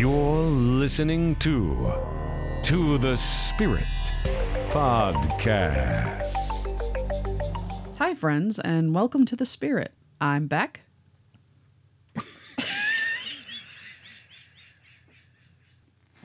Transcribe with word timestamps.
You're 0.00 0.44
listening 0.44 1.36
to 1.40 1.92
To 2.62 2.96
the 2.96 3.18
Spirit 3.18 3.84
Podcast. 4.70 6.32
Hi, 7.98 8.14
friends, 8.14 8.58
and 8.58 8.94
welcome 8.94 9.26
to 9.26 9.36
the 9.36 9.44
Spirit. 9.44 9.92
I'm 10.18 10.46
Beck. 10.46 10.86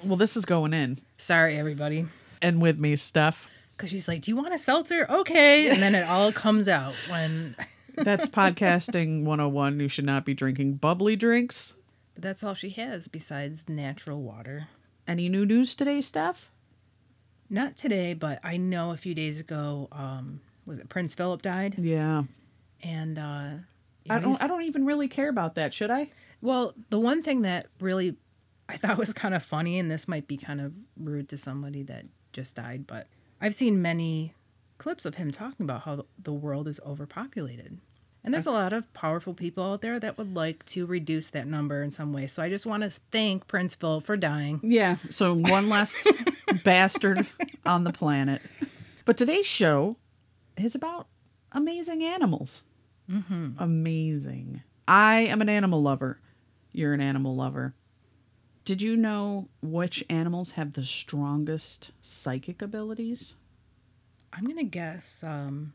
well, 0.06 0.16
this 0.16 0.38
is 0.38 0.46
going 0.46 0.74
in, 0.74 1.00
Sorry, 1.18 1.58
everybody. 1.58 2.06
and 2.42 2.62
with 2.62 2.80
me, 2.80 2.96
Steph. 2.96 3.50
Because 3.72 3.90
she's 3.90 4.08
like, 4.08 4.22
Do 4.22 4.32
you 4.32 4.38
want 4.38 4.54
a 4.54 4.58
seltzer? 4.58 5.06
Okay. 5.10 5.68
And 5.70 5.84
then 5.84 5.96
it 5.96 6.08
all 6.08 6.32
comes 6.32 6.70
out 6.70 6.94
when. 7.10 7.58
That's 7.98 8.30
podcasting 8.30 9.26
101. 9.26 9.82
You 9.82 9.90
should 9.90 10.06
not 10.06 10.24
be 10.24 10.34
drinking 10.34 10.76
bubbly 10.76 11.18
drinks. 11.18 11.74
But 12.16 12.24
that's 12.24 12.44
all 12.44 12.54
she 12.54 12.72
has 12.72 13.08
besides 13.08 13.70
natural 13.70 14.22
water. 14.22 14.68
Any 15.08 15.30
new 15.30 15.46
news 15.46 15.76
today, 15.76 16.02
Steph? 16.02 16.50
Not 17.50 17.78
today, 17.78 18.14
but 18.16 18.40
I 18.44 18.58
know 18.58 18.92
a 18.92 18.98
few 18.98 19.14
days 19.14 19.40
ago, 19.40 19.88
um, 19.92 20.42
was 20.66 20.80
it 20.80 20.90
Prince 20.90 21.14
Philip 21.14 21.44
died? 21.44 21.76
Yeah, 21.78 22.24
And, 22.82 23.20
uh, 23.20 23.50
I 24.10 24.20
don't. 24.20 24.42
I 24.42 24.48
don't 24.48 24.64
even 24.64 24.86
really 24.86 25.08
care 25.08 25.30
about 25.30 25.56
that. 25.56 25.74
Should 25.74 25.90
I? 25.92 26.10
well, 26.42 26.76
the 26.92 27.00
one 27.00 27.24
thing 27.24 27.42
that 27.42 27.68
really 27.80 28.16
I 28.70 28.78
thought 28.78 28.98
was 28.98 29.14
kind 29.14 29.34
of 29.34 29.44
funny, 29.44 29.80
and 29.80 29.90
this 29.90 30.08
might 30.08 30.28
be 30.28 30.38
kind 30.38 30.62
of 30.62 30.74
rude 30.96 31.30
to 31.30 31.38
somebody 31.38 31.82
that 31.84 32.06
just 32.32 32.56
died, 32.56 32.86
but 32.86 33.08
I've 33.42 33.56
seen 33.56 33.82
many 33.82 34.34
clips 34.78 35.06
of 35.06 35.16
him 35.16 35.32
talking 35.32 35.64
about 35.64 35.82
how 35.84 36.06
the 36.22 36.34
world 36.34 36.68
is 36.68 36.80
overpopulated. 36.86 37.80
And 38.26 38.34
there's 38.34 38.48
a 38.48 38.52
lot 38.52 38.74
of 38.74 38.92
powerful 38.94 39.36
people 39.36 39.64
out 39.64 39.82
there 39.82 40.00
that 40.00 40.18
would 40.18 40.36
like 40.36 40.66
to 40.68 40.88
reduce 40.88 41.30
that 41.30 41.46
number 41.46 41.84
in 41.84 41.92
some 41.92 42.12
way. 42.12 42.26
So 42.26 42.42
I 42.42 42.50
just 42.50 42.66
want 42.66 42.82
to 42.82 42.90
thank 43.12 43.48
Prince 43.48 43.76
Phil 43.76 44.02
for 44.02 44.18
dying. 44.18 44.60
Yeah. 44.64 44.98
So 45.12 45.36
one 45.36 45.70
less 45.70 46.08
bastard 46.64 47.28
on 47.68 47.84
the 47.84 47.94
planet. 47.94 48.42
But 49.06 49.16
today's 49.16 49.46
show 49.46 49.98
is 50.58 50.74
about 50.74 51.08
amazing 51.52 52.04
animals. 52.04 52.64
Mm-hmm. 53.10 53.52
Amazing. 53.60 54.64
I 54.88 55.20
am 55.20 55.42
an 55.42 55.50
animal 55.50 55.84
lover. 55.84 56.20
You're 56.72 56.94
an 56.94 57.02
animal 57.02 57.36
lover. 57.36 57.76
Did 58.66 58.82
you 58.82 58.96
know 58.96 59.50
which 59.62 60.04
animals 60.10 60.52
have 60.52 60.74
the 60.74 60.84
strongest 60.84 61.92
psychic 62.02 62.64
abilities? 62.64 63.36
I'm 64.34 64.46
going 64.46 64.58
to 64.58 64.64
guess 64.64 65.24
um, 65.24 65.74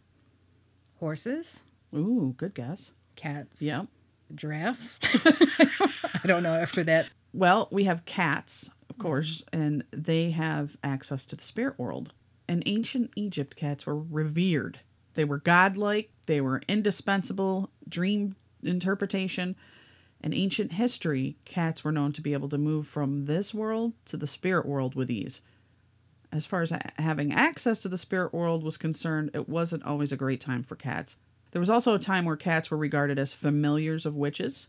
horses, 0.99 1.63
Ooh, 1.95 2.35
good 2.37 2.55
guess. 2.55 2.93
cats, 3.17 3.61
Yep. 3.61 3.87
giraffes. 4.35 4.99
I 5.05 6.27
don't 6.27 6.43
know 6.43 6.55
after 6.55 6.83
that. 6.85 7.11
Well, 7.33 7.69
we 7.71 7.85
have 7.85 8.05
cats, 8.05 8.71
of 8.89 8.97
mm-hmm. 8.97 9.03
course, 9.03 9.43
and 9.53 9.85
they 9.91 10.31
have 10.31 10.77
access 10.83 11.27
to 11.27 11.37
the 11.37 11.43
spirit 11.43 11.79
world. 11.79 12.13
In 12.49 12.63
ancient 12.67 13.13
Egypt, 13.17 13.57
cats 13.57 13.87
were 13.87 13.99
revered. 13.99 14.81
They 15.15 15.25
were 15.25 15.39
godlike, 15.39 16.11
they 16.27 16.41
were 16.41 16.63
indispensable, 16.69 17.71
dream 17.89 18.37
interpretation. 18.63 19.57
In 20.23 20.35
ancient 20.35 20.73
history, 20.73 21.37
cats 21.45 21.83
were 21.83 21.93
known 21.93 22.13
to 22.13 22.21
be 22.21 22.33
able 22.33 22.49
to 22.51 22.59
move 22.59 22.87
from 22.87 23.25
this 23.27 23.55
world 23.55 23.95
to 24.07 24.17
the 24.17 24.27
spirit 24.27 24.67
world 24.67 24.95
with 24.95 25.11
ease. 25.11 25.41
As 26.33 26.47
far 26.47 26.63
as 26.63 26.73
having 26.99 27.33
access 27.33 27.81
to 27.81 27.89
the 27.89 27.97
spirit 27.99 28.33
world 28.33 28.63
was 28.63 28.77
concerned, 28.77 29.31
it 29.35 29.49
wasn't 29.49 29.85
always 29.85 30.13
a 30.13 30.17
great 30.17 30.41
time 30.41 30.63
for 30.63 30.77
cats. 30.77 31.17
There 31.53 31.61
was 31.61 31.71
also 31.71 31.95
a 31.95 31.99
time 31.99 32.25
where 32.25 32.37
cats 32.37 32.71
were 32.71 32.77
regarded 32.77 33.19
as 33.19 33.33
familiars 33.33 34.07
of 34.07 34.15
witches 34.15 34.69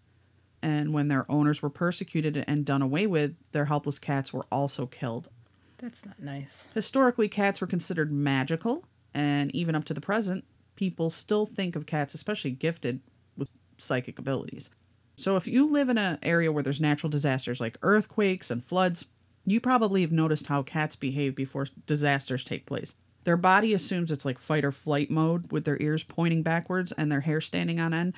and 0.61 0.93
when 0.93 1.07
their 1.07 1.29
owners 1.29 1.61
were 1.61 1.69
persecuted 1.69 2.43
and 2.47 2.65
done 2.65 2.81
away 2.81 3.07
with, 3.07 3.35
their 3.51 3.65
helpless 3.65 3.99
cats 3.99 4.31
were 4.31 4.45
also 4.51 4.85
killed. 4.85 5.29
That's 5.77 6.05
not 6.05 6.21
nice. 6.21 6.67
Historically, 6.73 7.27
cats 7.27 7.61
were 7.61 7.67
considered 7.67 8.11
magical, 8.11 8.85
and 9.13 9.53
even 9.55 9.73
up 9.75 9.85
to 9.85 9.93
the 9.93 10.01
present, 10.01 10.45
people 10.75 11.09
still 11.09 11.45
think 11.45 11.75
of 11.75 11.85
cats, 11.85 12.13
especially 12.13 12.51
gifted 12.51 12.99
with 13.35 13.49
psychic 13.77 14.19
abilities. 14.19 14.69
So, 15.15 15.35
if 15.35 15.47
you 15.47 15.65
live 15.65 15.89
in 15.89 15.97
an 15.97 16.19
area 16.21 16.51
where 16.51 16.63
there's 16.63 16.81
natural 16.81 17.09
disasters 17.09 17.59
like 17.59 17.77
earthquakes 17.81 18.51
and 18.51 18.63
floods, 18.63 19.05
you 19.45 19.59
probably 19.59 20.01
have 20.01 20.11
noticed 20.11 20.47
how 20.47 20.61
cats 20.61 20.95
behave 20.95 21.35
before 21.35 21.67
disasters 21.87 22.43
take 22.43 22.65
place. 22.67 22.95
Their 23.23 23.37
body 23.37 23.73
assumes 23.73 24.11
it's 24.11 24.25
like 24.25 24.39
fight 24.39 24.65
or 24.65 24.71
flight 24.71 25.11
mode 25.11 25.51
with 25.51 25.63
their 25.63 25.81
ears 25.81 26.03
pointing 26.03 26.43
backwards 26.43 26.91
and 26.93 27.11
their 27.11 27.21
hair 27.21 27.41
standing 27.41 27.79
on 27.79 27.93
end, 27.93 28.13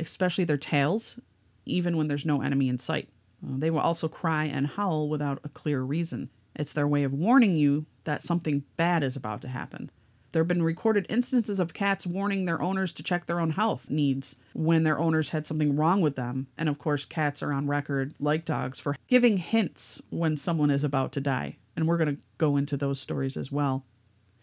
especially 0.00 0.44
their 0.44 0.56
tails, 0.56 1.18
even 1.66 1.96
when 1.96 2.08
there's 2.08 2.24
no 2.24 2.42
enemy 2.42 2.68
in 2.68 2.78
sight. 2.78 3.08
Uh, 3.46 3.56
They 3.58 3.70
will 3.70 3.80
also 3.80 4.08
cry 4.08 4.44
and 4.44 4.66
howl 4.66 5.08
without 5.08 5.40
a 5.44 5.50
clear 5.50 5.82
reason. 5.82 6.30
It's 6.54 6.72
their 6.72 6.88
way 6.88 7.02
of 7.02 7.12
warning 7.12 7.56
you 7.56 7.84
that 8.04 8.22
something 8.22 8.64
bad 8.76 9.02
is 9.02 9.16
about 9.16 9.42
to 9.42 9.48
happen. 9.48 9.90
There 10.32 10.40
have 10.40 10.48
been 10.48 10.62
recorded 10.62 11.06
instances 11.08 11.58
of 11.58 11.72
cats 11.72 12.06
warning 12.06 12.44
their 12.44 12.60
owners 12.60 12.92
to 12.94 13.02
check 13.02 13.26
their 13.26 13.40
own 13.40 13.50
health 13.50 13.88
needs 13.88 14.36
when 14.54 14.84
their 14.84 14.98
owners 14.98 15.30
had 15.30 15.46
something 15.46 15.76
wrong 15.76 16.00
with 16.00 16.16
them. 16.16 16.46
And 16.58 16.68
of 16.68 16.78
course, 16.78 17.04
cats 17.04 17.42
are 17.42 17.52
on 17.52 17.68
record, 17.68 18.14
like 18.20 18.44
dogs, 18.44 18.78
for 18.78 18.96
giving 19.08 19.38
hints 19.38 20.02
when 20.10 20.36
someone 20.36 20.70
is 20.70 20.84
about 20.84 21.12
to 21.12 21.20
die. 21.20 21.56
And 21.74 21.86
we're 21.86 21.96
going 21.96 22.16
to 22.16 22.22
go 22.38 22.56
into 22.56 22.76
those 22.76 23.00
stories 23.00 23.36
as 23.36 23.52
well. 23.52 23.84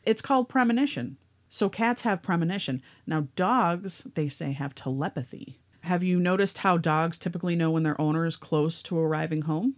It's 0.03 0.21
called 0.21 0.49
premonition. 0.49 1.17
So 1.49 1.69
cats 1.69 2.01
have 2.01 2.23
premonition. 2.23 2.81
Now, 3.05 3.27
dogs, 3.35 4.07
they 4.15 4.27
say, 4.27 4.53
have 4.53 4.75
telepathy. 4.75 5.59
Have 5.81 6.03
you 6.03 6.19
noticed 6.19 6.59
how 6.59 6.77
dogs 6.77 7.17
typically 7.17 7.55
know 7.55 7.69
when 7.71 7.83
their 7.83 7.99
owner 7.99 8.25
is 8.25 8.35
close 8.35 8.81
to 8.83 8.97
arriving 8.97 9.43
home? 9.43 9.75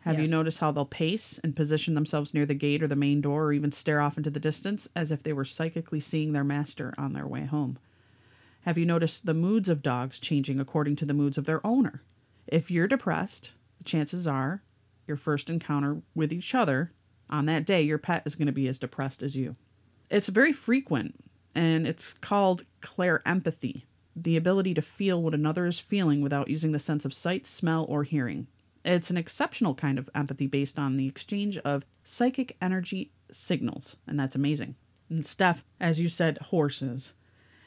Have 0.00 0.18
you 0.18 0.26
noticed 0.26 0.60
how 0.60 0.72
they'll 0.72 0.86
pace 0.86 1.38
and 1.44 1.54
position 1.54 1.92
themselves 1.94 2.32
near 2.32 2.46
the 2.46 2.54
gate 2.54 2.82
or 2.82 2.88
the 2.88 2.96
main 2.96 3.20
door 3.20 3.46
or 3.46 3.52
even 3.52 3.70
stare 3.70 4.00
off 4.00 4.16
into 4.16 4.30
the 4.30 4.40
distance 4.40 4.88
as 4.96 5.12
if 5.12 5.22
they 5.22 5.34
were 5.34 5.44
psychically 5.44 6.00
seeing 6.00 6.32
their 6.32 6.44
master 6.44 6.94
on 6.96 7.12
their 7.12 7.26
way 7.26 7.44
home? 7.44 7.78
Have 8.62 8.78
you 8.78 8.86
noticed 8.86 9.26
the 9.26 9.34
moods 9.34 9.68
of 9.68 9.82
dogs 9.82 10.18
changing 10.18 10.58
according 10.58 10.96
to 10.96 11.04
the 11.04 11.12
moods 11.12 11.36
of 11.36 11.44
their 11.44 11.64
owner? 11.66 12.02
If 12.46 12.70
you're 12.70 12.88
depressed, 12.88 13.52
the 13.76 13.84
chances 13.84 14.26
are 14.26 14.62
your 15.06 15.18
first 15.18 15.50
encounter 15.50 16.00
with 16.14 16.32
each 16.32 16.54
other 16.54 16.92
on 17.30 17.46
that 17.46 17.64
day, 17.64 17.82
your 17.82 17.98
pet 17.98 18.22
is 18.26 18.34
going 18.34 18.46
to 18.46 18.52
be 18.52 18.68
as 18.68 18.78
depressed 18.78 19.22
as 19.22 19.36
you. 19.36 19.56
It's 20.10 20.28
very 20.28 20.52
frequent 20.52 21.14
and 21.54 21.86
it's 21.86 22.12
called 22.12 22.64
clair 22.80 23.22
empathy 23.26 23.86
the 24.16 24.36
ability 24.36 24.74
to 24.74 24.82
feel 24.82 25.22
what 25.22 25.34
another 25.34 25.66
is 25.66 25.78
feeling 25.78 26.20
without 26.20 26.48
using 26.48 26.72
the 26.72 26.78
sense 26.78 27.04
of 27.04 27.14
sight, 27.14 27.46
smell, 27.46 27.86
or 27.88 28.04
hearing. 28.04 28.46
It's 28.84 29.10
an 29.10 29.16
exceptional 29.16 29.74
kind 29.74 29.98
of 29.98 30.10
empathy 30.14 30.46
based 30.46 30.78
on 30.78 30.96
the 30.96 31.06
exchange 31.06 31.58
of 31.58 31.84
psychic 32.02 32.56
energy 32.60 33.12
signals, 33.30 33.96
and 34.06 34.18
that's 34.18 34.36
amazing. 34.36 34.74
And 35.08 35.26
Steph, 35.26 35.64
as 35.80 36.00
you 36.00 36.08
said, 36.08 36.38
horses. 36.38 37.14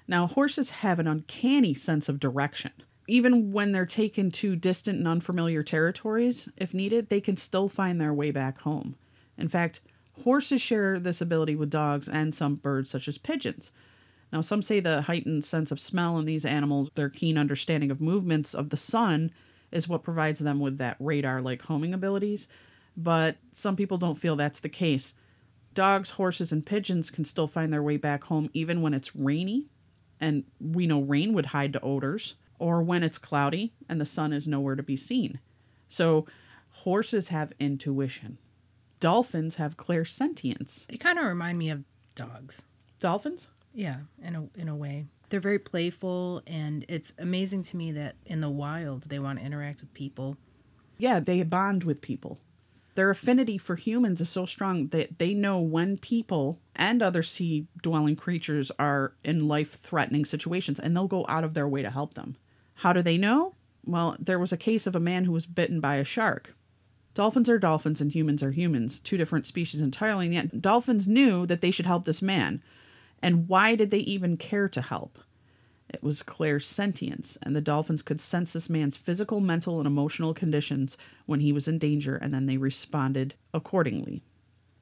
Now, 0.08 0.28
horses 0.28 0.70
have 0.70 1.00
an 1.00 1.08
uncanny 1.08 1.74
sense 1.74 2.10
of 2.10 2.20
direction. 2.20 2.72
Even 3.08 3.52
when 3.52 3.72
they're 3.72 3.86
taken 3.86 4.32
to 4.32 4.56
distant 4.56 4.98
and 4.98 5.08
unfamiliar 5.08 5.62
territories, 5.62 6.50
if 6.58 6.74
needed, 6.74 7.10
they 7.10 7.22
can 7.22 7.36
still 7.36 7.70
find 7.70 8.00
their 8.00 8.14
way 8.14 8.32
back 8.32 8.60
home. 8.60 8.96
In 9.38 9.48
fact, 9.48 9.82
horses 10.24 10.62
share 10.62 11.00
this 11.00 11.22
ability 11.22 11.56
with 11.56 11.70
dogs 11.70 12.08
and 12.08 12.34
some 12.34 12.56
birds, 12.56 12.90
such 12.90 13.08
as 13.08 13.18
pigeons. 13.18 13.72
Now, 14.32 14.42
some 14.42 14.62
say 14.62 14.80
the 14.80 15.04
heightened 15.04 15.46
sense 15.46 15.72
of 15.72 15.80
smell 15.80 16.18
in 16.18 16.26
these 16.26 16.46
animals, 16.46 16.90
their 16.96 17.10
keen 17.10 17.38
understanding 17.38 17.92
of 17.92 18.02
movements 18.02 18.54
of 18.54 18.70
the 18.70 18.78
sun, 18.78 19.32
is 19.72 19.88
what 19.88 20.04
provides 20.04 20.40
them 20.40 20.60
with 20.60 20.78
that 20.78 20.98
radar 21.00 21.42
like 21.42 21.64
homing 21.64 21.94
abilities. 21.94 22.48
But 22.96 23.38
some 23.54 23.76
people 23.76 23.98
don't 23.98 24.18
feel 24.18 24.36
that's 24.36 24.60
the 24.60 24.70
case. 24.70 25.14
Dogs, 25.74 26.12
horses, 26.12 26.52
and 26.52 26.66
pigeons 26.66 27.10
can 27.10 27.26
still 27.26 27.48
find 27.48 27.74
their 27.74 27.84
way 27.84 27.98
back 27.98 28.24
home 28.26 28.50
even 28.54 28.82
when 28.82 28.94
it's 28.94 29.16
rainy, 29.16 29.66
and 30.20 30.44
we 30.60 30.86
know 30.86 31.02
rain 31.02 31.34
would 31.34 31.48
hide 31.48 31.74
to 31.74 31.82
odors, 31.82 32.36
or 32.60 32.84
when 32.84 33.04
it's 33.04 33.18
cloudy 33.18 33.74
and 33.90 34.00
the 34.00 34.06
sun 34.06 34.32
is 34.32 34.48
nowhere 34.48 34.76
to 34.76 34.84
be 34.84 34.96
seen. 34.96 35.40
So, 35.88 36.26
horses 36.70 37.28
have 37.30 37.54
intuition. 37.60 38.38
Dolphins 39.04 39.56
have 39.56 39.76
clairsentience. 39.76 40.88
They 40.88 40.96
kind 40.96 41.20
of 41.20 41.26
remind 41.26 41.58
me 41.58 41.70
of 41.70 41.84
dogs. 42.16 42.64
Dolphins? 43.02 43.50
Yeah, 43.74 43.98
in 44.24 44.34
a 44.34 44.48
in 44.58 44.70
a 44.70 44.76
way. 44.78 45.08
They're 45.28 45.42
very 45.42 45.60
playful 45.60 46.42
and 46.48 46.86
it's 46.88 47.12
amazing 47.18 47.64
to 47.64 47.76
me 47.76 47.92
that 47.92 48.16
in 48.26 48.40
the 48.40 48.50
wild 48.50 49.10
they 49.10 49.20
want 49.20 49.40
to 49.40 49.46
interact 49.46 49.82
with 49.82 49.94
people. 49.94 50.38
Yeah, 50.98 51.20
they 51.20 51.44
bond 51.44 51.84
with 51.84 52.00
people. 52.00 52.40
Their 52.96 53.10
affinity 53.10 53.58
for 53.58 53.76
humans 53.76 54.22
is 54.22 54.30
so 54.30 54.46
strong 54.46 54.88
that 54.88 55.20
they 55.20 55.34
know 55.34 55.60
when 55.60 55.98
people 55.98 56.62
and 56.74 57.04
other 57.04 57.24
sea 57.24 57.68
dwelling 57.82 58.16
creatures 58.16 58.72
are 58.80 59.16
in 59.26 59.50
life 59.50 59.74
threatening 59.74 60.24
situations 60.24 60.80
and 60.80 60.96
they'll 60.96 61.10
go 61.10 61.26
out 61.28 61.44
of 61.44 61.56
their 61.56 61.68
way 61.68 61.82
to 61.82 61.90
help 61.90 62.14
them. 62.14 62.38
How 62.76 62.94
do 62.94 63.02
they 63.02 63.18
know? 63.18 63.54
Well, 63.86 64.16
there 64.18 64.40
was 64.40 64.54
a 64.54 64.58
case 64.58 64.88
of 64.88 64.96
a 64.96 65.02
man 65.02 65.26
who 65.26 65.34
was 65.34 65.46
bitten 65.46 65.82
by 65.82 65.96
a 65.96 66.06
shark. 66.06 66.56
Dolphins 67.14 67.50
are 67.50 67.60
dolphins 67.60 68.02
and 68.02 68.12
humans 68.12 68.42
are 68.42 68.52
humans, 68.52 69.00
two 69.00 69.18
different 69.18 69.46
species 69.46 69.82
entirely, 69.82 70.26
and 70.26 70.34
yet 70.34 70.62
dolphins 70.62 71.08
knew 71.08 71.46
that 71.46 71.62
they 71.62 71.72
should 71.72 71.86
help 71.86 72.06
this 72.06 72.22
man. 72.22 72.62
And 73.22 73.48
why 73.48 73.76
did 73.76 73.92
they 73.92 74.00
even 74.00 74.38
care 74.38 74.68
to 74.70 74.82
help? 74.82 75.20
It 75.90 76.02
was 76.02 76.24
clairsentience, 76.24 77.38
and 77.44 77.56
the 77.56 77.62
dolphins 77.62 78.02
could 78.02 78.20
sense 78.20 78.54
this 78.54 78.70
man's 78.70 78.98
physical, 78.98 79.40
mental, 79.40 79.78
and 79.78 79.86
emotional 79.86 80.34
conditions 80.34 80.98
when 81.28 81.40
he 81.40 81.54
was 81.54 81.68
in 81.68 81.78
danger, 81.78 82.16
and 82.16 82.34
then 82.34 82.48
they 82.48 82.58
responded 82.58 83.36
accordingly. 83.54 84.24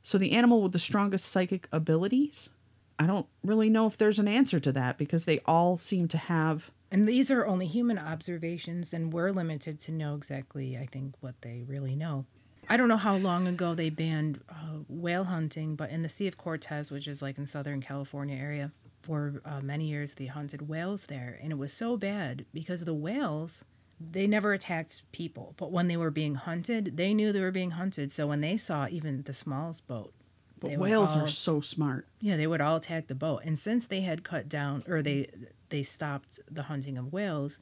So, 0.04 0.18
the 0.18 0.32
animal 0.32 0.64
with 0.64 0.72
the 0.72 0.80
strongest 0.80 1.26
psychic 1.26 1.68
abilities? 1.72 2.50
I 2.98 3.08
don't 3.08 3.28
really 3.44 3.70
know 3.70 3.88
if 3.88 3.98
there's 3.98 4.20
an 4.20 4.28
answer 4.28 4.60
to 4.60 4.72
that 4.72 4.98
because 4.98 5.26
they 5.26 5.40
all 5.46 5.78
seem 5.78 6.08
to 6.10 6.18
have. 6.18 6.72
And 6.92 7.06
these 7.06 7.32
are 7.32 7.46
only 7.46 7.68
human 7.68 7.98
observations, 7.98 8.94
and 8.94 9.14
we're 9.14 9.32
limited 9.32 9.80
to 9.82 9.92
know 9.94 10.16
exactly, 10.16 10.78
I 10.78 10.86
think, 10.86 11.16
what 11.22 11.36
they 11.42 11.64
really 11.66 11.96
know. 11.96 12.26
I 12.70 12.78
don't 12.78 12.90
know 12.90 12.98
how 12.98 13.16
long 13.16 13.48
ago 13.48 13.74
they 13.74 13.90
banned 13.90 14.42
uh, 14.50 14.80
whale 14.90 15.24
hunting, 15.24 15.76
but 15.76 15.90
in 15.90 16.04
the 16.04 16.10
Sea 16.10 16.28
of 16.28 16.38
Cortez, 16.38 16.92
which 16.92 17.08
is 17.08 17.22
like 17.22 17.38
in 17.38 17.46
Southern 17.46 17.82
California 17.82 18.36
area, 18.36 18.72
for 19.00 19.42
uh, 19.46 19.62
many 19.62 19.86
years 19.86 20.14
they 20.16 20.26
hunted 20.26 20.68
whales 20.68 21.06
there, 21.06 21.40
and 21.42 21.52
it 21.52 21.58
was 21.58 21.74
so 21.74 21.98
bad 21.98 22.46
because 22.54 22.86
the 22.86 22.94
whales 22.94 23.64
they 24.12 24.28
never 24.28 24.54
attacked 24.54 25.04
people, 25.12 25.54
but 25.58 25.72
when 25.72 25.88
they 25.88 25.98
were 25.98 26.12
being 26.12 26.36
hunted, 26.36 26.98
they 26.98 27.14
knew 27.14 27.32
they 27.32 27.42
were 27.42 27.52
being 27.52 27.72
hunted. 27.72 28.12
So 28.12 28.28
when 28.28 28.42
they 28.42 28.58
saw 28.58 28.88
even 28.90 29.22
the 29.24 29.34
smallest 29.34 29.86
boat, 29.88 30.14
But 30.62 30.78
whales 30.78 31.16
all- 31.16 31.24
are 31.24 31.28
so 31.28 31.60
smart. 31.60 32.08
yeah, 32.22 32.38
they 32.38 32.48
would 32.48 32.62
all 32.62 32.78
attack 32.78 33.08
the 33.08 33.16
boat. 33.16 33.42
And 33.44 33.58
since 33.60 33.88
they 33.88 34.02
had 34.02 34.24
cut 34.24 34.48
down 34.48 34.84
or 34.88 35.02
they 35.02 35.28
they 35.70 35.84
stopped 35.84 36.40
the 36.50 36.64
hunting 36.64 36.98
of 36.98 37.12
whales, 37.12 37.60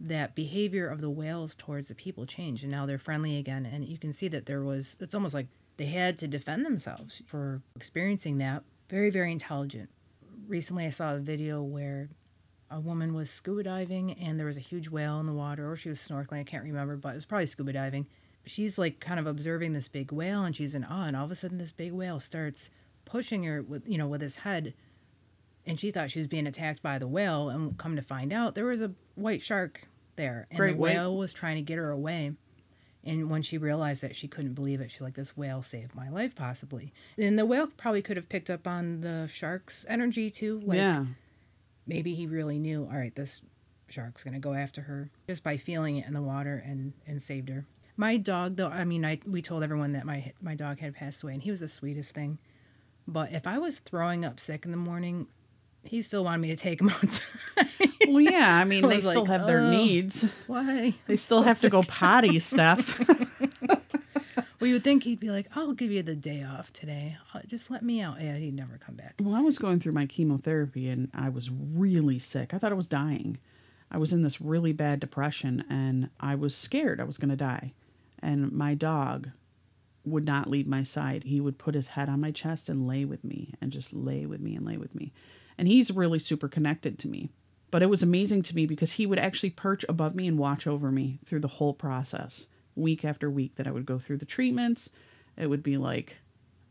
that 0.00 0.34
behavior 0.34 0.88
of 0.88 1.00
the 1.00 1.10
whales 1.10 1.54
towards 1.54 1.88
the 1.88 1.94
people 1.94 2.24
changed 2.26 2.62
and 2.62 2.70
now 2.72 2.84
they're 2.86 2.98
friendly 2.98 3.38
again 3.38 3.64
and 3.64 3.84
you 3.84 3.96
can 3.98 4.12
see 4.12 4.28
that 4.28 4.44
there 4.46 4.62
was 4.62 4.96
it's 5.00 5.14
almost 5.14 5.34
like 5.34 5.46
they 5.76 5.86
had 5.86 6.16
to 6.18 6.28
defend 6.28 6.64
themselves 6.64 7.22
for 7.26 7.60
experiencing 7.76 8.38
that. 8.38 8.62
Very 8.88 9.10
very 9.10 9.32
intelligent. 9.32 9.88
Recently 10.46 10.86
I 10.86 10.90
saw 10.90 11.14
a 11.14 11.18
video 11.18 11.62
where 11.62 12.08
a 12.70 12.80
woman 12.80 13.14
was 13.14 13.30
scuba 13.30 13.62
diving 13.62 14.12
and 14.12 14.38
there 14.38 14.46
was 14.46 14.56
a 14.56 14.60
huge 14.60 14.88
whale 14.88 15.18
in 15.20 15.26
the 15.26 15.32
water 15.32 15.70
or 15.70 15.76
she 15.76 15.88
was 15.88 15.98
snorkeling, 15.98 16.40
I 16.40 16.44
can't 16.44 16.64
remember, 16.64 16.96
but 16.96 17.10
it 17.10 17.16
was 17.16 17.26
probably 17.26 17.46
scuba 17.46 17.72
diving. 17.72 18.06
She's 18.46 18.78
like 18.78 19.00
kind 19.00 19.18
of 19.18 19.26
observing 19.26 19.72
this 19.72 19.88
big 19.88 20.12
whale 20.12 20.44
and 20.44 20.54
she's 20.54 20.74
in 20.74 20.84
awe 20.84 21.06
and 21.06 21.16
all 21.16 21.24
of 21.24 21.30
a 21.30 21.34
sudden 21.34 21.58
this 21.58 21.72
big 21.72 21.92
whale 21.92 22.20
starts 22.20 22.70
pushing 23.04 23.44
her 23.44 23.62
with 23.62 23.86
you 23.86 23.98
know 23.98 24.06
with 24.06 24.20
his 24.20 24.36
head. 24.36 24.74
And 25.66 25.80
she 25.80 25.90
thought 25.90 26.10
she 26.10 26.18
was 26.18 26.28
being 26.28 26.46
attacked 26.46 26.82
by 26.82 26.98
the 26.98 27.06
whale 27.06 27.48
and 27.48 27.78
come 27.78 27.96
to 27.96 28.02
find 28.02 28.32
out 28.32 28.54
there 28.54 28.66
was 28.66 28.82
a 28.82 28.92
white 29.14 29.40
shark 29.40 29.86
there. 30.16 30.46
And 30.50 30.58
Great 30.58 30.72
the 30.72 30.78
white. 30.78 30.94
whale 30.94 31.16
was 31.16 31.32
trying 31.32 31.56
to 31.56 31.62
get 31.62 31.78
her 31.78 31.90
away. 31.90 32.32
And 33.02 33.30
when 33.30 33.42
she 33.42 33.58
realized 33.58 34.02
that 34.02 34.16
she 34.16 34.28
couldn't 34.28 34.54
believe 34.54 34.80
it 34.80 34.90
she's 34.90 35.00
like 35.00 35.14
this 35.14 35.36
whale 35.36 35.62
saved 35.62 35.94
my 35.94 36.10
life 36.10 36.34
possibly. 36.34 36.92
And 37.16 37.38
the 37.38 37.46
whale 37.46 37.68
probably 37.76 38.02
could 38.02 38.16
have 38.16 38.28
picked 38.28 38.50
up 38.50 38.66
on 38.66 39.00
the 39.00 39.28
shark's 39.32 39.86
energy 39.88 40.30
too. 40.30 40.60
Like 40.64 40.78
yeah. 40.78 41.04
maybe 41.86 42.14
he 42.14 42.26
really 42.26 42.58
knew 42.58 42.84
all 42.90 42.98
right 42.98 43.14
this 43.14 43.40
shark's 43.88 44.24
going 44.24 44.34
to 44.34 44.40
go 44.40 44.54
after 44.54 44.80
her 44.82 45.10
just 45.28 45.42
by 45.42 45.56
feeling 45.56 45.98
it 45.98 46.06
in 46.06 46.14
the 46.14 46.22
water 46.22 46.62
and 46.66 46.92
and 47.06 47.22
saved 47.22 47.48
her 47.48 47.64
my 47.96 48.16
dog 48.16 48.56
though 48.56 48.68
i 48.68 48.84
mean 48.84 49.04
i 49.04 49.18
we 49.26 49.40
told 49.42 49.62
everyone 49.62 49.92
that 49.92 50.04
my 50.04 50.32
my 50.40 50.54
dog 50.54 50.78
had 50.80 50.94
passed 50.94 51.22
away 51.22 51.32
and 51.34 51.42
he 51.42 51.50
was 51.50 51.60
the 51.60 51.68
sweetest 51.68 52.12
thing 52.14 52.38
but 53.06 53.32
if 53.32 53.46
i 53.46 53.56
was 53.58 53.78
throwing 53.80 54.24
up 54.24 54.40
sick 54.40 54.64
in 54.64 54.70
the 54.70 54.76
morning 54.76 55.26
he 55.84 56.00
still 56.02 56.24
wanted 56.24 56.38
me 56.38 56.48
to 56.48 56.56
take 56.56 56.80
him 56.80 56.88
outside 57.02 57.22
Well, 58.08 58.20
yeah. 58.20 58.56
I 58.58 58.64
mean, 58.64 58.84
I 58.86 58.88
they 58.88 59.00
still 59.00 59.22
like, 59.22 59.30
have 59.30 59.46
their 59.46 59.60
"Oh." 59.60 59.70
needs. 59.70 60.24
why 60.46 60.94
They 61.06 61.16
still 61.16 61.42
have 61.42 61.60
to 61.60 61.68
go 61.70 61.82
potty, 61.88 62.38
Steph. 62.38 62.98
well 64.60 64.68
you 64.68 64.74
would 64.74 64.84
think 64.84 65.02
he'd 65.04 65.20
be 65.20 65.30
like 65.30 65.46
i'll 65.54 65.72
give 65.72 65.90
you 65.90 66.02
the 66.02 66.14
day 66.14 66.42
off 66.42 66.72
today 66.72 67.16
Uh, 67.34 67.40
just 67.46 67.70
let 67.70 67.82
me 67.82 68.00
out 68.00 68.20
yeah 68.20 68.36
he'd 68.36 68.54
never 68.54 68.78
come 68.78 68.94
back 68.94 69.14
Well, 69.20 69.34
I 69.34 69.40
was 69.40 69.58
going 69.58 69.80
through 69.80 69.92
my 69.92 70.06
chemotherapy 70.06 70.88
and 70.88 71.10
I 71.14 71.28
was 71.28 71.50
really 71.50 72.18
sick. 72.18 72.52
I 72.54 72.58
thought 72.58 72.72
I 72.72 72.76
was 72.76 72.88
dying. 72.88 73.38
I 73.90 73.98
was 73.98 74.12
in 74.12 74.22
this 74.22 74.40
really 74.40 74.72
bad 74.72 75.00
depression 75.00 75.64
and 75.70 76.08
I 76.20 76.34
was 76.34 76.54
scared 76.56 77.00
I 77.00 77.04
was 77.04 77.18
going 77.18 77.28
to 77.30 77.36
die. 77.36 77.72
And 78.24 78.50
my 78.52 78.74
dog 78.74 79.28
would 80.04 80.24
not 80.24 80.48
leave 80.48 80.66
my 80.66 80.82
side. 80.82 81.24
He 81.24 81.40
would 81.40 81.58
put 81.58 81.74
his 81.74 81.88
head 81.88 82.08
on 82.08 82.22
my 82.22 82.30
chest 82.30 82.70
and 82.70 82.88
lay 82.88 83.04
with 83.04 83.22
me 83.22 83.52
and 83.60 83.70
just 83.70 83.92
lay 83.92 84.24
with 84.24 84.40
me 84.40 84.56
and 84.56 84.64
lay 84.64 84.78
with 84.78 84.94
me. 84.94 85.12
And 85.58 85.68
he's 85.68 85.90
really 85.90 86.18
super 86.18 86.48
connected 86.48 86.98
to 87.00 87.08
me. 87.08 87.28
But 87.70 87.82
it 87.82 87.90
was 87.90 88.02
amazing 88.02 88.42
to 88.44 88.54
me 88.56 88.64
because 88.64 88.92
he 88.92 89.04
would 89.04 89.18
actually 89.18 89.50
perch 89.50 89.84
above 89.88 90.14
me 90.14 90.26
and 90.26 90.38
watch 90.38 90.66
over 90.66 90.90
me 90.90 91.18
through 91.26 91.40
the 91.40 91.48
whole 91.48 91.74
process, 91.74 92.46
week 92.74 93.04
after 93.04 93.28
week 93.28 93.56
that 93.56 93.66
I 93.66 93.70
would 93.70 93.84
go 93.84 93.98
through 93.98 94.18
the 94.18 94.24
treatments. 94.24 94.88
It 95.36 95.48
would 95.48 95.62
be 95.62 95.76
like, 95.76 96.18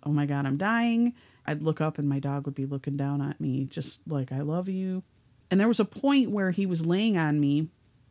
oh 0.04 0.12
my 0.12 0.26
God, 0.26 0.48
I'm 0.48 0.58
dying. 0.58 1.14
I'd 1.46 1.62
look 1.62 1.82
up 1.82 2.00
and 2.00 2.10
my 2.10 2.20
dog 2.20 2.46
would 2.46 2.56
be 2.56 2.66
looking 2.66 2.98
down 2.98 3.22
at 3.22 3.40
me, 3.40 3.66
just 3.66 4.02
like, 4.08 4.32
I 4.32 4.42
love 4.42 4.70
you. 4.70 5.04
And 5.52 5.60
there 5.60 5.68
was 5.68 5.80
a 5.80 5.86
point 5.86 6.32
where 6.32 6.52
he 6.52 6.66
was 6.66 6.86
laying 6.86 7.18
on 7.18 7.40
me, 7.40 7.68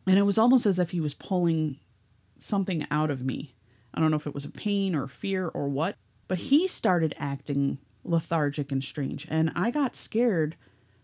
and 0.07 0.17
it 0.17 0.23
was 0.23 0.37
almost 0.37 0.65
as 0.65 0.79
if 0.79 0.91
he 0.91 1.01
was 1.01 1.13
pulling 1.13 1.79
something 2.39 2.85
out 2.91 3.11
of 3.11 3.23
me. 3.23 3.55
I 3.93 3.99
don't 3.99 4.11
know 4.11 4.17
if 4.17 4.27
it 4.27 4.33
was 4.33 4.45
a 4.45 4.49
pain 4.49 4.95
or 4.95 5.07
fear 5.07 5.47
or 5.49 5.67
what, 5.67 5.95
but 6.27 6.37
he 6.37 6.67
started 6.67 7.15
acting 7.17 7.77
lethargic 8.03 8.71
and 8.71 8.83
strange. 8.83 9.27
And 9.29 9.51
I 9.55 9.71
got 9.71 9.95
scared 9.95 10.55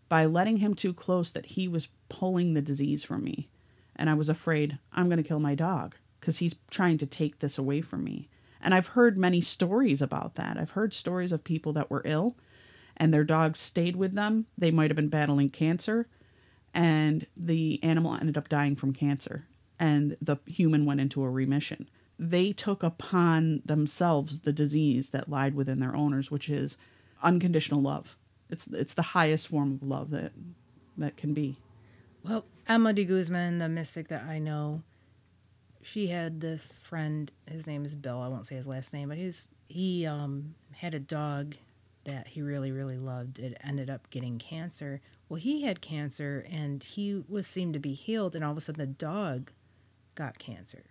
by 0.08 0.26
letting 0.26 0.58
him 0.58 0.74
too 0.74 0.94
close 0.94 1.32
that 1.32 1.48
he 1.48 1.68
was 1.68 1.90
pulling 2.10 2.54
the 2.54 2.62
disease 2.62 3.04
from 3.04 3.24
me. 3.24 3.50
And 3.96 4.10
I 4.10 4.16
was 4.16 4.30
afraid 4.30 4.80
I'm 4.92 5.08
going 5.08 5.18
to 5.18 5.28
kill 5.28 5.40
my 5.40 5.56
dog 5.56 5.96
because 6.20 6.40
he's 6.40 6.56
trying 6.70 6.98
to 6.98 7.06
take 7.06 7.40
this 7.40 7.58
away 7.58 7.82
from 7.82 8.04
me. 8.04 8.28
And 8.62 8.74
I've 8.74 8.88
heard 8.88 9.18
many 9.18 9.40
stories 9.40 10.02
about 10.02 10.36
that. 10.36 10.58
I've 10.58 10.72
heard 10.72 10.94
stories 10.94 11.32
of 11.32 11.44
people 11.44 11.74
that 11.74 11.90
were 11.90 12.02
ill 12.06 12.36
and 12.98 13.14
their 13.14 13.24
dogs 13.24 13.60
stayed 13.60 13.96
with 13.96 14.16
them. 14.16 14.48
They 14.58 14.72
might 14.72 14.90
have 14.90 14.96
been 14.96 15.10
battling 15.10 15.50
cancer 15.50 16.08
and 16.74 17.26
the 17.38 17.82
animal 17.84 18.16
ended 18.16 18.38
up 18.38 18.50
dying 18.50 18.76
from 18.76 18.94
cancer 18.94 19.46
and 19.80 20.18
the 20.22 20.38
human 20.46 20.86
went 20.86 21.00
into 21.00 21.24
a 21.24 21.30
remission. 21.30 21.90
They 22.18 22.52
took 22.52 22.84
upon 22.84 23.62
themselves 23.66 24.42
the 24.42 24.52
disease 24.52 25.12
that 25.12 25.30
lied 25.30 25.56
within 25.56 25.80
their 25.80 25.96
owners, 25.96 26.30
which 26.30 26.50
is 26.50 26.78
unconditional 27.24 27.82
love. 27.82 28.18
It's 28.50 28.68
it's 28.68 28.94
the 28.94 29.02
highest 29.02 29.48
form 29.48 29.74
of 29.74 29.84
love 29.88 30.10
that 30.12 30.34
that 30.98 31.16
can 31.16 31.34
be. 31.34 31.58
Well, 32.24 32.46
Emma 32.68 32.94
de 32.94 33.06
Guzman, 33.06 33.60
the 33.60 33.70
mystic 33.70 34.10
that 34.10 34.24
I 34.24 34.40
know, 34.40 34.84
she 35.82 36.08
had 36.08 36.42
this 36.42 36.80
friend. 36.84 37.32
His 37.46 37.66
name 37.66 37.86
is 37.86 37.96
Bill. 37.96 38.20
I 38.20 38.28
won't 38.28 38.48
say 38.48 38.56
his 38.56 38.68
last 38.68 38.94
name, 38.94 39.10
but 39.10 39.18
he's 39.18 39.48
he 39.70 40.06
um, 40.06 40.56
had 40.74 40.94
a 40.94 41.00
dog 41.00 41.56
that 42.04 42.28
he 42.28 42.42
really 42.42 42.72
really 42.72 42.98
loved. 42.98 43.40
It 43.40 43.58
ended 43.64 43.90
up 43.90 44.10
getting 44.10 44.40
cancer. 44.40 45.00
Well, 45.30 45.40
he 45.40 45.62
had 45.62 45.80
cancer, 45.80 46.46
and 46.50 46.84
he 46.84 47.24
was 47.30 47.48
seemed 47.48 47.74
to 47.76 47.80
be 47.80 47.94
healed, 47.94 48.36
and 48.36 48.44
all 48.44 48.52
of 48.52 48.58
a 48.58 48.62
sudden 48.62 48.80
the 48.80 48.88
dog 48.88 49.52
got 50.20 50.38
cancer. 50.38 50.84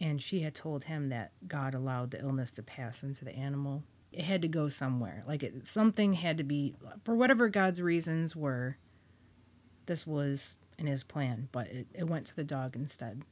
And 0.00 0.22
she 0.22 0.40
had 0.40 0.54
told 0.54 0.84
him 0.84 1.08
that 1.10 1.32
God 1.46 1.74
allowed 1.74 2.10
the 2.12 2.20
illness 2.20 2.50
to 2.52 2.62
pass 2.62 3.02
into 3.02 3.24
the 3.24 3.34
animal. 3.34 3.82
It 4.12 4.24
had 4.24 4.42
to 4.42 4.48
go 4.48 4.68
somewhere. 4.68 5.22
Like 5.26 5.42
it, 5.42 5.66
something 5.66 6.14
had 6.14 6.38
to 6.38 6.44
be 6.44 6.74
for 7.04 7.14
whatever 7.14 7.48
God's 7.48 7.82
reasons 7.82 8.34
were 8.34 8.78
this 9.86 10.06
was 10.06 10.56
in 10.78 10.86
his 10.86 11.04
plan, 11.04 11.48
but 11.52 11.66
it, 11.66 11.86
it 11.94 12.08
went 12.08 12.26
to 12.26 12.36
the 12.36 12.44
dog 12.44 12.74
instead. 12.76 13.22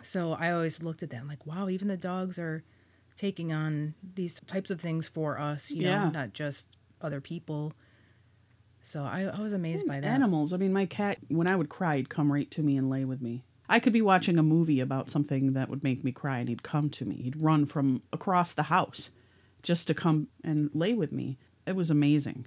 So 0.00 0.32
I 0.32 0.50
always 0.52 0.82
looked 0.82 1.02
at 1.02 1.10
that 1.10 1.20
I'm 1.20 1.28
like, 1.28 1.44
wow, 1.46 1.68
even 1.68 1.88
the 1.88 1.96
dogs 1.96 2.38
are 2.38 2.64
taking 3.16 3.52
on 3.52 3.94
these 4.14 4.40
types 4.46 4.70
of 4.70 4.80
things 4.80 5.06
for 5.06 5.38
us, 5.38 5.70
you 5.70 5.82
Yeah. 5.82 6.04
know, 6.04 6.10
not 6.10 6.32
just 6.32 6.66
other 7.00 7.20
people. 7.20 7.72
So 8.80 9.02
I, 9.04 9.22
I 9.24 9.40
was 9.40 9.52
amazed 9.52 9.86
by 9.86 10.00
that. 10.00 10.06
Animals. 10.06 10.52
I 10.52 10.56
mean, 10.56 10.72
my 10.72 10.86
cat, 10.86 11.18
when 11.28 11.46
I 11.46 11.54
would 11.56 11.68
cry, 11.68 11.96
he'd 11.98 12.08
come 12.08 12.32
right 12.32 12.50
to 12.52 12.62
me 12.62 12.76
and 12.76 12.88
lay 12.90 13.04
with 13.04 13.20
me. 13.20 13.44
I 13.72 13.80
could 13.80 13.94
be 13.94 14.02
watching 14.02 14.38
a 14.38 14.42
movie 14.42 14.80
about 14.80 15.08
something 15.08 15.54
that 15.54 15.70
would 15.70 15.82
make 15.82 16.04
me 16.04 16.12
cry, 16.12 16.38
and 16.40 16.48
he'd 16.50 16.62
come 16.62 16.90
to 16.90 17.06
me. 17.06 17.22
He'd 17.22 17.40
run 17.40 17.64
from 17.64 18.02
across 18.12 18.52
the 18.52 18.64
house 18.64 19.08
just 19.62 19.86
to 19.86 19.94
come 19.94 20.28
and 20.44 20.68
lay 20.74 20.92
with 20.92 21.10
me. 21.10 21.38
It 21.66 21.74
was 21.74 21.90
amazing. 21.90 22.46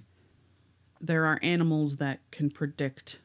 There 1.00 1.26
are 1.26 1.40
animals 1.42 1.96
that 1.96 2.20
can 2.30 2.48
predict 2.50 3.18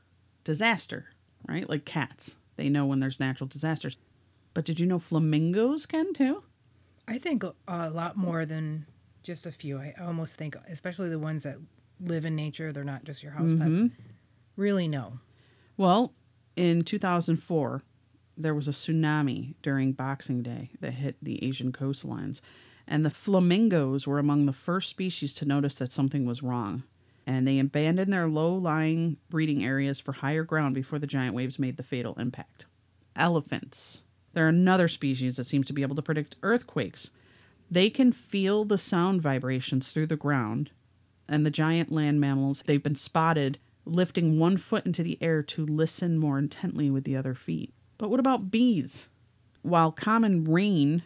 disaster, 0.43 1.09
right? 1.47 1.69
Like 1.69 1.85
cats. 1.85 2.37
They 2.55 2.69
know 2.69 2.87
when 2.87 3.01
there's 3.01 3.19
natural 3.19 3.47
disasters. 3.47 3.95
But 4.55 4.65
did 4.65 4.79
you 4.79 4.87
know 4.87 4.97
flamingos 4.97 5.85
can 5.85 6.11
too? 6.15 6.41
I 7.07 7.19
think 7.19 7.43
a, 7.43 7.89
lot 7.91 8.17
more 8.17 8.45
than 8.45 8.87
just 9.21 9.45
a 9.45 9.51
few. 9.51 9.77
I 9.77 9.93
almost 10.01 10.37
think, 10.37 10.55
especially 10.67 11.09
the 11.09 11.19
ones 11.19 11.43
that 11.43 11.57
live 11.99 12.25
in 12.25 12.35
nature, 12.35 12.73
they're 12.73 12.83
not 12.83 13.03
just 13.03 13.21
your 13.21 13.33
house 13.33 13.51
Mm-hmm. 13.51 13.83
pets, 13.87 13.95
really 14.55 14.87
know. 14.87 15.19
Well, 15.77 16.13
in 16.55 16.81
2004, 16.81 17.83
there 18.41 18.55
was 18.55 18.67
a 18.67 18.71
tsunami 18.71 19.55
during 19.61 19.93
Boxing 19.93 20.41
Day 20.41 20.71
that 20.79 20.93
hit 20.93 21.15
the 21.21 21.43
Asian 21.43 21.71
coastlines, 21.71 22.41
and 22.87 23.05
the 23.05 23.09
flamingos 23.09 24.07
were 24.07 24.19
among 24.19 24.45
the 24.45 24.53
first 24.53 24.89
species 24.89 25.33
to 25.35 25.45
notice 25.45 25.75
that 25.75 25.91
something 25.91 26.25
was 26.25 26.43
wrong. 26.43 26.83
And 27.25 27.47
they 27.47 27.59
abandoned 27.59 28.11
their 28.11 28.27
low 28.27 28.53
lying 28.53 29.17
breeding 29.29 29.63
areas 29.63 29.99
for 29.99 30.11
higher 30.11 30.43
ground 30.43 30.75
before 30.75 30.99
the 30.99 31.07
giant 31.07 31.35
waves 31.35 31.59
made 31.59 31.77
the 31.77 31.83
fatal 31.83 32.15
impact. 32.15 32.65
Elephants. 33.15 34.01
They're 34.33 34.47
another 34.47 34.87
species 34.87 35.35
that 35.35 35.45
seems 35.45 35.67
to 35.67 35.73
be 35.73 35.83
able 35.83 35.95
to 35.95 36.01
predict 36.01 36.37
earthquakes. 36.41 37.11
They 37.69 37.89
can 37.89 38.11
feel 38.11 38.65
the 38.65 38.77
sound 38.77 39.21
vibrations 39.21 39.91
through 39.91 40.07
the 40.07 40.15
ground 40.15 40.71
and 41.27 41.45
the 41.45 41.51
giant 41.51 41.91
land 41.91 42.19
mammals 42.19 42.63
they've 42.65 42.83
been 42.83 42.95
spotted 42.95 43.59
lifting 43.85 44.37
one 44.37 44.57
foot 44.57 44.85
into 44.85 45.03
the 45.03 45.17
air 45.21 45.41
to 45.41 45.65
listen 45.65 46.17
more 46.17 46.37
intently 46.37 46.89
with 46.89 47.03
the 47.03 47.15
other 47.15 47.33
feet. 47.33 47.73
But 48.01 48.09
what 48.09 48.19
about 48.19 48.49
bees? 48.49 49.09
While 49.61 49.91
common 49.91 50.45
rain 50.45 51.03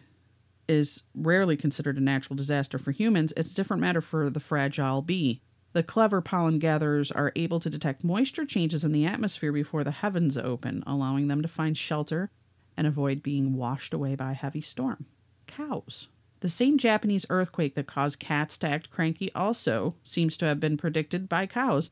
is 0.69 1.03
rarely 1.13 1.57
considered 1.57 1.97
a 1.97 2.01
natural 2.01 2.37
disaster 2.37 2.77
for 2.77 2.93
humans, 2.93 3.33
it's 3.35 3.51
a 3.51 3.53
different 3.53 3.81
matter 3.81 3.99
for 3.99 4.29
the 4.29 4.39
fragile 4.39 5.01
bee. 5.01 5.41
The 5.73 5.83
clever 5.83 6.21
pollen 6.21 6.57
gatherers 6.57 7.11
are 7.11 7.33
able 7.35 7.59
to 7.59 7.69
detect 7.69 8.05
moisture 8.05 8.45
changes 8.45 8.85
in 8.85 8.93
the 8.93 9.05
atmosphere 9.05 9.51
before 9.51 9.83
the 9.83 9.91
heavens 9.91 10.37
open, 10.37 10.85
allowing 10.87 11.27
them 11.27 11.41
to 11.41 11.49
find 11.49 11.77
shelter 11.77 12.31
and 12.77 12.87
avoid 12.87 13.21
being 13.21 13.55
washed 13.55 13.93
away 13.93 14.15
by 14.15 14.31
a 14.31 14.35
heavy 14.35 14.61
storm. 14.61 15.05
Cows. 15.47 16.07
The 16.39 16.47
same 16.47 16.77
Japanese 16.77 17.25
earthquake 17.29 17.75
that 17.75 17.87
caused 17.87 18.19
cats 18.19 18.57
to 18.59 18.69
act 18.69 18.89
cranky 18.89 19.33
also 19.35 19.95
seems 20.05 20.37
to 20.37 20.45
have 20.45 20.61
been 20.61 20.77
predicted 20.77 21.27
by 21.27 21.45
cows, 21.45 21.89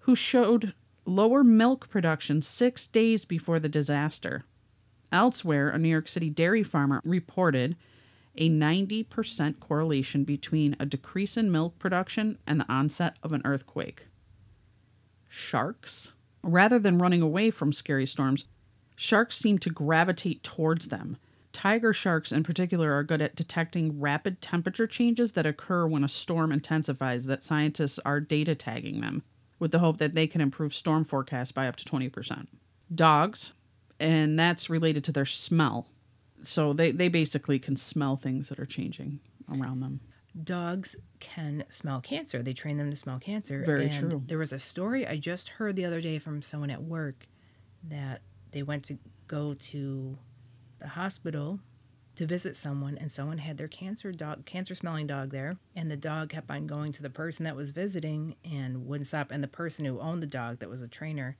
who 0.00 0.14
showed 0.14 0.74
lower 1.04 1.42
milk 1.42 1.88
production 1.88 2.42
six 2.42 2.86
days 2.86 3.24
before 3.24 3.58
the 3.58 3.68
disaster. 3.68 4.44
Elsewhere, 5.10 5.68
a 5.68 5.78
New 5.78 5.88
York 5.88 6.08
City 6.08 6.30
dairy 6.30 6.62
farmer 6.62 7.00
reported 7.04 7.76
a 8.36 8.48
90% 8.48 9.60
correlation 9.60 10.24
between 10.24 10.74
a 10.80 10.86
decrease 10.86 11.36
in 11.36 11.52
milk 11.52 11.78
production 11.78 12.38
and 12.46 12.60
the 12.60 12.72
onset 12.72 13.16
of 13.22 13.32
an 13.32 13.42
earthquake. 13.44 14.06
Sharks. 15.28 16.12
Rather 16.42 16.78
than 16.78 16.98
running 16.98 17.20
away 17.20 17.50
from 17.50 17.72
scary 17.72 18.06
storms, 18.06 18.46
sharks 18.96 19.36
seem 19.36 19.58
to 19.58 19.70
gravitate 19.70 20.42
towards 20.42 20.88
them. 20.88 21.18
Tiger 21.52 21.92
sharks, 21.92 22.32
in 22.32 22.42
particular, 22.42 22.92
are 22.92 23.02
good 23.02 23.20
at 23.20 23.36
detecting 23.36 24.00
rapid 24.00 24.40
temperature 24.40 24.86
changes 24.86 25.32
that 25.32 25.44
occur 25.44 25.86
when 25.86 26.02
a 26.02 26.08
storm 26.08 26.50
intensifies, 26.50 27.26
that 27.26 27.42
scientists 27.42 27.98
are 28.06 28.20
data 28.20 28.54
tagging 28.54 29.02
them 29.02 29.22
with 29.62 29.70
the 29.70 29.78
hope 29.78 29.98
that 29.98 30.16
they 30.16 30.26
can 30.26 30.40
improve 30.40 30.74
storm 30.74 31.04
forecasts 31.04 31.52
by 31.52 31.68
up 31.68 31.76
to 31.76 31.84
20%. 31.84 32.48
Dogs, 32.92 33.52
and 34.00 34.36
that's 34.36 34.68
related 34.68 35.04
to 35.04 35.12
their 35.12 35.24
smell. 35.24 35.86
So 36.42 36.72
they, 36.72 36.90
they 36.90 37.06
basically 37.06 37.60
can 37.60 37.76
smell 37.76 38.16
things 38.16 38.48
that 38.48 38.58
are 38.58 38.66
changing 38.66 39.20
around 39.48 39.78
them. 39.78 40.00
Dogs 40.42 40.96
can 41.20 41.62
smell 41.68 42.00
cancer. 42.00 42.42
They 42.42 42.54
train 42.54 42.76
them 42.76 42.90
to 42.90 42.96
smell 42.96 43.20
cancer. 43.20 43.62
Very 43.64 43.84
and 43.84 43.92
true. 43.92 44.22
There 44.26 44.38
was 44.38 44.52
a 44.52 44.58
story 44.58 45.06
I 45.06 45.16
just 45.16 45.48
heard 45.48 45.76
the 45.76 45.84
other 45.84 46.00
day 46.00 46.18
from 46.18 46.42
someone 46.42 46.70
at 46.70 46.82
work 46.82 47.28
that 47.84 48.22
they 48.50 48.64
went 48.64 48.82
to 48.86 48.98
go 49.28 49.54
to 49.54 50.18
the 50.80 50.88
hospital 50.88 51.60
to 52.22 52.26
visit 52.28 52.54
someone 52.54 52.96
and 52.98 53.10
someone 53.10 53.38
had 53.38 53.58
their 53.58 53.66
cancer 53.68 54.12
dog 54.12 54.44
cancer 54.46 54.74
smelling 54.76 55.06
dog 55.08 55.30
there 55.30 55.56
and 55.74 55.90
the 55.90 55.96
dog 55.96 56.28
kept 56.28 56.48
on 56.50 56.66
going 56.68 56.92
to 56.92 57.02
the 57.02 57.10
person 57.10 57.44
that 57.44 57.56
was 57.56 57.72
visiting 57.72 58.36
and 58.44 58.86
wouldn't 58.86 59.08
stop 59.08 59.30
and 59.32 59.42
the 59.42 59.48
person 59.48 59.84
who 59.84 59.98
owned 60.00 60.22
the 60.22 60.26
dog 60.26 60.60
that 60.60 60.68
was 60.70 60.80
a 60.82 60.86
trainer 60.88 61.36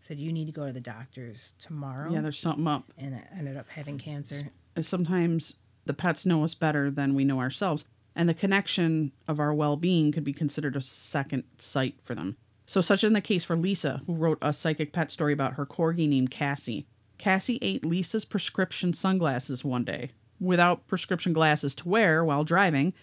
said 0.00 0.18
you 0.20 0.32
need 0.32 0.46
to 0.46 0.52
go 0.52 0.66
to 0.66 0.72
the 0.72 0.80
doctors 0.80 1.52
tomorrow 1.58 2.12
Yeah, 2.12 2.20
there's 2.20 2.38
something 2.38 2.66
up. 2.68 2.92
and 2.96 3.14
it 3.14 3.24
ended 3.36 3.56
up 3.56 3.68
having 3.68 3.98
cancer 3.98 4.50
uh, 4.76 4.82
Sometimes 4.82 5.54
the 5.84 5.94
pets 5.94 6.24
know 6.24 6.44
us 6.44 6.54
better 6.54 6.90
than 6.92 7.14
we 7.16 7.24
know 7.24 7.40
ourselves, 7.40 7.84
and 8.14 8.28
the 8.28 8.34
connection 8.34 9.10
of 9.26 9.40
our 9.40 9.52
well 9.52 9.76
being 9.76 10.12
could 10.12 10.22
be 10.22 10.32
considered 10.32 10.76
a 10.76 10.80
second 10.80 11.42
sight 11.58 11.96
for 12.04 12.14
them. 12.14 12.36
So, 12.66 12.80
such 12.80 13.02
in 13.02 13.12
the 13.14 13.20
case 13.20 13.42
for 13.42 13.56
Lisa, 13.56 14.00
who 14.06 14.14
wrote 14.14 14.38
a 14.40 14.52
psychic 14.52 14.92
pet 14.92 15.10
story 15.10 15.32
about 15.32 15.54
her 15.54 15.66
corgi 15.66 16.08
named 16.08 16.30
Cassie. 16.30 16.86
Cassie 17.20 17.58
ate 17.60 17.84
Lisa's 17.84 18.24
prescription 18.24 18.94
sunglasses 18.94 19.62
one 19.62 19.84
day. 19.84 20.10
Without 20.40 20.86
prescription 20.86 21.34
glasses 21.34 21.74
to 21.74 21.88
wear 21.88 22.24
while 22.24 22.44
driving, 22.44 22.94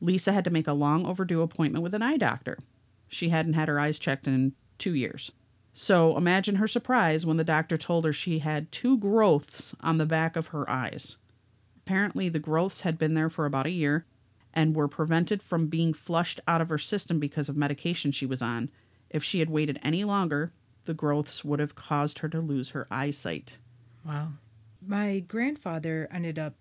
Lisa 0.00 0.32
had 0.32 0.42
to 0.44 0.50
make 0.50 0.66
a 0.66 0.72
long 0.72 1.06
overdue 1.06 1.42
appointment 1.42 1.84
with 1.84 1.94
an 1.94 2.02
eye 2.02 2.16
doctor. 2.16 2.58
She 3.08 3.28
hadn't 3.28 3.52
had 3.52 3.68
her 3.68 3.78
eyes 3.78 4.00
checked 4.00 4.26
in 4.26 4.54
two 4.78 4.96
years. 4.96 5.30
So 5.74 6.16
imagine 6.16 6.56
her 6.56 6.66
surprise 6.66 7.24
when 7.24 7.36
the 7.36 7.44
doctor 7.44 7.76
told 7.76 8.04
her 8.04 8.12
she 8.12 8.40
had 8.40 8.72
two 8.72 8.98
growths 8.98 9.76
on 9.80 9.98
the 9.98 10.06
back 10.06 10.34
of 10.34 10.48
her 10.48 10.68
eyes. 10.68 11.16
Apparently, 11.76 12.28
the 12.28 12.40
growths 12.40 12.80
had 12.80 12.98
been 12.98 13.14
there 13.14 13.30
for 13.30 13.46
about 13.46 13.66
a 13.66 13.70
year 13.70 14.04
and 14.52 14.74
were 14.74 14.88
prevented 14.88 15.40
from 15.40 15.68
being 15.68 15.94
flushed 15.94 16.40
out 16.48 16.60
of 16.60 16.68
her 16.68 16.78
system 16.78 17.20
because 17.20 17.48
of 17.48 17.56
medication 17.56 18.10
she 18.10 18.26
was 18.26 18.42
on. 18.42 18.70
If 19.08 19.22
she 19.22 19.38
had 19.38 19.50
waited 19.50 19.78
any 19.84 20.02
longer, 20.02 20.52
the 20.84 20.94
growths 20.94 21.44
would 21.44 21.60
have 21.60 21.74
caused 21.74 22.20
her 22.20 22.28
to 22.28 22.40
lose 22.40 22.70
her 22.70 22.86
eyesight. 22.90 23.58
Wow. 24.04 24.28
My 24.84 25.20
grandfather 25.20 26.08
ended 26.10 26.38
up 26.38 26.54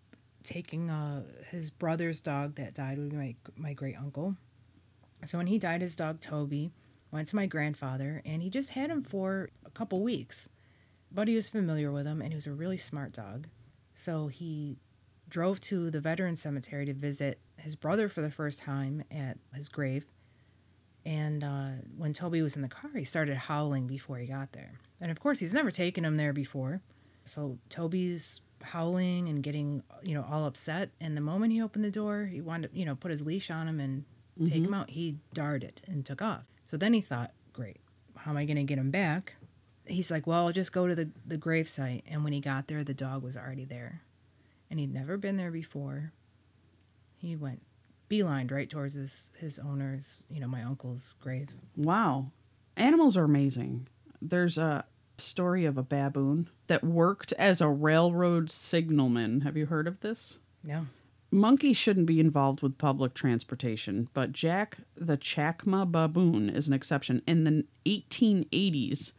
taking 0.43 0.89
uh, 0.89 1.23
his 1.49 1.69
brother's 1.69 2.21
dog 2.21 2.55
that 2.55 2.73
died 2.73 2.97
with 2.97 3.13
my 3.13 3.35
my 3.55 3.73
great 3.73 3.97
uncle. 3.97 4.35
So 5.25 5.37
when 5.37 5.47
he 5.47 5.59
died, 5.59 5.81
his 5.81 5.95
dog 5.95 6.19
Toby 6.19 6.71
went 7.11 7.27
to 7.27 7.35
my 7.35 7.45
grandfather, 7.45 8.21
and 8.25 8.41
he 8.41 8.49
just 8.49 8.71
had 8.71 8.89
him 8.89 9.01
for 9.01 9.49
a 9.65 9.69
couple 9.69 10.01
weeks. 10.01 10.49
But 11.11 11.27
he 11.27 11.35
was 11.35 11.49
familiar 11.49 11.91
with 11.91 12.07
him, 12.07 12.21
and 12.21 12.31
he 12.31 12.35
was 12.35 12.47
a 12.47 12.53
really 12.53 12.77
smart 12.77 13.11
dog. 13.11 13.47
So 13.93 14.27
he 14.27 14.77
drove 15.29 15.59
to 15.61 15.91
the 15.91 15.99
veteran 15.99 16.35
cemetery 16.35 16.85
to 16.85 16.93
visit 16.93 17.39
his 17.57 17.75
brother 17.75 18.09
for 18.09 18.21
the 18.21 18.31
first 18.31 18.59
time 18.59 19.03
at 19.11 19.37
his 19.53 19.69
grave. 19.69 20.05
And 21.05 21.43
uh, 21.43 21.69
when 21.97 22.13
Toby 22.13 22.41
was 22.41 22.55
in 22.55 22.61
the 22.61 22.67
car, 22.67 22.91
he 22.95 23.03
started 23.03 23.35
howling 23.35 23.87
before 23.87 24.17
he 24.17 24.27
got 24.27 24.51
there. 24.51 24.79
And 24.99 25.11
of 25.11 25.19
course, 25.19 25.39
he's 25.39 25.53
never 25.53 25.71
taken 25.71 26.05
him 26.05 26.17
there 26.17 26.33
before. 26.33 26.81
So 27.25 27.57
Toby's 27.69 28.41
howling 28.61 29.27
and 29.27 29.41
getting, 29.41 29.83
you 30.03 30.13
know, 30.13 30.25
all 30.29 30.45
upset. 30.45 30.89
And 30.99 31.17
the 31.17 31.21
moment 31.21 31.53
he 31.53 31.61
opened 31.61 31.83
the 31.83 31.91
door, 31.91 32.25
he 32.25 32.41
wanted 32.41 32.71
to, 32.71 32.77
you 32.77 32.85
know, 32.85 32.95
put 32.95 33.11
his 33.11 33.21
leash 33.21 33.49
on 33.49 33.67
him 33.67 33.79
and 33.79 34.05
take 34.45 34.63
him 34.63 34.73
out. 34.73 34.91
He 34.91 35.17
darted 35.33 35.81
and 35.87 36.05
took 36.05 36.21
off. 36.21 36.43
So 36.65 36.77
then 36.77 36.93
he 36.93 37.01
thought, 37.01 37.31
great, 37.53 37.77
how 38.15 38.31
am 38.31 38.37
I 38.37 38.45
going 38.45 38.57
to 38.57 38.63
get 38.63 38.77
him 38.77 38.91
back? 38.91 39.33
He's 39.85 40.11
like, 40.11 40.27
well, 40.27 40.45
I'll 40.45 40.53
just 40.53 40.71
go 40.71 40.87
to 40.87 40.93
the, 40.93 41.09
the 41.25 41.37
grave 41.37 41.67
site. 41.67 42.03
And 42.07 42.23
when 42.23 42.33
he 42.33 42.39
got 42.39 42.67
there, 42.67 42.83
the 42.83 42.93
dog 42.93 43.23
was 43.23 43.35
already 43.35 43.65
there. 43.65 44.03
And 44.69 44.79
he'd 44.79 44.93
never 44.93 45.17
been 45.17 45.37
there 45.37 45.51
before. 45.51 46.13
He 47.17 47.35
went 47.35 47.61
beelined 48.11 48.51
right 48.51 48.69
towards 48.69 48.93
his, 48.93 49.31
his 49.37 49.59
owner's, 49.59 50.23
you 50.29 50.39
know, 50.39 50.47
my 50.47 50.63
uncle's 50.63 51.15
grave. 51.21 51.49
Wow. 51.77 52.31
Animals 52.75 53.15
are 53.15 53.23
amazing. 53.23 53.87
There's 54.21 54.57
a 54.57 54.85
story 55.17 55.65
of 55.65 55.77
a 55.77 55.83
baboon 55.83 56.49
that 56.67 56.83
worked 56.83 57.31
as 57.33 57.61
a 57.61 57.69
railroad 57.69 58.49
signalman. 58.49 59.41
Have 59.41 59.55
you 59.55 59.67
heard 59.67 59.87
of 59.87 59.99
this? 60.01 60.39
No. 60.63 60.87
Monkeys 61.31 61.77
shouldn't 61.77 62.07
be 62.07 62.19
involved 62.19 62.61
with 62.61 62.77
public 62.77 63.13
transportation, 63.13 64.09
but 64.13 64.33
Jack 64.33 64.79
the 64.95 65.17
Chacma 65.17 65.89
baboon 65.89 66.49
is 66.49 66.67
an 66.67 66.73
exception. 66.73 67.21
In 67.25 67.45
the 67.45 67.65
1880s, 67.85 69.13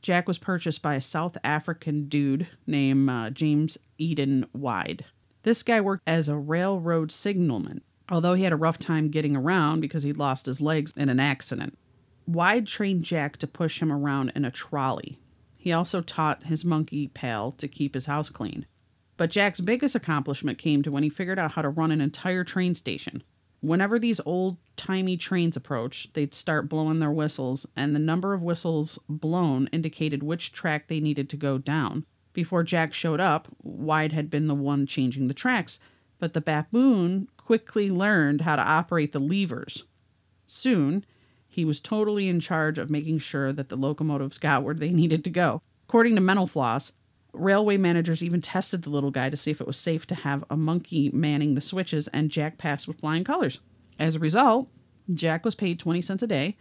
Jack 0.00 0.28
was 0.28 0.38
purchased 0.38 0.82
by 0.82 0.94
a 0.94 1.00
South 1.00 1.36
African 1.42 2.08
dude 2.08 2.46
named 2.66 3.10
uh, 3.10 3.30
James 3.30 3.76
Eden 3.98 4.46
Wide. 4.52 5.04
This 5.42 5.64
guy 5.64 5.80
worked 5.80 6.04
as 6.06 6.28
a 6.28 6.36
railroad 6.36 7.10
signalman, 7.10 7.82
although 8.10 8.34
he 8.34 8.44
had 8.44 8.52
a 8.52 8.56
rough 8.56 8.78
time 8.78 9.10
getting 9.10 9.36
around 9.36 9.80
because 9.80 10.02
he'd 10.02 10.16
lost 10.16 10.46
his 10.46 10.60
legs 10.60 10.92
in 10.96 11.08
an 11.08 11.20
accident. 11.20 11.76
Wide 12.26 12.66
trained 12.66 13.04
Jack 13.04 13.36
to 13.38 13.46
push 13.46 13.80
him 13.80 13.90
around 13.90 14.32
in 14.34 14.44
a 14.44 14.50
trolley. 14.50 15.18
He 15.56 15.72
also 15.72 16.00
taught 16.00 16.44
his 16.44 16.64
monkey 16.64 17.08
pal 17.08 17.52
to 17.52 17.68
keep 17.68 17.94
his 17.94 18.06
house 18.06 18.28
clean. 18.28 18.66
But 19.16 19.30
Jack's 19.30 19.60
biggest 19.60 19.94
accomplishment 19.94 20.58
came 20.58 20.82
to 20.82 20.90
when 20.90 21.02
he 21.02 21.08
figured 21.08 21.38
out 21.38 21.52
how 21.52 21.62
to 21.62 21.68
run 21.68 21.90
an 21.90 22.00
entire 22.00 22.44
train 22.44 22.74
station. 22.74 23.22
Whenever 23.60 23.98
these 23.98 24.20
old 24.24 24.56
timey 24.76 25.16
trains 25.16 25.56
approached, 25.56 26.14
they'd 26.14 26.32
start 26.32 26.68
blowing 26.68 27.00
their 27.00 27.10
whistles, 27.10 27.66
and 27.74 27.94
the 27.94 27.98
number 27.98 28.32
of 28.32 28.42
whistles 28.42 28.98
blown 29.08 29.68
indicated 29.72 30.22
which 30.22 30.52
track 30.52 30.86
they 30.86 31.00
needed 31.00 31.28
to 31.30 31.36
go 31.36 31.58
down. 31.58 32.06
Before 32.32 32.62
Jack 32.62 32.94
showed 32.94 33.18
up, 33.18 33.48
Wide 33.62 34.12
had 34.12 34.30
been 34.30 34.46
the 34.46 34.54
one 34.54 34.86
changing 34.86 35.26
the 35.26 35.34
tracks, 35.34 35.80
but 36.20 36.34
the 36.34 36.40
baboon 36.40 37.28
quickly 37.48 37.90
learned 37.90 38.42
how 38.42 38.56
to 38.56 38.62
operate 38.62 39.12
the 39.12 39.18
levers. 39.18 39.84
Soon, 40.44 41.02
he 41.48 41.64
was 41.64 41.80
totally 41.80 42.28
in 42.28 42.40
charge 42.40 42.76
of 42.76 42.90
making 42.90 43.18
sure 43.20 43.54
that 43.54 43.70
the 43.70 43.76
locomotives 43.76 44.36
got 44.36 44.62
where 44.62 44.74
they 44.74 44.90
needed 45.02 45.24
to 45.24 45.30
go. 45.30 45.62
According 45.88 46.14
to 46.16 46.20
Mental 46.20 46.46
Floss, 46.46 46.92
railway 47.32 47.78
managers 47.78 48.22
even 48.22 48.42
tested 48.42 48.82
the 48.82 48.90
little 48.90 49.10
guy 49.10 49.30
to 49.30 49.36
see 49.38 49.50
if 49.50 49.62
it 49.62 49.66
was 49.66 49.78
safe 49.78 50.06
to 50.08 50.14
have 50.14 50.44
a 50.50 50.58
monkey 50.58 51.10
manning 51.14 51.54
the 51.54 51.62
switches, 51.62 52.06
and 52.08 52.30
Jack 52.30 52.58
passed 52.58 52.86
with 52.86 53.00
flying 53.00 53.24
colors. 53.24 53.60
As 53.98 54.14
a 54.14 54.18
result, 54.18 54.68
Jack 55.14 55.46
was 55.46 55.54
paid 55.54 55.78
20 55.78 56.02
cents 56.02 56.22
a 56.22 56.26
day, 56.26 56.58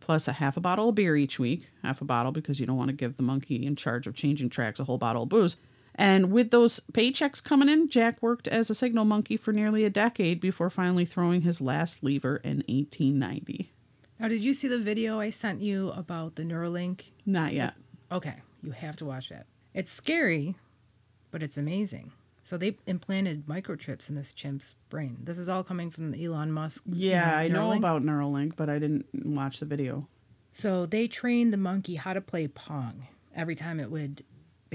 plus 0.00 0.28
a 0.28 0.34
half 0.34 0.58
a 0.58 0.60
bottle 0.60 0.90
of 0.90 0.96
beer 0.96 1.16
each 1.16 1.38
week, 1.38 1.70
half 1.82 2.02
a 2.02 2.04
bottle 2.04 2.30
because 2.30 2.60
you 2.60 2.66
don't 2.66 2.76
want 2.76 2.90
to 2.90 2.94
give 2.94 3.16
the 3.16 3.22
monkey 3.22 3.64
in 3.64 3.74
charge 3.74 4.06
of 4.06 4.14
changing 4.14 4.50
tracks 4.50 4.80
a 4.80 4.84
whole 4.84 4.98
bottle 4.98 5.22
of 5.22 5.30
booze. 5.30 5.56
And 5.98 6.30
with 6.30 6.50
those 6.50 6.80
paychecks 6.92 7.42
coming 7.42 7.70
in, 7.70 7.88
Jack 7.88 8.22
worked 8.22 8.46
as 8.46 8.68
a 8.68 8.74
signal 8.74 9.06
monkey 9.06 9.38
for 9.38 9.52
nearly 9.52 9.82
a 9.82 9.90
decade 9.90 10.40
before 10.40 10.68
finally 10.68 11.06
throwing 11.06 11.40
his 11.40 11.60
last 11.60 12.04
lever 12.04 12.36
in 12.36 12.58
1890. 12.68 13.72
Now, 14.20 14.28
did 14.28 14.44
you 14.44 14.52
see 14.52 14.68
the 14.68 14.78
video 14.78 15.18
I 15.20 15.30
sent 15.30 15.62
you 15.62 15.90
about 15.90 16.36
the 16.36 16.42
Neuralink? 16.42 17.04
Not 17.24 17.54
yet. 17.54 17.74
Okay, 18.12 18.34
you 18.62 18.72
have 18.72 18.96
to 18.96 19.06
watch 19.06 19.30
that. 19.30 19.46
It's 19.72 19.90
scary, 19.90 20.54
but 21.30 21.42
it's 21.42 21.56
amazing. 21.56 22.12
So 22.42 22.56
they 22.56 22.76
implanted 22.86 23.46
microchips 23.46 24.08
in 24.08 24.14
this 24.14 24.32
chimp's 24.32 24.74
brain. 24.88 25.18
This 25.24 25.38
is 25.38 25.48
all 25.48 25.64
coming 25.64 25.90
from 25.90 26.14
Elon 26.14 26.52
Musk. 26.52 26.84
Yeah, 26.86 27.36
I 27.36 27.48
know 27.48 27.72
about 27.72 28.02
Neuralink, 28.02 28.54
but 28.54 28.68
I 28.70 28.78
didn't 28.78 29.06
watch 29.12 29.60
the 29.60 29.66
video. 29.66 30.06
So 30.52 30.86
they 30.86 31.08
trained 31.08 31.52
the 31.52 31.58
monkey 31.58 31.96
how 31.96 32.12
to 32.12 32.20
play 32.20 32.46
pong. 32.48 33.08
Every 33.34 33.54
time 33.54 33.80
it 33.80 33.90
would 33.90 34.24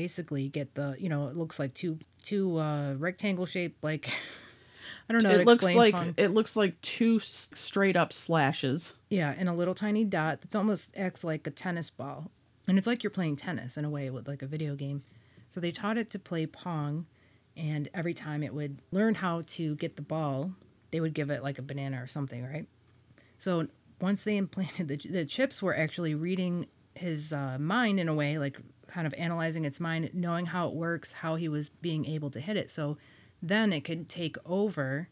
basically 0.02 0.48
get 0.50 0.74
the, 0.74 0.96
you 0.98 1.10
know, 1.10 1.28
it 1.28 1.36
looks 1.38 1.60
like 1.60 1.76
two 1.76 2.00
two 2.24 2.58
uh, 2.58 2.94
rectangle 2.96 3.46
shaped 3.46 3.84
like 3.84 4.10
I 5.10 5.14
don't 5.14 5.22
know. 5.24 5.30
it 5.30 5.46
looks 5.46 5.64
like 5.64 5.94
pong. 5.94 6.16
it 6.18 6.30
looks 6.30 6.56
like 6.56 6.80
two 6.82 7.18
s- 7.18 7.52
straight 7.54 7.96
up 7.96 8.12
slashes. 8.12 8.94
Yeah, 9.10 9.34
and 9.38 9.48
a 9.48 9.54
little 9.54 9.76
tiny 9.76 10.04
dot 10.04 10.42
that's 10.42 10.56
almost 10.56 10.92
acts 10.98 11.24
like 11.24 11.46
a 11.46 11.52
tennis 11.52 11.92
ball. 11.92 12.32
And 12.68 12.78
it's 12.80 12.88
like 12.88 13.04
you're 13.04 13.12
playing 13.12 13.36
tennis 13.36 13.78
in 13.78 13.86
a 13.86 13.90
way 13.92 14.10
with 14.10 14.28
like 14.28 14.42
a 14.42 14.48
video 14.48 14.76
game. 14.76 15.04
So 15.50 15.60
they 15.60 15.72
taught 15.72 15.98
it 15.98 16.10
to 16.12 16.20
play 16.20 16.46
Pong, 16.48 17.06
and 17.56 17.88
every 17.94 18.14
time 18.14 18.42
it 18.42 18.54
would 18.54 18.80
learn 18.92 19.16
how 19.16 19.44
to 19.48 19.76
get 19.76 19.98
the 19.98 20.02
ball, 20.02 20.52
they 20.92 21.00
would 21.00 21.14
give 21.14 21.30
it 21.30 21.44
like 21.44 21.60
a 21.60 21.62
banana 21.62 22.02
or 22.02 22.08
something, 22.08 22.44
right? 22.44 22.66
So 23.38 23.68
once 24.00 24.24
they 24.24 24.38
implanted 24.44 24.88
the, 24.88 24.98
the 24.98 25.26
chips 25.26 25.62
were 25.62 25.76
actually 25.76 26.16
reading 26.16 26.68
his 26.96 27.34
uh, 27.34 27.58
mind 27.60 28.00
in 28.00 28.08
a 28.08 28.14
way, 28.14 28.38
like 28.38 28.58
kind 28.92 29.08
of 29.08 29.14
analyzing 29.16 29.66
its 29.66 29.80
mind, 29.80 30.10
knowing 30.14 30.46
how 30.46 30.68
it 30.68 30.74
works, 30.74 31.14
how 31.14 31.36
he 31.36 31.48
was 31.48 31.70
being 31.70 32.06
able 32.06 32.30
to 32.32 32.40
hit 32.40 32.58
it. 32.58 32.70
So 32.70 32.98
then 33.42 33.74
it 33.74 33.82
could 33.82 34.10
take 34.10 34.38
over. 34.46 35.10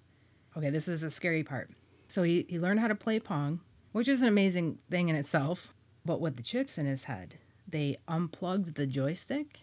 Okay, 0.58 0.70
this 0.70 0.88
is 0.88 1.04
a 1.04 1.10
scary 1.10 1.44
part. 1.44 1.72
So 2.08 2.24
he, 2.24 2.46
he 2.50 2.60
learned 2.60 2.80
how 2.80 2.88
to 2.88 2.96
play 2.96 3.20
Pong, 3.20 3.62
which 3.92 4.08
is 4.08 4.22
an 4.22 4.28
amazing 4.28 4.80
thing 4.90 5.10
in 5.10 5.16
itself. 5.16 5.74
But 6.06 6.22
with 6.22 6.38
the 6.38 6.44
chips 6.44 6.78
in 6.78 6.86
his 6.86 7.06
head, 7.06 7.38
they 7.68 7.98
unplugged 8.08 8.76
the 8.76 8.88
joystick 8.88 9.60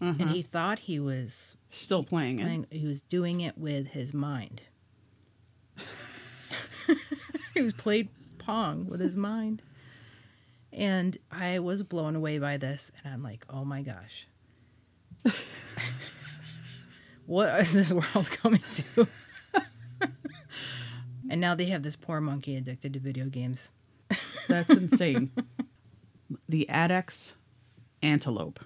and 0.00 0.18
mm-hmm. 0.18 0.28
he 0.28 0.42
thought 0.42 0.80
he 0.80 0.98
was 0.98 1.56
Still 1.70 2.02
playing 2.02 2.40
it. 2.40 2.44
playing, 2.44 2.66
he 2.70 2.86
was 2.86 3.02
doing 3.02 3.40
it 3.40 3.58
with 3.58 3.88
his 3.88 4.14
mind. 4.14 4.62
he 7.54 7.60
was 7.60 7.72
played 7.72 8.08
Pong 8.38 8.86
with 8.86 9.00
his 9.00 9.16
mind. 9.16 9.62
And 10.72 11.18
I 11.30 11.58
was 11.58 11.82
blown 11.82 12.14
away 12.14 12.38
by 12.38 12.56
this, 12.56 12.92
and 13.02 13.12
I'm 13.12 13.22
like, 13.22 13.44
oh 13.50 13.64
my 13.64 13.82
gosh. 13.82 14.26
what 17.26 17.60
is 17.60 17.72
this 17.72 17.92
world 17.92 18.30
coming 18.30 18.62
to? 18.74 19.08
and 21.30 21.40
now 21.40 21.54
they 21.54 21.66
have 21.66 21.82
this 21.82 21.96
poor 21.96 22.20
monkey 22.20 22.56
addicted 22.56 22.92
to 22.92 23.00
video 23.00 23.26
games. 23.26 23.72
That's 24.48 24.72
insane. 24.72 25.30
the 26.48 26.66
addax 26.70 27.34
antelope. 28.02 28.60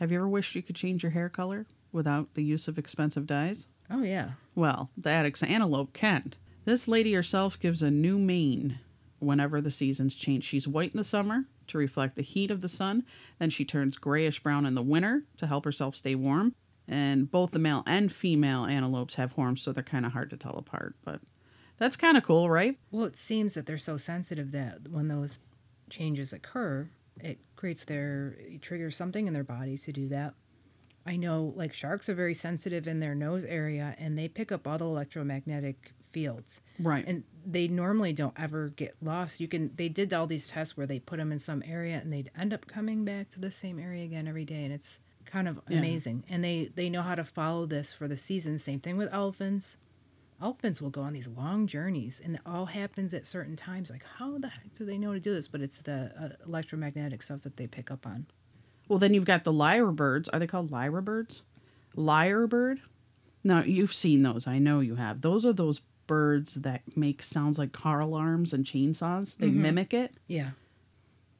Have 0.00 0.10
you 0.10 0.18
ever 0.18 0.28
wished 0.28 0.54
you 0.54 0.62
could 0.62 0.76
change 0.76 1.02
your 1.02 1.12
hair 1.12 1.28
color 1.28 1.66
without 1.92 2.34
the 2.34 2.42
use 2.44 2.68
of 2.68 2.78
expensive 2.78 3.26
dyes? 3.26 3.66
Oh, 3.90 4.02
yeah. 4.02 4.30
Well, 4.54 4.90
the 4.96 5.10
addax 5.10 5.48
antelope 5.48 5.92
can't. 5.92 6.36
This 6.64 6.88
lady 6.88 7.12
herself 7.14 7.58
gives 7.58 7.82
a 7.82 7.90
new 7.90 8.18
mane 8.18 8.80
whenever 9.18 9.60
the 9.60 9.70
seasons 9.70 10.14
change. 10.14 10.44
She's 10.44 10.68
white 10.68 10.92
in 10.92 10.96
the 10.96 11.04
summer 11.04 11.44
to 11.68 11.78
reflect 11.78 12.16
the 12.16 12.22
heat 12.22 12.50
of 12.50 12.60
the 12.60 12.68
sun, 12.68 13.04
then 13.38 13.50
she 13.50 13.64
turns 13.64 13.96
grayish 13.96 14.40
brown 14.40 14.66
in 14.66 14.74
the 14.74 14.82
winter 14.82 15.24
to 15.38 15.46
help 15.46 15.64
herself 15.64 15.96
stay 15.96 16.14
warm. 16.14 16.54
And 16.88 17.30
both 17.30 17.50
the 17.50 17.58
male 17.58 17.82
and 17.86 18.12
female 18.12 18.64
antelopes 18.64 19.16
have 19.16 19.32
horns, 19.32 19.60
so 19.62 19.72
they're 19.72 19.82
kind 19.82 20.06
of 20.06 20.12
hard 20.12 20.30
to 20.30 20.36
tell 20.36 20.56
apart. 20.56 20.94
But 21.04 21.20
that's 21.78 21.96
kind 21.96 22.16
of 22.16 22.22
cool, 22.22 22.48
right? 22.48 22.78
Well, 22.90 23.04
it 23.04 23.16
seems 23.16 23.54
that 23.54 23.66
they're 23.66 23.78
so 23.78 23.96
sensitive 23.96 24.52
that 24.52 24.88
when 24.88 25.08
those 25.08 25.40
changes 25.90 26.32
occur, 26.32 26.88
it 27.20 27.38
creates 27.56 27.84
their 27.84 28.36
it 28.38 28.62
triggers 28.62 28.96
something 28.96 29.26
in 29.26 29.32
their 29.32 29.44
body 29.44 29.76
to 29.78 29.92
do 29.92 30.08
that. 30.08 30.34
I 31.04 31.16
know 31.16 31.52
like 31.56 31.72
sharks 31.72 32.08
are 32.08 32.14
very 32.14 32.34
sensitive 32.34 32.86
in 32.88 33.00
their 33.00 33.14
nose 33.14 33.44
area 33.44 33.94
and 33.98 34.18
they 34.18 34.28
pick 34.28 34.50
up 34.50 34.66
all 34.66 34.78
the 34.78 34.84
electromagnetic 34.84 35.92
fields. 36.16 36.60
Right. 36.78 37.04
And 37.06 37.24
they 37.44 37.68
normally 37.68 38.12
don't 38.14 38.32
ever 38.38 38.70
get 38.70 38.94
lost. 39.02 39.38
You 39.38 39.48
can 39.48 39.70
they 39.76 39.88
did 39.90 40.14
all 40.14 40.26
these 40.26 40.48
tests 40.48 40.76
where 40.76 40.86
they 40.86 40.98
put 40.98 41.18
them 41.18 41.30
in 41.30 41.38
some 41.38 41.62
area 41.66 41.98
and 42.02 42.10
they'd 42.12 42.30
end 42.38 42.52
up 42.54 42.66
coming 42.66 43.04
back 43.04 43.28
to 43.30 43.40
the 43.40 43.50
same 43.50 43.78
area 43.78 44.04
again 44.04 44.26
every 44.26 44.44
day 44.46 44.64
and 44.64 44.72
it's 44.72 44.98
kind 45.26 45.46
of 45.46 45.60
Yeah. 45.68 45.78
amazing. 45.78 46.24
And 46.30 46.42
they 46.42 46.70
they 46.74 46.88
know 46.88 47.02
how 47.02 47.14
to 47.14 47.24
follow 47.24 47.66
this 47.66 47.92
for 47.92 48.08
the 48.08 48.16
season. 48.16 48.58
Same 48.58 48.80
thing 48.80 48.96
with 48.96 49.12
elephants. 49.12 49.76
Elephants 50.40 50.80
will 50.82 50.90
go 50.90 51.00
on 51.00 51.14
these 51.14 51.28
long 51.28 51.66
journeys, 51.66 52.20
and 52.22 52.34
it 52.36 52.42
all 52.44 52.66
happens 52.66 53.14
at 53.14 53.26
certain 53.26 53.56
times. 53.56 53.88
Like, 53.88 54.04
how 54.18 54.36
the 54.36 54.48
heck 54.48 54.74
do 54.74 54.84
they 54.84 54.98
know 54.98 55.14
to 55.14 55.20
do 55.20 55.32
this? 55.34 55.48
But 55.48 55.62
it's 55.62 55.80
the 55.80 56.12
uh, 56.22 56.28
electromagnetic 56.46 57.22
stuff 57.22 57.40
that 57.42 57.56
they 57.56 57.66
pick 57.66 57.90
up 57.90 58.06
on. 58.06 58.26
Well, 58.86 58.98
then 58.98 59.14
you've 59.14 59.24
got 59.24 59.44
the 59.44 59.52
lyre 59.52 59.90
birds. 59.92 60.28
Are 60.28 60.38
they 60.38 60.46
called 60.46 60.70
lyre 60.70 61.00
birds? 61.00 61.42
Lyre 61.94 62.46
bird? 62.46 62.80
No, 63.44 63.62
you've 63.62 63.94
seen 63.94 64.22
those. 64.24 64.46
I 64.46 64.58
know 64.58 64.80
you 64.80 64.96
have. 64.96 65.22
Those 65.22 65.46
are 65.46 65.54
those 65.54 65.80
birds 66.06 66.54
that 66.54 66.82
make 66.96 67.22
sounds 67.22 67.58
like 67.58 67.72
car 67.72 68.00
alarms 68.00 68.52
and 68.52 68.64
chainsaws. 68.64 69.36
They 69.36 69.48
mm-hmm. 69.48 69.62
mimic 69.62 69.94
it. 69.94 70.14
Yeah. 70.26 70.50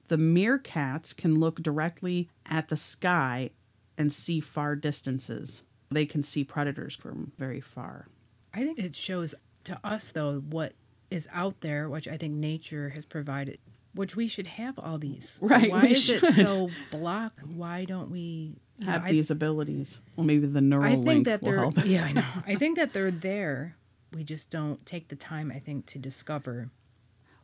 The 0.08 0.16
meerkats 0.16 1.16
can 1.16 1.38
look 1.38 1.62
directly 1.62 2.28
at 2.46 2.68
the 2.68 2.76
sky 2.76 3.50
and 3.98 4.12
see 4.12 4.40
far 4.40 4.76
distances. 4.76 5.62
They 5.90 6.06
can 6.06 6.22
see 6.22 6.44
predators 6.44 6.94
from 6.94 7.32
very 7.38 7.60
far. 7.60 8.08
I 8.54 8.64
think 8.64 8.78
it 8.78 8.94
shows 8.94 9.34
to 9.64 9.78
us, 9.84 10.12
though, 10.12 10.38
what 10.38 10.72
is 11.10 11.28
out 11.32 11.60
there, 11.60 11.88
which 11.88 12.08
I 12.08 12.16
think 12.16 12.34
nature 12.34 12.90
has 12.90 13.04
provided, 13.04 13.58
which 13.94 14.16
we 14.16 14.28
should 14.28 14.46
have 14.46 14.78
all 14.78 14.98
these. 14.98 15.38
Right, 15.42 15.70
Why 15.70 15.86
is 15.86 16.08
it 16.08 16.24
so 16.34 16.70
blocked? 16.90 17.44
Why 17.44 17.84
don't 17.84 18.10
we 18.10 18.56
you 18.78 18.86
know, 18.86 18.92
Have 18.92 19.04
I- 19.04 19.10
these 19.12 19.30
abilities. 19.30 20.00
Well, 20.16 20.26
maybe 20.26 20.46
the 20.46 20.60
neural 20.60 20.84
I 20.84 20.94
think 20.94 21.06
link 21.06 21.24
that 21.26 21.42
will 21.42 21.50
they're 21.50 21.60
help. 21.60 21.74
yeah, 21.84 22.04
I 22.04 22.12
know. 22.12 22.24
I 22.46 22.54
think 22.56 22.76
that 22.76 22.92
they're 22.92 23.10
there. 23.10 23.76
We 24.16 24.24
just 24.24 24.48
don't 24.50 24.84
take 24.86 25.08
the 25.08 25.16
time, 25.16 25.52
I 25.54 25.58
think, 25.58 25.84
to 25.86 25.98
discover. 25.98 26.70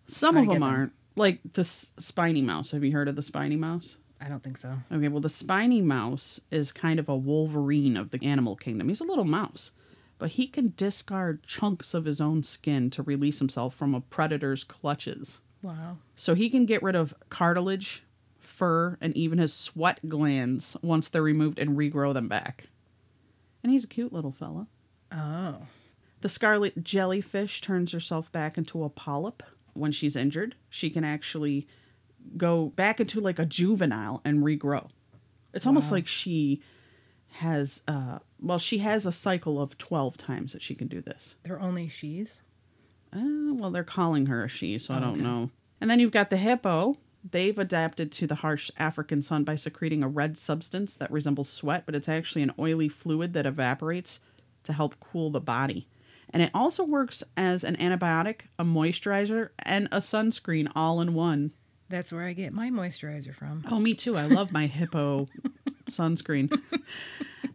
Some 0.06 0.38
of 0.38 0.46
them 0.46 0.54
them. 0.54 0.62
aren't. 0.62 0.92
Like 1.16 1.40
the 1.52 1.60
s- 1.60 1.92
spiny 1.98 2.40
mouse. 2.40 2.70
Have 2.70 2.82
you 2.82 2.92
heard 2.92 3.08
of 3.08 3.14
the 3.16 3.20
spiny 3.22 3.56
mouse? 3.56 3.98
I 4.18 4.28
don't 4.28 4.42
think 4.42 4.56
so. 4.56 4.78
Okay, 4.90 5.08
well, 5.08 5.20
the 5.20 5.28
spiny 5.28 5.82
mouse 5.82 6.40
is 6.50 6.72
kind 6.72 6.98
of 6.98 7.10
a 7.10 7.16
Wolverine 7.16 7.98
of 7.98 8.10
the 8.10 8.24
animal 8.24 8.56
kingdom. 8.56 8.88
He's 8.88 9.02
a 9.02 9.04
little 9.04 9.26
mouse, 9.26 9.72
but 10.18 10.30
he 10.30 10.46
can 10.46 10.72
discard 10.78 11.42
chunks 11.42 11.92
of 11.92 12.06
his 12.06 12.22
own 12.22 12.42
skin 12.42 12.88
to 12.90 13.02
release 13.02 13.38
himself 13.38 13.74
from 13.74 13.94
a 13.94 14.00
predator's 14.00 14.64
clutches. 14.64 15.40
Wow. 15.60 15.98
So 16.16 16.34
he 16.34 16.48
can 16.48 16.64
get 16.64 16.82
rid 16.82 16.96
of 16.96 17.14
cartilage, 17.28 18.02
fur, 18.40 18.96
and 19.02 19.14
even 19.14 19.38
his 19.38 19.52
sweat 19.52 20.08
glands 20.08 20.74
once 20.80 21.10
they're 21.10 21.22
removed 21.22 21.58
and 21.58 21.76
regrow 21.76 22.14
them 22.14 22.28
back. 22.28 22.68
And 23.62 23.70
he's 23.70 23.84
a 23.84 23.88
cute 23.88 24.12
little 24.12 24.32
fella. 24.32 24.66
Oh. 25.10 25.56
The 26.22 26.28
scarlet 26.28 26.82
jellyfish 26.84 27.60
turns 27.60 27.92
herself 27.92 28.30
back 28.32 28.56
into 28.56 28.84
a 28.84 28.88
polyp 28.88 29.42
when 29.74 29.90
she's 29.92 30.14
injured. 30.16 30.54
She 30.70 30.88
can 30.88 31.04
actually 31.04 31.66
go 32.36 32.66
back 32.70 33.00
into 33.00 33.20
like 33.20 33.38
a 33.40 33.44
juvenile 33.44 34.20
and 34.24 34.38
regrow. 34.44 34.88
It's 35.52 35.66
almost 35.66 35.90
like 35.92 36.06
she 36.06 36.62
has 37.36 37.82
uh 37.88 38.18
well 38.40 38.58
she 38.58 38.78
has 38.78 39.06
a 39.06 39.10
cycle 39.12 39.60
of 39.60 39.78
12 39.78 40.16
times 40.18 40.52
that 40.52 40.62
she 40.62 40.74
can 40.74 40.86
do 40.86 41.00
this. 41.00 41.34
They're 41.42 41.60
only 41.60 41.88
she's. 41.88 42.40
Uh, 43.12 43.52
well 43.54 43.70
they're 43.70 43.82
calling 43.84 44.26
her 44.26 44.44
a 44.44 44.48
she, 44.48 44.78
so 44.78 44.94
I 44.94 44.98
Oh, 44.98 45.00
don't 45.00 45.12
okay. 45.14 45.22
know. 45.22 45.50
And 45.80 45.90
then 45.90 45.98
you've 45.98 46.12
got 46.12 46.30
the 46.30 46.36
hippo. 46.36 46.98
They've 47.28 47.58
adapted 47.58 48.12
to 48.12 48.26
the 48.26 48.36
harsh 48.36 48.70
African 48.78 49.22
sun 49.22 49.42
by 49.44 49.56
secreting 49.56 50.02
a 50.02 50.08
red 50.08 50.36
substance 50.38 50.94
that 50.96 51.10
resembles 51.10 51.48
sweat, 51.48 51.84
but 51.86 51.94
it's 51.94 52.08
actually 52.08 52.42
an 52.42 52.52
oily 52.58 52.88
fluid 52.88 53.32
that 53.32 53.46
evaporates 53.46 54.20
to 54.64 54.72
help 54.72 54.94
cool 55.00 55.30
the 55.30 55.40
body. 55.40 55.88
And 56.32 56.42
it 56.42 56.50
also 56.54 56.84
works 56.84 57.22
as 57.36 57.62
an 57.62 57.76
antibiotic, 57.76 58.42
a 58.58 58.64
moisturizer, 58.64 59.50
and 59.60 59.86
a 59.92 59.98
sunscreen 59.98 60.70
all 60.74 61.00
in 61.00 61.14
one. 61.14 61.52
That's 61.88 62.10
where 62.10 62.24
I 62.24 62.32
get 62.32 62.54
my 62.54 62.70
moisturizer 62.70 63.34
from. 63.34 63.64
Oh, 63.70 63.78
me 63.78 63.92
too. 63.92 64.16
I 64.16 64.24
love 64.24 64.50
my 64.50 64.66
hippo 64.66 65.28
sunscreen. 65.90 66.58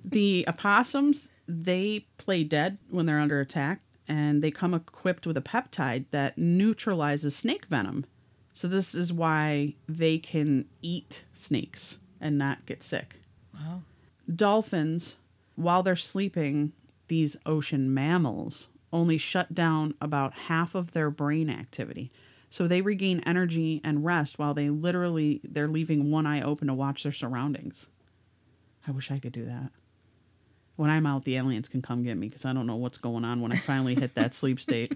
the 0.06 0.46
opossums, 0.48 1.30
they 1.48 2.06
play 2.18 2.44
dead 2.44 2.78
when 2.90 3.08
they're 3.08 3.20
under 3.20 3.40
attack, 3.40 3.82
and 4.08 4.44
they 4.44 4.52
come 4.52 4.76
equipped 4.76 5.26
with 5.26 5.38
a 5.38 5.42
peptide 5.42 6.06
that 6.12 6.38
neutralizes 6.38 7.36
snake 7.36 7.66
venom. 7.66 8.06
So, 8.54 8.68
this 8.68 8.94
is 8.96 9.12
why 9.12 9.76
they 9.88 10.18
can 10.18 10.66
eat 10.82 11.24
snakes 11.34 11.98
and 12.22 12.38
not 12.38 12.66
get 12.66 12.84
sick. 12.84 13.16
Wow. 13.54 13.82
Dolphins, 14.34 15.16
while 15.56 15.84
they're 15.84 15.96
sleeping, 15.96 16.74
these 17.08 17.38
ocean 17.46 17.94
mammals 17.94 18.70
only 18.92 19.18
shut 19.18 19.54
down 19.54 19.94
about 20.02 20.34
half 20.34 20.76
of 20.76 20.92
their 20.92 21.10
brain 21.10 21.50
activity. 21.50 22.12
So 22.50 22.68
they 22.68 22.82
regain 22.82 23.22
energy 23.26 23.82
and 23.84 24.06
rest 24.06 24.40
while 24.40 24.54
they 24.54 24.70
literally 24.70 25.42
they're 25.44 25.68
leaving 25.68 26.10
one 26.10 26.26
eye 26.26 26.42
open 26.42 26.68
to 26.68 26.74
watch 26.74 27.04
their 27.04 27.12
surroundings. 27.12 27.88
I 28.88 28.92
wish 28.92 29.12
I 29.12 29.20
could 29.20 29.34
do 29.34 29.46
that. 29.46 29.72
When 30.78 30.90
I'm 30.90 31.06
out, 31.06 31.26
the 31.26 31.36
aliens 31.36 31.68
can 31.68 31.82
come 31.82 32.04
get 32.04 32.18
me 32.18 32.30
because 32.30 32.46
I 32.46 32.54
don't 32.54 32.68
know 32.68 32.76
what's 32.76 33.00
going 33.00 33.26
on 33.26 33.42
when 33.42 33.52
I 33.52 33.58
finally 33.58 33.96
hit 33.96 34.16
that 34.16 34.34
sleep 34.34 34.60
state. 34.60 34.94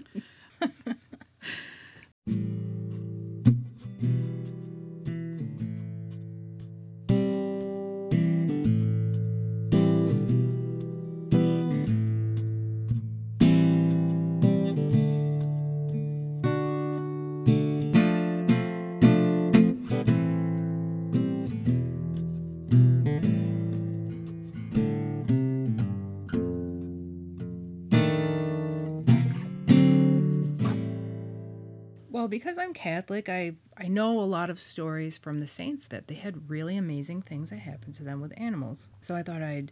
Because 32.42 32.58
I'm 32.58 32.74
Catholic, 32.74 33.28
I 33.28 33.52
I 33.76 33.86
know 33.86 34.20
a 34.20 34.24
lot 34.26 34.50
of 34.50 34.58
stories 34.58 35.16
from 35.16 35.38
the 35.38 35.46
saints 35.46 35.86
that 35.86 36.08
they 36.08 36.16
had 36.16 36.50
really 36.50 36.76
amazing 36.76 37.22
things 37.22 37.50
that 37.50 37.60
happened 37.60 37.94
to 37.94 38.02
them 38.02 38.20
with 38.20 38.32
animals. 38.36 38.88
So 39.00 39.14
I 39.14 39.22
thought 39.22 39.42
I'd 39.42 39.70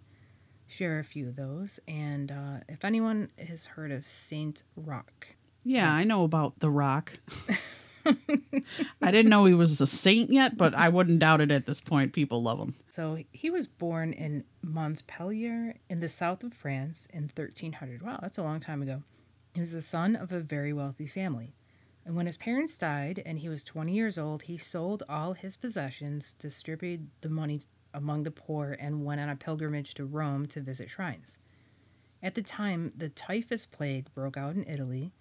share 0.68 1.00
a 1.00 1.04
few 1.04 1.26
of 1.26 1.34
those. 1.34 1.80
And 1.88 2.30
uh, 2.30 2.58
if 2.68 2.84
anyone 2.84 3.30
has 3.48 3.66
heard 3.66 3.90
of 3.90 4.06
Saint 4.06 4.62
Roch, 4.76 5.26
Yeah, 5.64 5.92
I 5.92 6.04
know 6.04 6.22
about 6.22 6.60
The 6.60 6.70
Rock. 6.70 7.18
I 8.06 9.10
didn't 9.10 9.30
know 9.30 9.46
he 9.46 9.54
was 9.54 9.80
a 9.80 9.86
saint 9.86 10.32
yet, 10.32 10.56
but 10.56 10.72
I 10.72 10.90
wouldn't 10.90 11.18
doubt 11.18 11.40
it 11.40 11.50
at 11.50 11.66
this 11.66 11.80
point. 11.80 12.12
People 12.12 12.40
love 12.40 12.60
him. 12.60 12.74
so 12.88 13.18
he 13.32 13.50
was 13.50 13.66
born 13.66 14.12
in 14.12 14.44
Montpellier 14.62 15.74
in 15.88 15.98
the 15.98 16.08
south 16.08 16.44
of 16.44 16.54
France 16.54 17.08
in 17.12 17.22
1300. 17.34 18.00
Wow, 18.00 18.20
that's 18.22 18.38
a 18.38 18.44
long 18.44 18.60
time 18.60 18.80
ago. 18.80 19.02
He 19.54 19.60
was 19.60 19.72
the 19.72 19.82
son 19.82 20.14
of 20.14 20.30
a 20.30 20.38
very 20.38 20.72
wealthy 20.72 21.08
family. 21.08 21.52
And 22.04 22.16
when 22.16 22.26
his 22.26 22.36
parents 22.36 22.78
died 22.78 23.22
and 23.24 23.38
he 23.38 23.48
was 23.48 23.62
20 23.62 23.92
years 23.92 24.18
old, 24.18 24.42
he 24.42 24.56
sold 24.56 25.02
all 25.08 25.34
his 25.34 25.56
possessions, 25.56 26.34
distributed 26.38 27.08
the 27.20 27.28
money 27.28 27.60
among 27.92 28.22
the 28.22 28.30
poor, 28.30 28.76
and 28.80 29.04
went 29.04 29.20
on 29.20 29.28
a 29.28 29.36
pilgrimage 29.36 29.94
to 29.94 30.04
Rome 30.04 30.46
to 30.46 30.60
visit 30.60 30.90
shrines. 30.90 31.38
At 32.22 32.34
the 32.34 32.42
time, 32.42 32.92
the 32.96 33.08
typhus 33.08 33.66
plague 33.66 34.12
broke 34.14 34.36
out 34.36 34.54
in 34.54 34.64
Italy, 34.64 35.12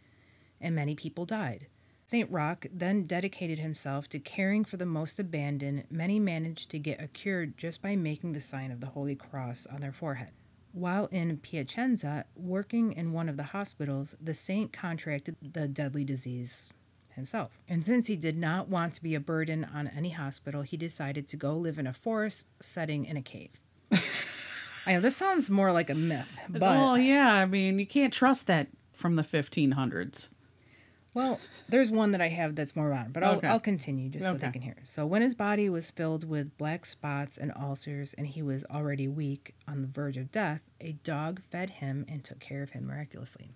and 0.62 0.76
many 0.76 0.96
people 0.96 1.26
died. 1.26 1.68
St. 2.06 2.30
Roch 2.32 2.66
then 2.74 3.06
dedicated 3.06 3.60
himself 3.60 4.10
to 4.10 4.20
caring 4.20 4.66
for 4.66 4.78
the 4.78 4.86
most 4.86 5.20
abandoned. 5.20 5.84
Many 5.92 6.20
managed 6.20 6.72
to 6.72 6.80
get 6.80 7.02
a 7.02 7.08
cure 7.08 7.46
just 7.46 7.82
by 7.82 7.96
making 7.96 8.34
the 8.34 8.42
sign 8.42 8.72
of 8.72 8.80
the 8.80 8.88
Holy 8.88 9.16
Cross 9.16 9.68
on 9.72 9.82
their 9.82 9.94
forehead. 9.94 10.32
While 10.72 11.08
in 11.08 11.38
Piacenza, 11.38 12.26
working 12.36 12.94
in 12.94 13.12
one 13.12 13.30
of 13.30 13.38
the 13.38 13.44
hospitals, 13.44 14.16
the 14.22 14.34
saint 14.34 14.72
contracted 14.72 15.36
the 15.42 15.68
deadly 15.68 16.04
disease 16.04 16.72
himself. 17.16 17.60
And 17.68 17.86
since 17.86 18.08
he 18.08 18.16
did 18.16 18.38
not 18.38 18.70
want 18.70 18.94
to 18.94 19.04
be 19.04 19.16
a 19.16 19.20
burden 19.20 19.66
on 19.74 19.88
any 19.88 20.12
hospital, 20.12 20.62
he 20.62 20.78
decided 20.78 21.28
to 21.28 21.38
go 21.38 21.56
live 21.56 21.80
in 21.80 21.88
a 21.88 21.94
forest 21.94 22.46
setting 22.62 23.06
in 23.06 23.18
a 23.18 23.22
cave. 23.22 23.52
I 24.86 24.94
know 24.94 25.02
this 25.02 25.18
sounds 25.18 25.50
more 25.50 25.72
like 25.72 25.90
a 25.90 25.96
myth, 25.96 26.32
but 26.48 26.62
well, 26.62 26.98
yeah, 26.98 27.34
I 27.34 27.46
mean, 27.46 27.80
you 27.80 27.86
can't 27.86 28.14
trust 28.14 28.48
that 28.48 28.68
from 28.94 29.16
the 29.16 29.24
1500s. 29.24 30.30
Well, 31.14 31.40
there's 31.68 31.90
one 31.90 32.12
that 32.12 32.22
I 32.22 32.28
have 32.28 32.56
that's 32.56 32.76
more 32.76 32.90
modern, 32.90 33.12
but 33.12 33.24
I'll, 33.24 33.38
Okay. 33.38 33.48
I'll 33.48 33.60
continue 33.60 34.10
just 34.10 34.26
so 34.26 34.34
they 34.36 34.52
can 34.52 34.62
hear. 34.62 34.76
So, 34.84 35.06
when 35.06 35.22
his 35.22 35.34
body 35.34 35.68
was 35.70 35.90
filled 35.90 36.24
with 36.24 36.56
black 36.58 36.86
spots 36.86 37.38
and 37.38 37.52
ulcers, 37.56 38.14
and 38.14 38.28
he 38.28 38.42
was 38.44 38.64
already 38.66 39.08
weak 39.08 39.56
on 39.68 39.82
the 39.82 39.88
verge 39.88 40.18
of 40.18 40.32
death, 40.32 40.62
a 40.80 40.92
dog 41.04 41.42
fed 41.50 41.72
him 41.72 42.06
and 42.08 42.24
took 42.24 42.40
care 42.40 42.62
of 42.62 42.72
him 42.72 42.86
miraculously. 42.86 43.52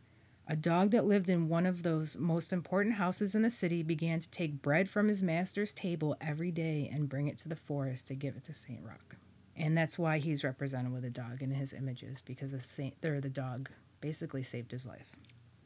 A 0.47 0.55
dog 0.57 0.91
that 0.91 1.05
lived 1.05 1.29
in 1.29 1.47
one 1.47 1.65
of 1.65 1.83
those 1.83 2.17
most 2.17 2.51
important 2.51 2.95
houses 2.95 3.33
in 3.33 3.43
the 3.43 3.49
city 3.49 3.81
began 3.81 4.19
to 4.19 4.29
take 4.29 4.61
bread 4.61 4.89
from 4.89 5.07
his 5.07 5.23
master's 5.23 5.73
table 5.73 6.17
every 6.19 6.51
day 6.51 6.89
and 6.91 7.07
bring 7.07 7.27
it 7.27 7.37
to 7.39 7.49
the 7.49 7.55
forest 7.55 8.07
to 8.07 8.15
give 8.15 8.35
it 8.35 8.43
to 8.45 8.53
Saint 8.53 8.83
Roch. 8.83 9.15
And 9.55 9.77
that's 9.77 9.97
why 9.97 10.17
he's 10.17 10.43
represented 10.43 10.91
with 10.91 11.05
a 11.05 11.09
dog 11.09 11.41
in 11.41 11.51
his 11.51 11.71
images, 11.71 12.21
because 12.25 12.51
the 12.51 12.59
saint, 12.59 12.95
or 13.05 13.21
the 13.21 13.29
dog 13.29 13.69
basically 14.01 14.43
saved 14.43 14.71
his 14.71 14.85
life. 14.85 15.11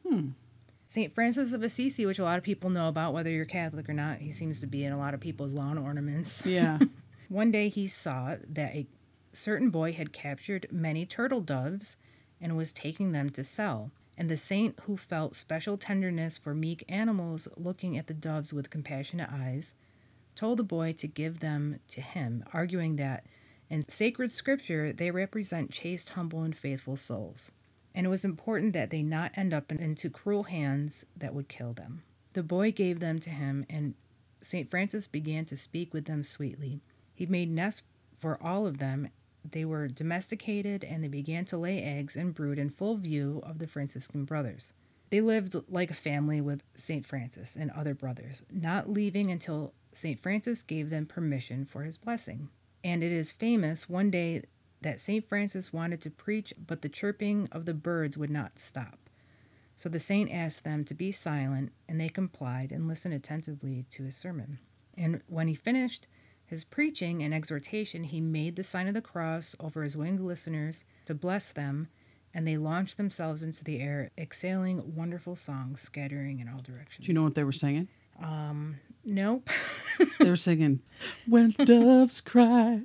Hmm. 0.06 0.28
St. 0.90 1.12
Francis 1.12 1.52
of 1.52 1.62
Assisi, 1.62 2.06
which 2.06 2.18
a 2.18 2.24
lot 2.24 2.38
of 2.38 2.44
people 2.44 2.70
know 2.70 2.88
about, 2.88 3.12
whether 3.12 3.28
you're 3.28 3.44
Catholic 3.44 3.90
or 3.90 3.92
not, 3.92 4.20
he 4.20 4.32
seems 4.32 4.58
to 4.60 4.66
be 4.66 4.86
in 4.86 4.92
a 4.92 4.96
lot 4.96 5.12
of 5.12 5.20
people's 5.20 5.52
lawn 5.52 5.76
ornaments. 5.76 6.42
Yeah. 6.46 6.78
One 7.28 7.50
day 7.50 7.68
he 7.68 7.86
saw 7.86 8.36
that 8.48 8.74
a 8.74 8.86
certain 9.34 9.68
boy 9.68 9.92
had 9.92 10.14
captured 10.14 10.66
many 10.72 11.04
turtle 11.04 11.42
doves 11.42 11.98
and 12.40 12.56
was 12.56 12.72
taking 12.72 13.12
them 13.12 13.28
to 13.30 13.44
sell. 13.44 13.90
And 14.16 14.30
the 14.30 14.38
saint, 14.38 14.80
who 14.84 14.96
felt 14.96 15.36
special 15.36 15.76
tenderness 15.76 16.38
for 16.38 16.54
meek 16.54 16.82
animals 16.88 17.48
looking 17.58 17.98
at 17.98 18.06
the 18.06 18.14
doves 18.14 18.54
with 18.54 18.70
compassionate 18.70 19.28
eyes, 19.30 19.74
told 20.34 20.58
the 20.58 20.64
boy 20.64 20.94
to 20.94 21.06
give 21.06 21.40
them 21.40 21.80
to 21.88 22.00
him, 22.00 22.42
arguing 22.54 22.96
that 22.96 23.26
in 23.68 23.86
sacred 23.90 24.32
scripture 24.32 24.94
they 24.94 25.10
represent 25.10 25.70
chaste, 25.70 26.08
humble, 26.08 26.44
and 26.44 26.56
faithful 26.56 26.96
souls 26.96 27.50
and 27.98 28.06
it 28.06 28.10
was 28.10 28.24
important 28.24 28.74
that 28.74 28.90
they 28.90 29.02
not 29.02 29.32
end 29.34 29.52
up 29.52 29.72
into 29.72 30.08
cruel 30.08 30.44
hands 30.44 31.04
that 31.16 31.34
would 31.34 31.48
kill 31.48 31.72
them. 31.72 32.04
The 32.32 32.44
boy 32.44 32.70
gave 32.70 33.00
them 33.00 33.18
to 33.18 33.28
him, 33.28 33.66
and 33.68 33.94
St. 34.40 34.70
Francis 34.70 35.08
began 35.08 35.44
to 35.46 35.56
speak 35.56 35.92
with 35.92 36.04
them 36.04 36.22
sweetly. 36.22 36.80
He 37.12 37.26
made 37.26 37.50
nests 37.50 37.82
for 38.16 38.40
all 38.40 38.68
of 38.68 38.78
them. 38.78 39.08
They 39.50 39.64
were 39.64 39.88
domesticated 39.88 40.84
and 40.84 41.02
they 41.02 41.08
began 41.08 41.44
to 41.46 41.56
lay 41.56 41.82
eggs 41.82 42.14
and 42.14 42.32
brood 42.32 42.56
in 42.56 42.70
full 42.70 42.96
view 42.98 43.42
of 43.44 43.58
the 43.58 43.66
Franciscan 43.66 44.24
brothers. 44.24 44.72
They 45.10 45.20
lived 45.20 45.56
like 45.68 45.90
a 45.90 45.94
family 45.94 46.40
with 46.40 46.62
St. 46.76 47.04
Francis 47.04 47.56
and 47.56 47.72
other 47.72 47.94
brothers, 47.94 48.44
not 48.48 48.88
leaving 48.88 49.32
until 49.32 49.72
St. 49.92 50.20
Francis 50.20 50.62
gave 50.62 50.90
them 50.90 51.04
permission 51.04 51.64
for 51.64 51.82
his 51.82 51.96
blessing. 51.96 52.48
And 52.84 53.02
it 53.02 53.10
is 53.10 53.32
famous 53.32 53.88
one 53.88 54.12
day 54.12 54.44
that 54.82 55.00
St. 55.00 55.24
Francis 55.24 55.72
wanted 55.72 56.00
to 56.02 56.10
preach, 56.10 56.54
but 56.64 56.82
the 56.82 56.88
chirping 56.88 57.48
of 57.52 57.64
the 57.64 57.74
birds 57.74 58.16
would 58.16 58.30
not 58.30 58.58
stop. 58.58 59.08
So 59.76 59.88
the 59.88 60.00
saint 60.00 60.32
asked 60.32 60.64
them 60.64 60.84
to 60.84 60.94
be 60.94 61.12
silent, 61.12 61.72
and 61.88 62.00
they 62.00 62.08
complied 62.08 62.72
and 62.72 62.88
listened 62.88 63.14
attentively 63.14 63.84
to 63.90 64.04
his 64.04 64.16
sermon. 64.16 64.58
And 64.96 65.22
when 65.28 65.48
he 65.48 65.54
finished 65.54 66.06
his 66.44 66.64
preaching 66.64 67.22
and 67.22 67.32
exhortation, 67.32 68.04
he 68.04 68.20
made 68.20 68.56
the 68.56 68.64
sign 68.64 68.88
of 68.88 68.94
the 68.94 69.00
cross 69.00 69.54
over 69.60 69.82
his 69.82 69.96
winged 69.96 70.20
listeners 70.20 70.84
to 71.04 71.14
bless 71.14 71.50
them, 71.50 71.88
and 72.34 72.46
they 72.46 72.56
launched 72.56 72.96
themselves 72.96 73.42
into 73.42 73.62
the 73.62 73.80
air, 73.80 74.10
exhaling 74.18 74.94
wonderful 74.96 75.36
songs, 75.36 75.80
scattering 75.80 76.40
in 76.40 76.48
all 76.48 76.60
directions. 76.60 77.06
Do 77.06 77.12
you 77.12 77.14
know 77.14 77.24
what 77.24 77.34
they 77.34 77.44
were 77.44 77.52
singing? 77.52 77.88
Um, 78.20 78.76
Nope. 79.04 79.48
They 80.18 80.28
were 80.30 80.36
singing, 80.36 80.80
When 81.26 81.50
Doves 81.50 82.20
Cry. 82.20 82.82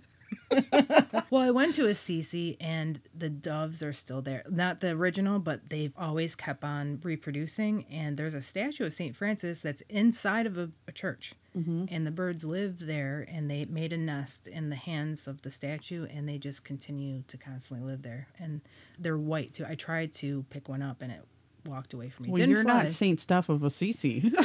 Well, 1.34 1.42
I 1.42 1.50
went 1.50 1.74
to 1.76 1.88
Assisi 1.88 2.58
and 2.62 3.02
the 3.18 3.28
doves 3.28 3.82
are 3.82 3.92
still 3.92 4.22
there. 4.22 4.44
Not 4.52 4.82
the 4.82 4.92
original, 4.92 5.39
but 5.39 5.68
they've 5.68 5.94
always 5.98 6.36
kept 6.36 6.63
on 6.63 7.00
reproducing. 7.02 7.88
And 7.89 8.18
there's 8.18 8.36
a 8.36 8.42
statue 8.42 8.86
of 8.86 8.94
St. 8.94 9.16
Francis 9.16 9.60
that's 9.60 9.82
inside 9.89 10.46
of 10.46 10.60
a, 10.60 10.70
a 10.88 10.92
church. 10.92 11.34
Mm-hmm. 11.58 11.86
And 11.89 12.06
the 12.06 12.12
birds 12.12 12.44
live 12.44 12.86
there 12.86 13.28
and 13.28 13.50
they 13.50 13.66
made 13.66 13.94
a 13.94 13.98
nest 13.98 14.46
in 14.46 14.70
the 14.70 14.76
hands 14.76 15.26
of 15.28 15.42
the 15.42 15.50
statue 15.50 16.06
and 16.06 16.30
they 16.30 16.38
just 16.38 16.66
continue 16.66 17.24
to 17.30 17.38
constantly 17.38 17.84
live 17.84 18.04
there. 18.04 18.28
And 18.38 18.62
they're 19.00 19.18
white 19.18 19.54
too. 19.54 19.66
I 19.68 19.74
tried 19.74 20.13
to 20.13 20.46
pick 20.52 20.70
one 20.70 20.84
up 20.84 21.02
and 21.02 21.12
it 21.12 21.26
walked 21.66 21.94
away 21.94 22.10
from 22.10 22.26
me. 22.26 22.30
Well, 22.30 22.38
Didn't 22.38 22.52
you're 22.52 22.63
fly. 22.63 22.84
not 22.84 22.92
Saint 22.92 23.20
Steph 23.20 23.50
of 23.50 23.63
Assisi. 23.63 24.32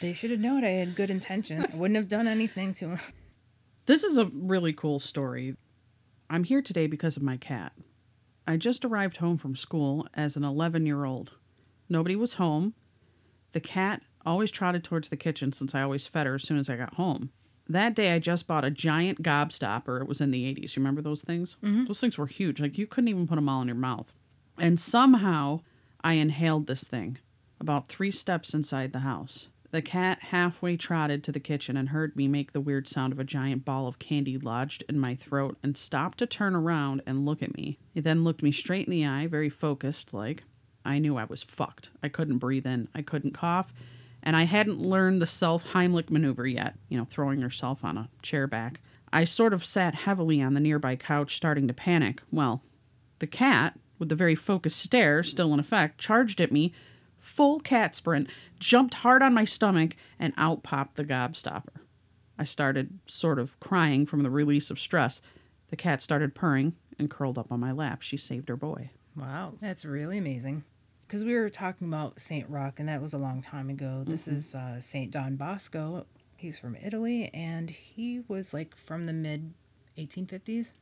They 0.00 0.12
should 0.12 0.32
have 0.32 0.40
known 0.40 0.64
I 0.64 0.70
had 0.70 0.96
good 0.96 1.08
intention. 1.08 1.64
I 1.72 1.76
wouldn't 1.76 1.96
have 1.96 2.08
done 2.08 2.26
anything 2.26 2.74
to 2.74 2.88
him. 2.90 2.98
This 3.86 4.02
is 4.02 4.16
a 4.16 4.26
really 4.26 4.72
cool 4.72 4.98
story. 4.98 5.56
I'm 6.30 6.44
here 6.44 6.62
today 6.62 6.86
because 6.86 7.18
of 7.18 7.22
my 7.22 7.36
cat. 7.36 7.72
I 8.46 8.56
just 8.56 8.84
arrived 8.84 9.18
home 9.18 9.36
from 9.36 9.56
school 9.56 10.06
as 10.14 10.36
an 10.36 10.44
11 10.44 10.86
year 10.86 11.04
old. 11.04 11.32
Nobody 11.88 12.16
was 12.16 12.34
home. 12.34 12.74
The 13.52 13.60
cat 13.60 14.02
always 14.24 14.50
trotted 14.50 14.84
towards 14.84 15.10
the 15.10 15.18
kitchen 15.18 15.52
since 15.52 15.74
I 15.74 15.82
always 15.82 16.06
fed 16.06 16.26
her 16.26 16.36
as 16.36 16.44
soon 16.44 16.58
as 16.58 16.70
I 16.70 16.76
got 16.76 16.94
home. 16.94 17.30
That 17.68 17.94
day, 17.94 18.12
I 18.12 18.18
just 18.18 18.46
bought 18.46 18.64
a 18.64 18.70
giant 18.70 19.22
gobstopper. 19.22 20.00
It 20.00 20.08
was 20.08 20.20
in 20.20 20.30
the 20.30 20.44
80s. 20.44 20.76
You 20.76 20.80
remember 20.80 21.02
those 21.02 21.22
things? 21.22 21.56
Mm-hmm. 21.62 21.84
Those 21.84 22.00
things 22.00 22.18
were 22.18 22.26
huge. 22.26 22.60
Like, 22.60 22.76
you 22.76 22.86
couldn't 22.86 23.08
even 23.08 23.26
put 23.26 23.36
them 23.36 23.48
all 23.48 23.62
in 23.62 23.68
your 23.68 23.76
mouth. 23.76 24.12
And 24.58 24.78
somehow, 24.78 25.60
I 26.02 26.14
inhaled 26.14 26.66
this 26.66 26.84
thing 26.84 27.18
about 27.60 27.88
three 27.88 28.10
steps 28.10 28.52
inside 28.52 28.92
the 28.92 29.00
house. 29.00 29.48
The 29.74 29.82
cat 29.82 30.20
halfway 30.30 30.76
trotted 30.76 31.24
to 31.24 31.32
the 31.32 31.40
kitchen 31.40 31.76
and 31.76 31.88
heard 31.88 32.14
me 32.14 32.28
make 32.28 32.52
the 32.52 32.60
weird 32.60 32.86
sound 32.86 33.12
of 33.12 33.18
a 33.18 33.24
giant 33.24 33.64
ball 33.64 33.88
of 33.88 33.98
candy 33.98 34.38
lodged 34.38 34.84
in 34.88 35.00
my 35.00 35.16
throat 35.16 35.58
and 35.64 35.76
stopped 35.76 36.18
to 36.18 36.28
turn 36.28 36.54
around 36.54 37.02
and 37.06 37.26
look 37.26 37.42
at 37.42 37.56
me. 37.56 37.80
He 37.92 38.00
then 38.00 38.22
looked 38.22 38.40
me 38.40 38.52
straight 38.52 38.86
in 38.86 38.92
the 38.92 39.04
eye, 39.04 39.26
very 39.26 39.48
focused, 39.48 40.14
like 40.14 40.44
I 40.84 41.00
knew 41.00 41.16
I 41.16 41.24
was 41.24 41.42
fucked. 41.42 41.90
I 42.04 42.08
couldn't 42.08 42.38
breathe 42.38 42.68
in, 42.68 42.86
I 42.94 43.02
couldn't 43.02 43.32
cough, 43.32 43.72
and 44.22 44.36
I 44.36 44.44
hadn't 44.44 44.78
learned 44.78 45.20
the 45.20 45.26
self 45.26 45.64
Heimlich 45.72 46.08
maneuver 46.08 46.46
yet, 46.46 46.76
you 46.88 46.96
know, 46.96 47.04
throwing 47.04 47.40
yourself 47.40 47.84
on 47.84 47.98
a 47.98 48.08
chair 48.22 48.46
back. 48.46 48.80
I 49.12 49.24
sort 49.24 49.52
of 49.52 49.64
sat 49.64 49.96
heavily 49.96 50.40
on 50.40 50.54
the 50.54 50.60
nearby 50.60 50.94
couch, 50.94 51.34
starting 51.34 51.66
to 51.66 51.74
panic. 51.74 52.22
Well, 52.30 52.62
the 53.18 53.26
cat, 53.26 53.76
with 53.98 54.08
the 54.08 54.14
very 54.14 54.36
focused 54.36 54.78
stare 54.78 55.24
still 55.24 55.52
in 55.52 55.58
effect, 55.58 55.98
charged 55.98 56.40
at 56.40 56.52
me, 56.52 56.72
full 57.24 57.58
cat 57.58 57.96
sprint, 57.96 58.28
jumped 58.60 58.94
hard 58.94 59.22
on 59.22 59.34
my 59.34 59.44
stomach, 59.44 59.96
and 60.18 60.32
out 60.36 60.62
popped 60.62 60.96
the 60.96 61.04
gobstopper. 61.04 61.80
I 62.38 62.44
started 62.44 62.98
sort 63.06 63.38
of 63.38 63.58
crying 63.60 64.06
from 64.06 64.22
the 64.22 64.30
release 64.30 64.70
of 64.70 64.78
stress. 64.78 65.22
The 65.68 65.76
cat 65.76 66.02
started 66.02 66.34
purring 66.34 66.74
and 66.98 67.10
curled 67.10 67.38
up 67.38 67.50
on 67.50 67.60
my 67.60 67.72
lap. 67.72 68.02
She 68.02 68.16
saved 68.16 68.48
her 68.48 68.56
boy. 68.56 68.90
Wow, 69.16 69.54
that's 69.60 69.84
really 69.84 70.18
amazing. 70.18 70.64
Because 71.06 71.24
we 71.24 71.34
were 71.34 71.50
talking 71.50 71.88
about 71.88 72.20
Saint 72.20 72.48
Roch, 72.48 72.78
and 72.78 72.88
that 72.88 73.02
was 73.02 73.14
a 73.14 73.18
long 73.18 73.40
time 73.42 73.70
ago. 73.70 74.02
This 74.06 74.26
is 74.26 74.54
uh, 74.54 74.80
Saint 74.80 75.10
Don 75.10 75.36
Bosco. 75.36 76.06
He's 76.36 76.58
from 76.58 76.76
Italy, 76.76 77.30
and 77.32 77.70
he 77.70 78.20
was 78.26 78.52
like 78.52 78.76
from 78.76 79.06
the 79.06 79.12
mid 79.12 79.54
1850s. 79.96 80.72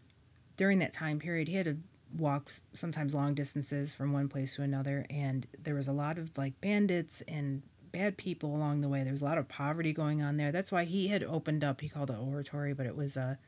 During 0.57 0.79
that 0.79 0.93
time 0.93 1.19
period, 1.19 1.49
he 1.49 1.55
had 1.55 1.67
to 1.67 1.77
walk 2.17 2.45
s- 2.49 2.63
sometimes 2.73 3.15
long 3.15 3.35
distances 3.35 3.95
from 3.95 4.13
one 4.13 4.29
place 4.29 4.57
to 4.57 4.63
another, 4.63 5.07
and 5.11 5.47
there 5.63 5.75
was 5.75 5.89
a 5.89 5.93
lot 5.93 6.19
of 6.19 6.37
like 6.37 6.61
bandits 6.61 7.23
and 7.29 7.63
bad 7.93 8.17
people 8.17 8.55
along 8.55 8.81
the 8.81 8.89
way. 8.89 9.03
There 9.03 9.13
was 9.13 9.23
a 9.23 9.27
lot 9.27 9.39
of 9.39 9.49
poverty 9.49 9.93
going 9.93 10.23
on 10.23 10.37
there. 10.37 10.53
That's 10.53 10.73
why 10.73 10.85
he 10.85 11.09
had 11.09 11.23
opened 11.23 11.63
up. 11.63 11.81
He 11.81 11.89
called 11.89 12.11
it 12.11 12.19
oratory, 12.19 12.73
but 12.73 12.87
it 12.87 12.97
was 12.97 13.17
a 13.17 13.39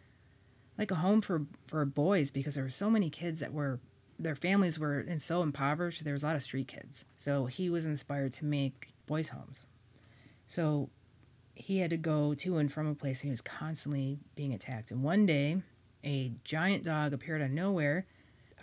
like 0.79 0.91
a 0.91 0.97
home 0.97 1.21
for 1.21 1.47
for 1.67 1.85
boys 1.85 2.31
because 2.31 2.55
there 2.55 2.65
were 2.65 2.71
so 2.71 2.91
many 2.91 3.11
kids 3.11 3.41
that 3.41 3.53
were 3.53 3.81
their 4.19 4.35
families 4.37 4.79
were 4.79 5.01
and 5.01 5.21
so 5.21 5.43
impoverished. 5.43 6.05
There 6.05 6.13
was 6.13 6.23
a 6.23 6.27
lot 6.27 6.37
of 6.37 6.43
street 6.43 6.69
kids. 6.69 7.05
So 7.17 7.47
he 7.47 7.71
was 7.71 7.87
inspired 7.87 8.33
to 8.35 8.45
make 8.45 8.89
boys' 9.07 9.29
homes. 9.29 9.67
So 10.47 10.91
he 11.55 11.79
had 11.79 11.91
to 11.91 11.97
go 11.97 12.35
to 12.35 12.59
and 12.59 12.73
from 12.73 12.87
a 12.87 12.95
place 12.95 13.21
and 13.21 13.29
he 13.29 13.31
was 13.31 13.41
constantly 13.41 14.19
being 14.35 14.53
attacked. 14.53 14.91
And 14.91 15.03
one 15.03 15.27
day, 15.27 15.63
a 16.05 16.33
giant 16.45 16.85
dog 16.85 17.13
appeared 17.13 17.41
out 17.41 17.47
of 17.47 17.51
nowhere. 17.53 18.07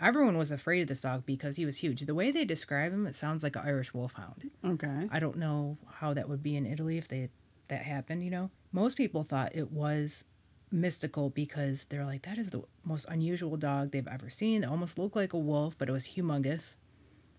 Everyone 0.02 0.36
was 0.36 0.50
afraid 0.50 0.82
of 0.82 0.88
this 0.88 1.02
dog 1.02 1.24
because 1.24 1.54
he 1.54 1.64
was 1.64 1.76
huge. 1.76 2.00
The 2.00 2.14
way 2.14 2.32
they 2.32 2.44
describe 2.44 2.92
him, 2.92 3.06
it 3.06 3.14
sounds 3.14 3.44
like 3.44 3.54
an 3.54 3.62
Irish 3.64 3.94
wolfhound. 3.94 4.50
Okay. 4.64 5.08
I 5.12 5.20
don't 5.20 5.36
know 5.36 5.78
how 5.88 6.12
that 6.14 6.28
would 6.28 6.42
be 6.42 6.56
in 6.56 6.66
Italy 6.66 6.98
if 6.98 7.06
they 7.06 7.28
that 7.68 7.82
happened, 7.82 8.24
you 8.24 8.30
know. 8.30 8.50
Most 8.72 8.96
people 8.96 9.22
thought 9.22 9.54
it 9.54 9.70
was 9.70 10.24
mystical 10.72 11.30
because 11.30 11.84
they're 11.84 12.04
like 12.04 12.22
that 12.22 12.38
is 12.38 12.50
the 12.50 12.62
most 12.84 13.06
unusual 13.08 13.56
dog 13.56 13.92
they've 13.92 14.08
ever 14.08 14.28
seen. 14.28 14.64
It 14.64 14.68
almost 14.68 14.98
looked 14.98 15.14
like 15.14 15.34
a 15.34 15.38
wolf, 15.38 15.76
but 15.78 15.88
it 15.88 15.92
was 15.92 16.08
humongous. 16.08 16.76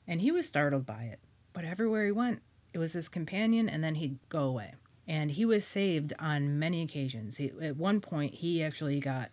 And 0.08 0.22
he 0.22 0.32
was 0.32 0.46
startled 0.46 0.86
by 0.86 1.04
it. 1.04 1.20
But 1.52 1.66
everywhere 1.66 2.06
he 2.06 2.12
went, 2.12 2.42
it 2.74 2.78
was 2.78 2.94
his 2.94 3.10
companion 3.10 3.68
and 3.68 3.84
then 3.84 3.96
he'd 3.96 4.18
go 4.30 4.44
away. 4.44 4.74
And 5.06 5.32
he 5.32 5.44
was 5.44 5.66
saved 5.66 6.14
on 6.18 6.60
many 6.60 6.82
occasions. 6.82 7.36
He, 7.36 7.52
at 7.62 7.76
one 7.76 8.00
point 8.00 8.36
he 8.36 8.64
actually 8.64 9.02
got 9.02 9.32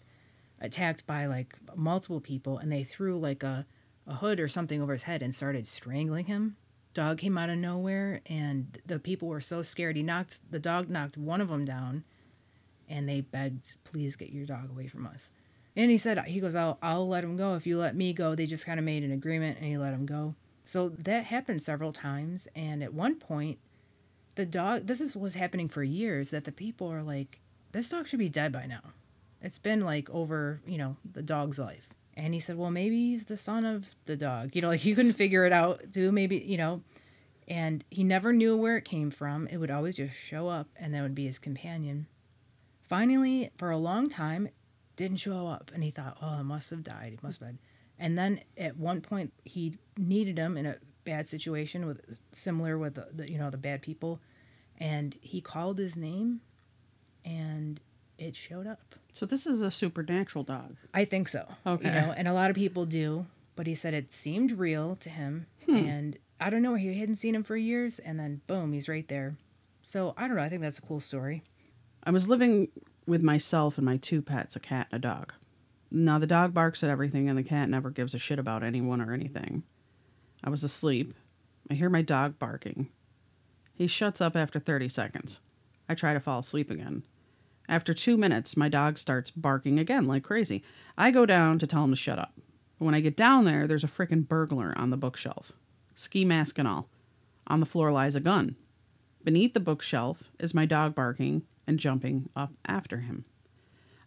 attacked 0.60 1.06
by 1.06 1.26
like 1.26 1.56
multiple 1.74 2.20
people 2.20 2.58
and 2.58 2.70
they 2.70 2.84
threw 2.84 3.18
like 3.18 3.42
a, 3.42 3.66
a 4.06 4.14
hood 4.14 4.40
or 4.40 4.48
something 4.48 4.82
over 4.82 4.92
his 4.92 5.04
head 5.04 5.22
and 5.22 5.34
started 5.34 5.66
strangling 5.66 6.26
him. 6.26 6.56
Dog 6.92 7.18
came 7.18 7.38
out 7.38 7.50
of 7.50 7.58
nowhere 7.58 8.20
and 8.26 8.78
the 8.84 8.98
people 8.98 9.28
were 9.28 9.40
so 9.40 9.62
scared. 9.62 9.96
He 9.96 10.02
knocked 10.02 10.40
the 10.50 10.58
dog 10.58 10.90
knocked 10.90 11.16
one 11.16 11.40
of 11.40 11.48
them 11.48 11.64
down 11.64 12.04
and 12.88 13.08
they 13.08 13.20
begged 13.20 13.76
please 13.84 14.16
get 14.16 14.30
your 14.30 14.44
dog 14.44 14.70
away 14.70 14.88
from 14.88 15.06
us. 15.06 15.30
And 15.76 15.90
he 15.90 15.98
said 15.98 16.18
he 16.26 16.40
goes 16.40 16.54
i'll, 16.54 16.78
I'll 16.82 17.08
let 17.08 17.24
him 17.24 17.36
go. 17.36 17.54
If 17.54 17.66
you 17.66 17.78
let 17.78 17.96
me 17.96 18.12
go 18.12 18.34
they 18.34 18.46
just 18.46 18.66
kind 18.66 18.78
of 18.78 18.84
made 18.84 19.04
an 19.04 19.12
agreement 19.12 19.58
and 19.58 19.66
he 19.66 19.78
let 19.78 19.94
him 19.94 20.06
go. 20.06 20.34
So 20.64 20.90
that 20.98 21.24
happened 21.24 21.62
several 21.62 21.92
times 21.92 22.48
and 22.54 22.82
at 22.82 22.92
one 22.92 23.14
point 23.16 23.58
the 24.34 24.44
dog 24.44 24.86
this 24.86 25.00
is 25.00 25.16
was 25.16 25.34
happening 25.34 25.68
for 25.68 25.82
years 25.82 26.30
that 26.30 26.44
the 26.44 26.52
people 26.52 26.88
are 26.88 27.02
like 27.02 27.40
this 27.72 27.88
dog 27.88 28.06
should 28.06 28.18
be 28.18 28.28
dead 28.28 28.52
by 28.52 28.66
now 28.66 28.82
it's 29.42 29.58
been 29.58 29.80
like 29.80 30.10
over 30.10 30.60
you 30.66 30.78
know 30.78 30.96
the 31.12 31.22
dog's 31.22 31.58
life. 31.58 31.88
And 32.14 32.34
he 32.34 32.40
said 32.40 32.56
well 32.56 32.70
maybe 32.70 33.10
he's 33.10 33.24
the 33.24 33.36
son 33.36 33.64
of 33.64 33.90
the 34.06 34.16
dog. 34.16 34.50
You 34.54 34.62
know 34.62 34.68
like 34.68 34.80
he 34.80 34.94
couldn't 34.94 35.14
figure 35.14 35.44
it 35.44 35.52
out 35.52 35.92
too 35.92 36.12
maybe 36.12 36.38
you 36.38 36.56
know. 36.56 36.82
And 37.48 37.84
he 37.90 38.04
never 38.04 38.32
knew 38.32 38.56
where 38.56 38.76
it 38.76 38.84
came 38.84 39.10
from. 39.10 39.48
It 39.48 39.56
would 39.56 39.72
always 39.72 39.96
just 39.96 40.14
show 40.14 40.48
up 40.48 40.68
and 40.76 40.94
that 40.94 41.02
would 41.02 41.14
be 41.14 41.26
his 41.26 41.38
companion. 41.38 42.06
Finally 42.88 43.50
for 43.56 43.70
a 43.70 43.78
long 43.78 44.08
time 44.08 44.48
didn't 44.96 45.18
show 45.18 45.46
up 45.46 45.70
and 45.74 45.82
he 45.82 45.90
thought 45.90 46.18
oh 46.22 46.40
it 46.40 46.44
must 46.44 46.70
have 46.70 46.82
died. 46.82 47.14
It 47.14 47.22
must 47.22 47.40
have 47.40 47.50
died 47.50 47.58
and 48.00 48.16
then 48.16 48.40
at 48.56 48.76
one 48.76 49.02
point 49.02 49.32
he 49.44 49.74
needed 49.96 50.38
him 50.38 50.56
in 50.56 50.66
a 50.66 50.76
bad 51.04 51.28
situation 51.28 51.86
with 51.86 52.00
similar 52.32 52.78
with 52.78 52.94
the, 52.94 53.08
the 53.12 53.30
you 53.30 53.38
know 53.38 53.50
the 53.50 53.58
bad 53.58 53.82
people. 53.82 54.20
And 54.78 55.16
he 55.20 55.42
called 55.42 55.78
his 55.78 55.96
name 55.96 56.40
and 57.24 57.78
it 58.20 58.36
showed 58.36 58.66
up 58.66 58.94
So 59.12 59.26
this 59.26 59.46
is 59.46 59.62
a 59.62 59.70
supernatural 59.70 60.44
dog. 60.44 60.76
I 60.94 61.04
think 61.04 61.26
so. 61.28 61.46
Okay. 61.66 61.86
You 61.86 61.92
know, 61.92 62.14
and 62.16 62.28
a 62.28 62.32
lot 62.32 62.50
of 62.50 62.56
people 62.56 62.84
do, 62.86 63.26
but 63.56 63.66
he 63.66 63.74
said 63.74 63.94
it 63.94 64.12
seemed 64.12 64.52
real 64.52 64.96
to 64.96 65.08
him. 65.08 65.46
Hmm. 65.66 65.76
And 65.76 66.18
I 66.38 66.50
don't 66.50 66.62
know, 66.62 66.70
where 66.70 66.78
he 66.78 66.98
hadn't 66.98 67.16
seen 67.16 67.34
him 67.34 67.42
for 67.42 67.56
years, 67.56 67.98
and 67.98 68.18
then 68.18 68.40
boom, 68.46 68.72
he's 68.72 68.88
right 68.88 69.06
there. 69.08 69.36
So 69.82 70.14
I 70.16 70.28
don't 70.28 70.36
know. 70.36 70.42
I 70.42 70.48
think 70.48 70.62
that's 70.62 70.78
a 70.78 70.82
cool 70.82 71.00
story. 71.00 71.42
I 72.04 72.10
was 72.10 72.28
living 72.28 72.68
with 73.06 73.22
myself 73.22 73.76
and 73.76 73.84
my 73.84 73.96
two 73.96 74.22
pets, 74.22 74.54
a 74.54 74.60
cat 74.60 74.86
and 74.92 75.04
a 75.04 75.08
dog. 75.08 75.32
Now 75.90 76.18
the 76.18 76.26
dog 76.26 76.54
barks 76.54 76.84
at 76.84 76.90
everything 76.90 77.28
and 77.28 77.36
the 77.36 77.42
cat 77.42 77.68
never 77.68 77.90
gives 77.90 78.14
a 78.14 78.18
shit 78.18 78.38
about 78.38 78.62
anyone 78.62 79.00
or 79.00 79.12
anything. 79.12 79.64
I 80.44 80.50
was 80.50 80.62
asleep. 80.62 81.14
I 81.68 81.74
hear 81.74 81.90
my 81.90 82.02
dog 82.02 82.38
barking. 82.38 82.88
He 83.74 83.86
shuts 83.86 84.20
up 84.20 84.36
after 84.36 84.58
30 84.58 84.88
seconds. 84.88 85.40
I 85.88 85.94
try 85.94 86.14
to 86.14 86.20
fall 86.20 86.38
asleep 86.38 86.70
again. 86.70 87.02
After 87.70 87.94
two 87.94 88.16
minutes, 88.16 88.56
my 88.56 88.68
dog 88.68 88.98
starts 88.98 89.30
barking 89.30 89.78
again 89.78 90.04
like 90.04 90.24
crazy. 90.24 90.64
I 90.98 91.12
go 91.12 91.24
down 91.24 91.60
to 91.60 91.68
tell 91.68 91.84
him 91.84 91.90
to 91.90 91.96
shut 91.96 92.18
up. 92.18 92.34
When 92.78 92.96
I 92.96 93.00
get 93.00 93.16
down 93.16 93.44
there, 93.44 93.68
there's 93.68 93.84
a 93.84 93.88
frickin' 93.88 94.26
burglar 94.26 94.74
on 94.76 94.90
the 94.90 94.96
bookshelf. 94.96 95.52
Ski 95.94 96.24
mask 96.24 96.58
and 96.58 96.66
all. 96.66 96.88
On 97.46 97.60
the 97.60 97.66
floor 97.66 97.92
lies 97.92 98.16
a 98.16 98.20
gun. 98.20 98.56
Beneath 99.22 99.54
the 99.54 99.60
bookshelf 99.60 100.32
is 100.40 100.52
my 100.52 100.66
dog 100.66 100.96
barking 100.96 101.42
and 101.64 101.78
jumping 101.78 102.28
up 102.34 102.52
after 102.66 102.98
him. 102.98 103.24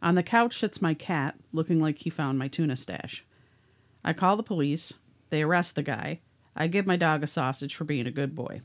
On 0.02 0.15
the 0.15 0.23
couch 0.23 0.60
sits 0.60 0.82
my 0.82 0.93
cat, 0.93 1.36
looking 1.54 1.80
like 1.80 1.99
he 1.99 2.10
found 2.10 2.38
my 2.38 2.49
tuna 2.49 2.76
stash. 2.76 3.23
I 4.04 4.12
call 4.12 4.36
the 4.36 4.43
police. 4.43 4.95
They 5.30 5.41
arrest 5.41 5.76
the 5.76 5.84
guy. 5.84 6.19
I 6.54 6.67
give 6.67 6.86
my 6.86 6.97
dog 6.97 7.23
a 7.23 7.28
sausage 7.28 7.76
for 7.76 7.86
being 7.86 8.08
a 8.08 8.12
good 8.12 8.36
boy. 8.36 8.60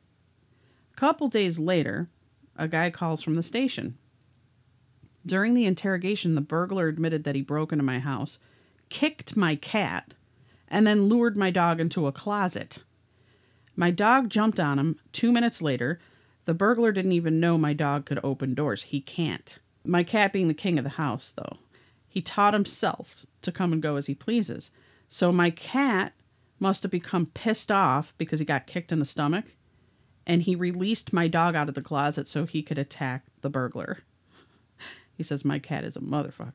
A 0.92 0.96
couple 0.96 1.28
days 1.28 1.60
later, 1.60 2.08
a 2.56 2.66
guy 2.66 2.90
calls 2.90 3.22
from 3.22 3.36
the 3.36 3.44
station. 3.44 3.96
During 5.26 5.54
the 5.54 5.66
interrogation, 5.66 6.34
the 6.34 6.40
burglar 6.40 6.88
admitted 6.88 7.24
that 7.24 7.34
he 7.34 7.42
broke 7.42 7.72
into 7.72 7.84
my 7.84 7.98
house, 7.98 8.38
kicked 8.88 9.36
my 9.36 9.56
cat, 9.56 10.14
and 10.68 10.86
then 10.86 11.08
lured 11.08 11.36
my 11.36 11.50
dog 11.50 11.80
into 11.80 12.06
a 12.06 12.12
closet. 12.12 12.78
My 13.76 13.90
dog 13.90 14.28
jumped 14.28 14.58
on 14.58 14.78
him. 14.78 14.98
Two 15.12 15.32
minutes 15.32 15.62
later, 15.62 16.00
the 16.44 16.54
burglar 16.54 16.92
didn't 16.92 17.12
even 17.12 17.40
know 17.40 17.58
my 17.58 17.72
dog 17.72 18.06
could 18.06 18.20
open 18.24 18.54
doors. 18.54 18.84
He 18.84 19.00
can't. 19.00 19.58
My 19.84 20.02
cat 20.02 20.32
being 20.32 20.48
the 20.48 20.54
king 20.54 20.78
of 20.78 20.84
the 20.84 20.90
house, 20.90 21.32
though, 21.36 21.58
he 22.08 22.20
taught 22.20 22.54
himself 22.54 23.26
to 23.42 23.52
come 23.52 23.72
and 23.72 23.82
go 23.82 23.96
as 23.96 24.06
he 24.06 24.14
pleases. 24.14 24.70
So 25.08 25.30
my 25.30 25.50
cat 25.50 26.12
must 26.58 26.82
have 26.82 26.90
become 26.90 27.26
pissed 27.26 27.70
off 27.70 28.12
because 28.18 28.40
he 28.40 28.44
got 28.44 28.66
kicked 28.66 28.92
in 28.92 28.98
the 28.98 29.04
stomach, 29.04 29.44
and 30.26 30.42
he 30.42 30.54
released 30.54 31.12
my 31.12 31.28
dog 31.28 31.54
out 31.54 31.68
of 31.68 31.74
the 31.74 31.82
closet 31.82 32.26
so 32.28 32.44
he 32.44 32.62
could 32.62 32.78
attack 32.78 33.24
the 33.42 33.50
burglar. 33.50 33.98
He 35.18 35.22
says 35.24 35.44
my 35.44 35.58
cat 35.58 35.84
is 35.84 35.96
a 35.96 36.00
motherfucker. 36.00 36.52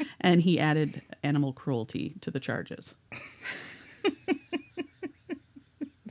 and 0.20 0.40
he 0.40 0.58
added 0.58 1.02
animal 1.22 1.52
cruelty 1.52 2.14
to 2.22 2.30
the 2.30 2.40
charges. 2.40 2.94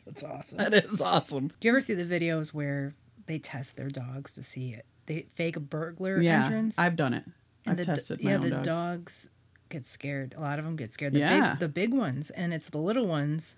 That's 0.05 0.23
awesome. 0.23 0.57
That 0.59 0.73
is 0.73 1.01
awesome. 1.01 1.47
Do 1.47 1.53
you 1.61 1.71
ever 1.71 1.81
see 1.81 1.95
the 1.95 2.03
videos 2.05 2.49
where 2.53 2.93
they 3.25 3.39
test 3.39 3.77
their 3.77 3.89
dogs 3.89 4.33
to 4.33 4.43
see 4.43 4.73
it? 4.73 4.85
They 5.07 5.25
fake 5.35 5.55
a 5.55 5.59
burglar 5.59 6.21
Yeah, 6.21 6.43
entrance. 6.43 6.77
I've 6.77 6.95
done 6.95 7.13
it. 7.13 7.23
and 7.65 7.71
I've 7.71 7.77
the, 7.77 7.85
tested 7.85 8.23
my 8.23 8.29
yeah, 8.31 8.35
own 8.35 8.41
the 8.41 8.49
dogs. 8.51 8.67
dogs 8.67 9.29
get 9.69 9.85
scared. 9.85 10.35
A 10.37 10.41
lot 10.41 10.59
of 10.59 10.65
them 10.65 10.75
get 10.75 10.93
scared. 10.93 11.13
The 11.13 11.19
Yeah. 11.19 11.51
big, 11.53 11.59
the 11.61 11.67
big 11.69 11.93
ones, 11.93 12.29
and 12.29 12.53
it's 12.53 12.69
the 12.69 12.77
little 12.77 13.07
ones. 13.07 13.55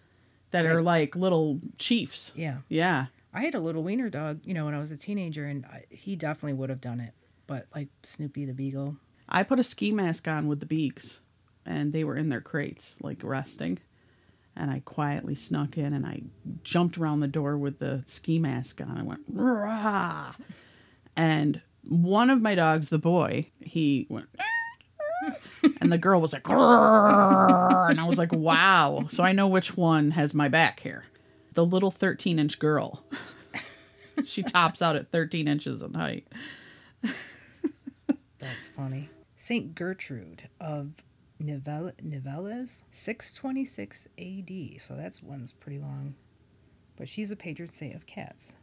that 0.51 0.65
are 0.65 0.81
like 0.81 1.15
little 1.17 1.59
chiefs. 1.77 2.31
Yeah, 2.35 2.59
Yeah. 2.69 3.07
I 3.35 3.41
had 3.41 3.53
a 3.53 3.59
little 3.59 3.83
wiener 3.83 4.09
dog, 4.09 4.39
you 4.45 4.53
know, 4.53 4.65
when 4.65 4.73
I 4.73 4.79
was 4.79 4.91
a 4.91 4.97
teenager, 4.97 5.45
and 5.45 5.65
I, 5.65 5.83
he 5.89 6.15
definitely 6.15 6.53
would 6.53 6.69
have 6.69 6.79
done 6.79 7.01
it. 7.01 7.13
But 7.47 7.67
like 7.75 7.89
Snoopy 8.03 8.45
the 8.45 8.53
Beagle, 8.53 8.95
I 9.27 9.43
put 9.43 9.59
a 9.59 9.63
ski 9.63 9.91
mask 9.91 10.27
on 10.27 10.47
with 10.47 10.61
the 10.61 10.65
beaks, 10.65 11.19
and 11.65 11.91
they 11.91 12.05
were 12.05 12.15
in 12.15 12.29
their 12.29 12.41
crates, 12.41 12.95
like 13.01 13.23
resting. 13.23 13.79
And 14.55 14.71
I 14.71 14.81
quietly 14.85 15.35
snuck 15.35 15.77
in 15.77 15.91
and 15.93 16.05
I 16.05 16.21
jumped 16.63 16.97
around 16.97 17.19
the 17.19 17.27
door 17.27 17.57
with 17.57 17.79
the 17.79 18.05
ski 18.07 18.39
mask 18.39 18.79
on. 18.79 18.97
I 18.97 19.03
went, 19.03 19.19
rah! 19.27 20.33
And 21.17 21.61
one 21.83 22.29
of 22.29 22.41
my 22.41 22.55
dogs, 22.55 22.87
the 22.87 22.97
boy, 22.97 23.51
he 23.59 24.07
went, 24.09 24.29
and 25.81 25.91
the 25.91 25.97
girl 25.97 26.21
was 26.21 26.31
like, 26.31 26.47
and 26.47 27.99
I 27.99 28.05
was 28.07 28.17
like, 28.17 28.31
wow. 28.31 29.07
So 29.09 29.23
I 29.23 29.33
know 29.33 29.47
which 29.47 29.75
one 29.75 30.11
has 30.11 30.33
my 30.33 30.47
back 30.47 30.79
here. 30.79 31.03
The 31.55 31.65
little 31.65 31.91
13 31.91 32.37
inch 32.39 32.59
girl. 32.59 33.03
she 34.23 34.43
tops 34.43 34.81
out 34.81 34.95
at 34.95 35.11
13 35.11 35.47
inches 35.47 35.81
in 35.81 35.93
height. 35.93 36.27
that's 38.39 38.67
funny. 38.67 39.09
Saint 39.35 39.75
Gertrude 39.75 40.49
of 40.61 40.93
Nivelle, 41.39 41.91
Nivelles, 42.01 42.83
six 42.91 43.31
twenty 43.31 43.65
six 43.65 44.07
A.D. 44.17 44.77
So 44.79 44.95
that's 44.95 45.21
one's 45.21 45.51
pretty 45.53 45.79
long, 45.79 46.15
but 46.97 47.09
she's 47.09 47.31
a 47.31 47.35
patron 47.35 47.71
saint 47.71 47.95
of 47.95 48.05
cats. 48.05 48.55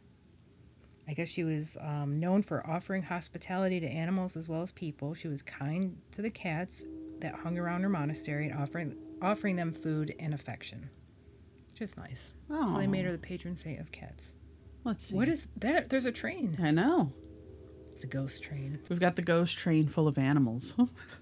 I 1.07 1.13
guess 1.13 1.29
she 1.29 1.43
was 1.43 1.77
um, 1.81 2.19
known 2.19 2.43
for 2.43 2.65
offering 2.67 3.03
hospitality 3.03 3.79
to 3.79 3.87
animals 3.87 4.35
as 4.37 4.47
well 4.47 4.61
as 4.61 4.71
people. 4.71 5.13
She 5.13 5.27
was 5.27 5.41
kind 5.41 5.97
to 6.11 6.21
the 6.21 6.29
cats 6.29 6.83
that 7.19 7.35
hung 7.35 7.57
around 7.57 7.83
her 7.83 7.89
monastery 7.89 8.47
and 8.49 8.59
offering 8.59 8.95
offering 9.21 9.55
them 9.55 9.71
food 9.71 10.13
and 10.19 10.33
affection. 10.33 10.89
Just 11.83 11.97
nice. 11.97 12.33
So 12.47 12.77
they 12.77 12.87
made 12.87 13.01
oh. 13.01 13.07
her 13.07 13.11
the 13.11 13.17
patron 13.17 13.57
saint 13.57 13.81
of 13.81 13.91
cats. 13.91 14.37
Let's 14.85 15.03
see. 15.03 15.15
What 15.17 15.27
is 15.27 15.49
that? 15.57 15.89
There's 15.89 16.05
a 16.05 16.13
train. 16.13 16.57
I 16.63 16.71
know. 16.71 17.11
It's 17.91 18.05
a 18.05 18.07
ghost 18.07 18.41
train. 18.41 18.79
We've 18.87 19.01
got 19.01 19.17
the 19.17 19.21
ghost 19.21 19.57
train 19.57 19.89
full 19.89 20.07
of 20.07 20.17
animals. 20.17 20.77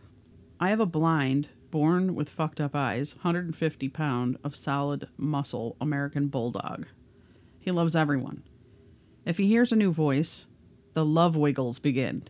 I 0.59 0.69
have 0.69 0.79
a 0.79 0.85
blind, 0.85 1.49
born 1.71 2.13
with 2.13 2.29
fucked 2.29 2.61
up 2.61 2.75
eyes, 2.75 3.15
150 3.15 3.89
pound 3.89 4.37
of 4.43 4.55
solid 4.55 5.07
muscle 5.17 5.77
American 5.81 6.27
bulldog. 6.27 6.85
He 7.63 7.71
loves 7.71 7.95
everyone. 7.95 8.43
If 9.25 9.39
he 9.39 9.47
hears 9.47 9.71
a 9.71 9.75
new 9.75 9.91
voice, 9.91 10.45
the 10.93 11.03
love 11.03 11.35
wiggles 11.35 11.79
begin. 11.79 12.25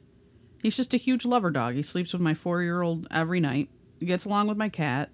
He's 0.64 0.78
just 0.78 0.94
a 0.94 0.98
huge 0.98 1.26
lover 1.26 1.52
dog. 1.52 1.76
He 1.76 1.84
sleeps 1.84 2.14
with 2.14 2.22
my 2.22 2.34
four 2.34 2.62
year 2.62 2.82
old 2.82 3.08
every 3.12 3.42
night. 3.42 3.68
He 4.00 4.06
gets 4.06 4.24
along 4.24 4.48
with 4.48 4.58
my 4.58 4.70
cat 4.70 5.10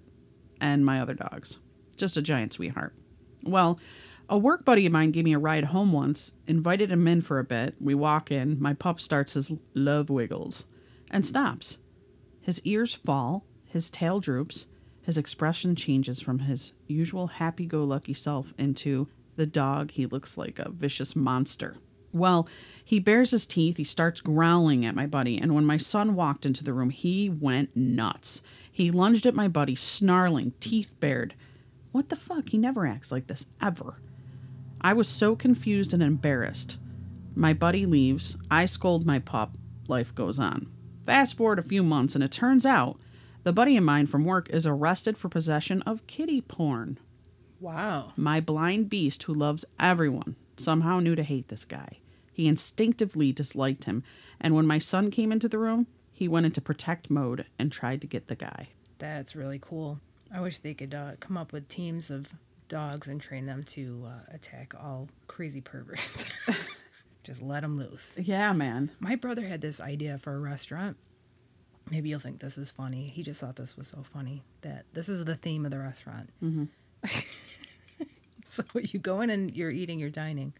and 0.60 0.86
my 0.86 1.00
other 1.00 1.14
dogs. 1.14 1.58
Just 1.96 2.16
a 2.16 2.22
giant 2.22 2.52
sweetheart. 2.52 2.94
Well, 3.50 3.78
a 4.28 4.36
work 4.36 4.64
buddy 4.64 4.84
of 4.84 4.92
mine 4.92 5.10
gave 5.10 5.24
me 5.24 5.32
a 5.32 5.38
ride 5.38 5.64
home 5.64 5.92
once, 5.92 6.32
invited 6.46 6.92
him 6.92 7.08
in 7.08 7.22
for 7.22 7.38
a 7.38 7.44
bit. 7.44 7.76
We 7.80 7.94
walk 7.94 8.30
in, 8.30 8.60
my 8.60 8.74
pup 8.74 9.00
starts 9.00 9.32
his 9.32 9.50
love 9.74 10.10
wiggles 10.10 10.64
and 11.10 11.24
stops. 11.24 11.78
His 12.40 12.60
ears 12.64 12.92
fall, 12.92 13.44
his 13.64 13.90
tail 13.90 14.20
droops, 14.20 14.66
his 15.02 15.16
expression 15.16 15.74
changes 15.74 16.20
from 16.20 16.40
his 16.40 16.74
usual 16.86 17.26
happy 17.26 17.64
go 17.64 17.84
lucky 17.84 18.12
self 18.12 18.52
into 18.58 19.08
the 19.36 19.46
dog 19.46 19.92
he 19.92 20.04
looks 20.04 20.36
like 20.36 20.58
a 20.58 20.70
vicious 20.70 21.16
monster. 21.16 21.76
Well, 22.12 22.48
he 22.84 22.98
bares 22.98 23.30
his 23.30 23.46
teeth, 23.46 23.76
he 23.76 23.84
starts 23.84 24.20
growling 24.20 24.84
at 24.84 24.94
my 24.94 25.06
buddy, 25.06 25.38
and 25.38 25.54
when 25.54 25.64
my 25.64 25.76
son 25.76 26.14
walked 26.14 26.44
into 26.44 26.64
the 26.64 26.72
room, 26.72 26.90
he 26.90 27.28
went 27.28 27.76
nuts. 27.76 28.42
He 28.70 28.90
lunged 28.90 29.26
at 29.26 29.34
my 29.34 29.48
buddy, 29.48 29.74
snarling, 29.74 30.52
teeth 30.60 30.94
bared. 31.00 31.34
What 31.92 32.08
the 32.08 32.16
fuck? 32.16 32.50
He 32.50 32.58
never 32.58 32.86
acts 32.86 33.10
like 33.10 33.26
this, 33.26 33.46
ever. 33.62 34.00
I 34.80 34.92
was 34.92 35.08
so 35.08 35.34
confused 35.34 35.92
and 35.92 36.02
embarrassed. 36.02 36.76
My 37.34 37.52
buddy 37.52 37.86
leaves, 37.86 38.36
I 38.50 38.66
scold 38.66 39.06
my 39.06 39.18
pup, 39.18 39.56
life 39.86 40.14
goes 40.14 40.38
on. 40.38 40.70
Fast 41.06 41.36
forward 41.36 41.58
a 41.58 41.62
few 41.62 41.82
months, 41.82 42.14
and 42.14 42.22
it 42.22 42.30
turns 42.30 42.66
out 42.66 42.98
the 43.42 43.52
buddy 43.52 43.76
of 43.76 43.84
mine 43.84 44.06
from 44.06 44.24
work 44.24 44.50
is 44.50 44.66
arrested 44.66 45.16
for 45.16 45.28
possession 45.28 45.82
of 45.82 46.06
kiddie 46.06 46.40
porn. 46.40 46.98
Wow. 47.60 48.12
My 48.16 48.40
blind 48.40 48.88
beast, 48.90 49.24
who 49.24 49.34
loves 49.34 49.64
everyone, 49.80 50.36
somehow 50.56 51.00
knew 51.00 51.14
to 51.14 51.22
hate 51.22 51.48
this 51.48 51.64
guy. 51.64 51.98
He 52.32 52.46
instinctively 52.46 53.32
disliked 53.32 53.84
him, 53.84 54.04
and 54.40 54.54
when 54.54 54.66
my 54.66 54.78
son 54.78 55.10
came 55.10 55.32
into 55.32 55.48
the 55.48 55.58
room, 55.58 55.86
he 56.12 56.28
went 56.28 56.46
into 56.46 56.60
protect 56.60 57.10
mode 57.10 57.46
and 57.58 57.72
tried 57.72 58.00
to 58.00 58.06
get 58.06 58.28
the 58.28 58.36
guy. 58.36 58.68
That's 58.98 59.34
really 59.34 59.58
cool. 59.60 60.00
I 60.32 60.40
wish 60.40 60.58
they 60.58 60.74
could 60.74 60.94
uh, 60.94 61.12
come 61.20 61.36
up 61.36 61.52
with 61.52 61.68
teams 61.68 62.10
of 62.10 62.28
dogs 62.68 63.08
and 63.08 63.20
train 63.20 63.46
them 63.46 63.64
to 63.64 64.06
uh, 64.06 64.34
attack 64.34 64.74
all 64.78 65.08
crazy 65.26 65.60
perverts. 65.60 66.24
Just 67.24 67.42
let 67.42 67.60
them 67.60 67.78
loose. 67.78 68.16
Yeah, 68.20 68.52
man. 68.52 68.90
My 69.00 69.14
brother 69.14 69.46
had 69.46 69.60
this 69.60 69.80
idea 69.80 70.18
for 70.18 70.34
a 70.34 70.38
restaurant. 70.38 70.96
Maybe 71.90 72.08
you'll 72.10 72.20
think 72.20 72.40
this 72.40 72.58
is 72.58 72.70
funny. 72.70 73.08
He 73.14 73.22
just 73.22 73.40
thought 73.40 73.56
this 73.56 73.76
was 73.76 73.88
so 73.88 74.02
funny 74.02 74.42
that 74.60 74.84
this 74.92 75.08
is 75.08 75.24
the 75.24 75.36
theme 75.36 75.64
of 75.64 75.70
the 75.70 75.78
restaurant. 75.78 76.30
Mm-hmm. 76.42 76.64
so 78.44 78.62
you 78.74 78.98
go 78.98 79.20
in 79.20 79.30
and 79.30 79.54
you're 79.54 79.70
eating, 79.70 79.98
you're 79.98 80.10
dining. 80.10 80.52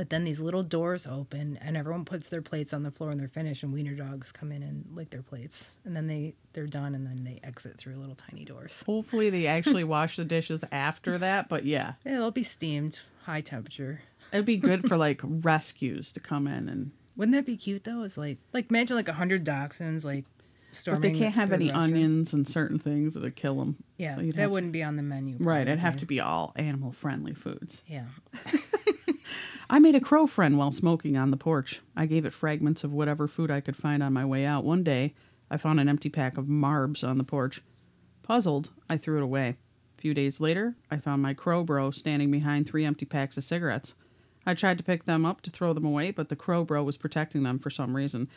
But 0.00 0.08
then 0.08 0.24
these 0.24 0.40
little 0.40 0.62
doors 0.62 1.06
open 1.06 1.58
and 1.60 1.76
everyone 1.76 2.06
puts 2.06 2.30
their 2.30 2.40
plates 2.40 2.72
on 2.72 2.84
the 2.84 2.90
floor 2.90 3.10
and 3.10 3.20
they're 3.20 3.28
finished 3.28 3.62
and 3.62 3.70
wiener 3.70 3.92
dogs 3.94 4.32
come 4.32 4.50
in 4.50 4.62
and 4.62 4.86
lick 4.94 5.10
their 5.10 5.20
plates. 5.20 5.72
And 5.84 5.94
then 5.94 6.06
they, 6.06 6.36
they're 6.54 6.66
done 6.66 6.94
and 6.94 7.06
then 7.06 7.22
they 7.22 7.38
exit 7.46 7.76
through 7.76 7.96
little 7.96 8.14
tiny 8.14 8.46
doors. 8.46 8.82
Hopefully, 8.86 9.28
they 9.28 9.46
actually 9.46 9.84
wash 9.96 10.16
the 10.16 10.24
dishes 10.24 10.64
after 10.72 11.18
that, 11.18 11.50
but 11.50 11.66
yeah, 11.66 11.92
Yeah, 12.06 12.12
they'll 12.12 12.30
be 12.30 12.42
steamed, 12.44 13.00
high 13.24 13.42
temperature. 13.42 14.00
it'd 14.32 14.46
be 14.46 14.56
good 14.56 14.88
for 14.88 14.96
like 14.96 15.20
rescues 15.22 16.12
to 16.12 16.20
come 16.20 16.46
in 16.46 16.70
and. 16.70 16.92
Wouldn't 17.18 17.36
that 17.36 17.44
be 17.44 17.58
cute 17.58 17.84
though? 17.84 18.02
It's 18.04 18.16
like 18.16 18.38
like 18.54 18.70
imagine 18.70 18.96
like 18.96 19.08
a 19.08 19.12
hundred 19.12 19.44
dachshunds 19.44 20.02
like 20.02 20.24
storming. 20.72 21.02
But 21.02 21.12
they 21.12 21.18
can't 21.18 21.34
have 21.34 21.52
any 21.52 21.66
restaurant. 21.66 21.92
onions 21.92 22.32
and 22.32 22.48
certain 22.48 22.78
things 22.78 23.12
that'd 23.12 23.36
kill 23.36 23.56
them. 23.56 23.76
Yeah, 23.98 24.14
So 24.16 24.22
that 24.22 24.50
wouldn't 24.50 24.72
be 24.72 24.82
on 24.82 24.96
the 24.96 25.02
menu. 25.02 25.36
Right, 25.38 25.60
it'd 25.68 25.78
have 25.78 25.98
to 25.98 26.06
be 26.06 26.20
all 26.20 26.54
animal 26.56 26.90
friendly 26.90 27.34
foods. 27.34 27.82
Yeah. 27.86 28.06
I 29.72 29.78
made 29.78 29.94
a 29.94 30.00
crow 30.00 30.26
friend 30.26 30.58
while 30.58 30.72
smoking 30.72 31.16
on 31.16 31.30
the 31.30 31.36
porch. 31.36 31.80
I 31.96 32.06
gave 32.06 32.24
it 32.24 32.32
fragments 32.32 32.82
of 32.82 32.92
whatever 32.92 33.28
food 33.28 33.52
I 33.52 33.60
could 33.60 33.76
find 33.76 34.02
on 34.02 34.12
my 34.12 34.24
way 34.24 34.44
out. 34.44 34.64
One 34.64 34.82
day, 34.82 35.14
I 35.48 35.58
found 35.58 35.78
an 35.78 35.88
empty 35.88 36.08
pack 36.08 36.36
of 36.36 36.46
marbs 36.46 37.06
on 37.08 37.18
the 37.18 37.24
porch. 37.24 37.62
Puzzled, 38.24 38.70
I 38.88 38.96
threw 38.96 39.18
it 39.18 39.22
away. 39.22 39.58
A 39.96 40.00
few 40.00 40.12
days 40.12 40.40
later, 40.40 40.74
I 40.90 40.96
found 40.96 41.22
my 41.22 41.34
crow 41.34 41.62
bro 41.62 41.92
standing 41.92 42.32
behind 42.32 42.66
three 42.66 42.84
empty 42.84 43.06
packs 43.06 43.36
of 43.36 43.44
cigarettes. 43.44 43.94
I 44.44 44.54
tried 44.54 44.76
to 44.78 44.84
pick 44.84 45.04
them 45.04 45.24
up 45.24 45.40
to 45.42 45.50
throw 45.50 45.72
them 45.72 45.84
away, 45.84 46.10
but 46.10 46.30
the 46.30 46.36
crow 46.36 46.64
bro 46.64 46.82
was 46.82 46.96
protecting 46.96 47.44
them 47.44 47.60
for 47.60 47.70
some 47.70 47.94
reason. 47.94 48.28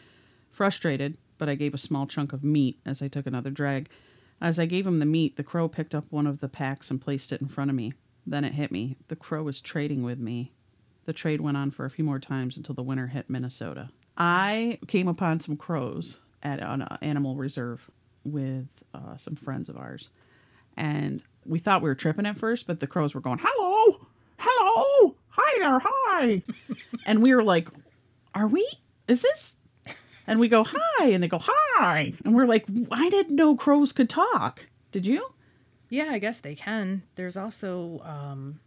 Frustrated, 0.52 1.18
but 1.40 1.50
I 1.50 1.56
gave 1.56 1.74
a 1.74 1.80
small 1.80 2.06
chunk 2.06 2.32
of 2.32 2.44
meat 2.44 2.80
as 2.86 3.02
I 3.02 3.08
took 3.08 3.26
another 3.26 3.50
drag. 3.50 3.90
As 4.40 4.60
I 4.60 4.68
gave 4.68 4.86
him 4.86 5.00
the 5.00 5.08
meat, 5.08 5.36
the 5.36 5.44
crow 5.44 5.68
picked 5.68 5.96
up 5.96 6.06
one 6.12 6.28
of 6.28 6.42
the 6.42 6.48
packs 6.48 6.92
and 6.92 7.02
placed 7.02 7.34
it 7.34 7.42
in 7.42 7.48
front 7.48 7.72
of 7.72 7.76
me. 7.76 7.94
Then 8.24 8.44
it 8.44 8.54
hit 8.54 8.72
me. 8.72 8.98
The 9.08 9.16
crow 9.16 9.42
was 9.42 9.62
trading 9.62 10.04
with 10.04 10.20
me. 10.20 10.53
The 11.06 11.14
trade 11.14 11.42
went 11.42 11.58
on 11.58 11.72
for 11.72 11.86
a 11.86 11.90
few 11.90 12.06
more 12.06 12.20
times 12.20 12.58
until 12.58 12.76
the 12.76 12.84
winter 12.84 13.08
hit 13.08 13.30
Minnesota. 13.30 13.90
I 14.18 14.80
came 14.88 15.08
upon 15.08 15.40
some 15.40 15.58
crows 15.58 16.20
at 16.42 16.60
an 16.62 16.84
uh, 16.84 16.98
animal 17.02 17.36
reserve 17.36 17.90
with 18.24 18.68
uh, 18.94 19.18
some 19.18 19.36
friends 19.36 19.70
of 19.70 19.78
ours. 19.78 20.10
And 20.78 21.22
we 21.46 21.60
thought 21.60 21.82
we 21.82 21.90
were 21.90 21.96
tripping 21.96 22.26
at 22.26 22.38
first, 22.38 22.68
but 22.68 22.80
the 22.80 22.88
crows 22.88 23.14
were 23.14 23.22
going, 23.22 23.40
hello, 23.42 24.08
hello, 24.38 25.16
hi 25.30 25.60
there, 25.60 25.82
hi. 25.84 26.44
and 27.06 27.22
we 27.22 27.36
were 27.36 27.44
like, 27.44 27.70
are 28.34 28.48
we, 28.48 28.68
is 29.08 29.22
this? 29.22 29.58
And 30.26 30.40
we 30.40 30.48
go, 30.48 30.64
hi. 30.66 31.10
And 31.10 31.22
they 31.22 31.28
go, 31.28 31.42
hi. 31.42 32.14
And 32.24 32.34
we're 32.34 32.46
like, 32.46 32.66
I 32.92 33.10
didn't 33.10 33.36
know 33.36 33.56
crows 33.56 33.92
could 33.92 34.10
talk. 34.10 34.68
Did 34.92 35.06
you? 35.06 35.34
Yeah, 35.90 36.08
I 36.10 36.20
guess 36.20 36.40
they 36.40 36.56
can. 36.56 37.04
There's 37.16 37.38
also 37.38 38.02
um 38.06 38.60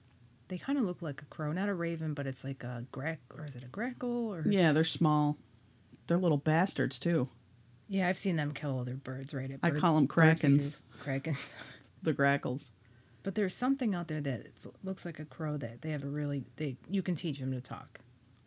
they 0.49 0.59
kind 0.59 0.79
of 0.79 0.85
look 0.85 1.03
like 1.03 1.23
a 1.23 1.25
crow, 1.27 1.53
not 1.53 1.69
a 1.69 1.75
raven, 1.75 2.15
but 2.15 2.27
it's 2.27 2.45
like 2.45 2.63
a 2.65 2.85
grack 2.93 3.19
or 3.37 3.45
is 3.45 3.57
it 3.57 3.65
a 3.65 3.69
grackle 3.69 4.33
or 4.33 4.45
Yeah, 4.49 4.73
they're 4.73 4.85
small. 4.85 5.37
They're 6.07 6.19
little 6.19 6.39
bastards, 6.39 6.99
too. 6.99 7.29
Yeah, 7.89 8.09
I've 8.09 8.19
seen 8.19 8.37
them 8.37 8.53
kill 8.53 8.79
other 8.79 8.95
birds, 8.95 9.33
right? 9.35 9.51
At 9.51 9.61
I 9.63 9.71
call 9.71 9.95
them 9.95 10.07
bird 10.07 10.39
krakens. 10.41 10.83
Krakens. 11.03 11.53
The 12.03 12.13
grackles. 12.13 12.71
But 13.25 13.35
there's 13.35 13.55
something 13.55 13.93
out 13.95 14.07
there 14.07 14.21
that 14.21 14.47
looks 14.85 15.05
like 15.05 15.19
a 15.19 15.25
crow 15.25 15.57
that 15.57 15.83
they 15.83 15.91
have 15.91 16.05
a 16.05 16.09
really 16.09 16.45
they 16.57 16.77
you 16.89 17.03
can 17.03 17.17
teach 17.17 17.41
them 17.41 17.51
to 17.51 17.61
talk, 17.61 17.99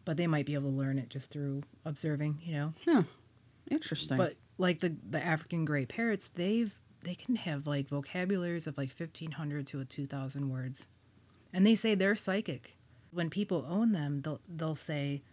but 0.05 0.15
they 0.15 0.27
might 0.27 0.45
be 0.45 0.53
able 0.53 0.69
to 0.71 0.77
learn 0.77 0.97
it 0.97 1.09
just 1.09 1.31
through 1.31 1.63
observing, 1.83 2.39
you 2.41 2.53
know. 2.53 2.73
Huh. 2.85 3.03
Interesting. 3.69 4.15
But 4.15 4.35
like 4.57 4.79
the 4.79 4.95
the 5.09 5.21
African 5.21 5.65
gray 5.65 5.85
parrots, 5.85 6.29
they've 6.33 6.73
they 7.03 7.15
can 7.15 7.35
have 7.35 7.67
like 7.67 7.89
vocabularies 7.89 8.67
of 8.67 8.77
like 8.77 8.91
fifteen 8.91 9.31
hundred 9.31 9.67
to 9.67 9.81
a 9.81 9.85
two 9.85 10.07
thousand 10.07 10.49
words, 10.49 10.88
and 11.53 11.65
they 11.65 11.75
say 11.75 11.95
they're 11.95 12.15
psychic. 12.15 12.75
When 13.12 13.29
people 13.29 13.65
own 13.67 13.91
them, 13.91 14.21
they'll 14.21 14.41
they'll 14.47 14.75
say, 14.75 15.23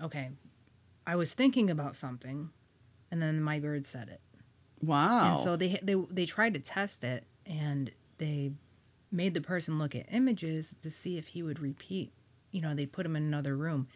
"Okay, 0.00 0.30
I 1.06 1.16
was 1.16 1.34
thinking 1.34 1.70
about 1.70 1.96
something, 1.96 2.50
and 3.10 3.20
then 3.20 3.42
my 3.42 3.58
bird 3.58 3.86
said 3.86 4.08
it." 4.08 4.20
wow. 4.86 5.34
And 5.34 5.44
so 5.44 5.56
they 5.56 5.78
they 5.82 5.94
they 6.10 6.26
tried 6.26 6.54
to 6.54 6.60
test 6.60 7.04
it, 7.04 7.24
and 7.46 7.90
they 8.18 8.52
made 9.10 9.34
the 9.34 9.40
person 9.40 9.78
look 9.78 9.94
at 9.94 10.06
images 10.12 10.74
to 10.82 10.90
see 10.90 11.18
if 11.18 11.28
he 11.28 11.42
would 11.42 11.60
repeat. 11.60 12.12
You 12.50 12.60
know, 12.60 12.74
they 12.74 12.86
put 12.86 13.06
him 13.06 13.16
in 13.16 13.24
another 13.24 13.56
room, 13.56 13.88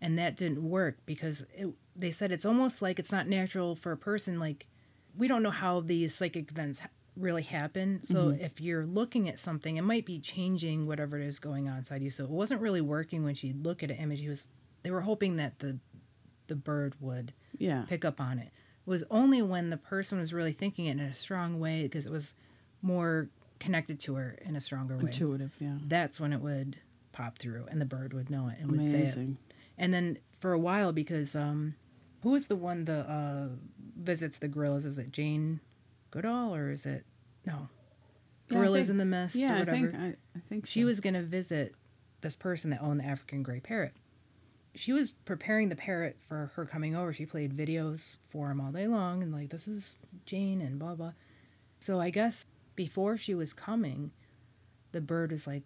and 0.00 0.18
that 0.18 0.36
didn't 0.36 0.68
work 0.68 0.98
because 1.06 1.44
it, 1.54 1.68
they 1.94 2.10
said 2.10 2.32
it's 2.32 2.44
almost 2.44 2.82
like 2.82 2.98
it's 2.98 3.12
not 3.12 3.28
natural 3.28 3.76
for 3.76 3.92
a 3.92 3.96
person. 3.96 4.38
Like 4.38 4.66
we 5.16 5.28
don't 5.28 5.42
know 5.42 5.50
how 5.50 5.80
these 5.80 6.14
psychic 6.14 6.50
events 6.50 6.80
really 7.16 7.42
happen. 7.42 8.00
So 8.04 8.30
if 8.30 8.60
you're 8.60 8.86
looking 8.86 9.28
at 9.28 9.38
something, 9.38 9.76
it 9.76 9.82
might 9.82 10.06
be 10.06 10.18
changing 10.18 10.86
whatever 10.86 11.18
it 11.18 11.26
is 11.26 11.38
going 11.38 11.68
on 11.68 11.78
inside 11.78 12.02
you. 12.02 12.10
So 12.10 12.24
it 12.24 12.30
wasn't 12.30 12.60
really 12.60 12.80
working 12.80 13.24
when 13.24 13.34
she'd 13.34 13.64
look 13.64 13.82
at 13.82 13.90
an 13.90 13.98
image. 13.98 14.20
He 14.20 14.28
was 14.28 14.46
they 14.82 14.90
were 14.90 15.02
hoping 15.02 15.36
that 15.36 15.58
the 15.58 15.78
the 16.46 16.56
bird 16.56 16.94
would 17.00 17.32
yeah. 17.58 17.84
pick 17.88 18.04
up 18.04 18.20
on 18.20 18.38
it 18.38 18.50
was 18.84 19.04
only 19.10 19.42
when 19.42 19.70
the 19.70 19.76
person 19.76 20.18
was 20.18 20.32
really 20.32 20.52
thinking 20.52 20.86
it 20.86 20.92
in 20.92 21.00
a 21.00 21.14
strong 21.14 21.60
way 21.60 21.82
because 21.82 22.06
it 22.06 22.12
was 22.12 22.34
more 22.80 23.28
connected 23.60 24.00
to 24.00 24.14
her 24.14 24.38
in 24.44 24.56
a 24.56 24.60
stronger 24.60 24.96
way. 24.96 25.04
Intuitive, 25.04 25.52
yeah. 25.60 25.76
That's 25.86 26.18
when 26.18 26.32
it 26.32 26.40
would 26.40 26.76
pop 27.12 27.38
through 27.38 27.66
and 27.70 27.80
the 27.80 27.84
bird 27.84 28.12
would 28.12 28.30
know 28.30 28.48
it 28.48 28.56
and 28.60 28.70
would 28.70 28.84
say 28.84 28.98
it. 28.98 29.02
Amazing. 29.02 29.36
And 29.78 29.94
then 29.94 30.18
for 30.40 30.52
a 30.52 30.58
while, 30.58 30.92
because 30.92 31.36
um, 31.36 31.74
who 32.22 32.34
is 32.34 32.48
the 32.48 32.56
one 32.56 32.84
that 32.86 33.08
uh, 33.08 33.48
visits 33.96 34.38
the 34.38 34.48
gorillas? 34.48 34.84
Is 34.84 34.98
it 34.98 35.12
Jane 35.12 35.60
Goodall 36.12 36.54
or 36.54 36.70
is 36.70 36.86
it 36.86 37.04
no? 37.44 37.68
Yeah, 38.48 38.58
Gorillas 38.58 38.86
think- 38.86 38.92
in 38.92 38.98
the 38.98 39.04
Mist 39.04 39.34
Yeah, 39.34 39.52
or 39.52 39.56
I 39.56 39.58
whatever. 39.60 39.76
think 39.90 39.94
I, 39.94 40.06
I 40.36 40.40
think 40.48 40.66
She 40.66 40.82
so. 40.82 40.86
was 40.86 41.00
going 41.00 41.14
to 41.14 41.22
visit 41.22 41.74
this 42.20 42.36
person 42.36 42.70
that 42.70 42.80
owned 42.80 43.00
the 43.00 43.04
African 43.04 43.42
gray 43.42 43.58
parrot. 43.58 43.94
She 44.74 44.92
was 44.92 45.12
preparing 45.24 45.68
the 45.68 45.76
parrot 45.76 46.16
for 46.28 46.50
her 46.54 46.64
coming 46.64 46.94
over. 46.96 47.12
She 47.12 47.26
played 47.26 47.54
videos 47.56 48.16
for 48.30 48.50
him 48.50 48.60
all 48.60 48.70
day 48.72 48.86
long 48.86 49.22
and 49.22 49.32
like 49.32 49.50
this 49.50 49.66
is 49.68 49.98
Jane 50.24 50.60
and 50.62 50.78
blah 50.78 50.94
blah. 50.94 51.12
So 51.80 52.00
I 52.00 52.10
guess 52.10 52.46
before 52.76 53.16
she 53.18 53.34
was 53.34 53.52
coming, 53.52 54.12
the 54.92 55.00
bird 55.00 55.32
was 55.32 55.46
like 55.46 55.64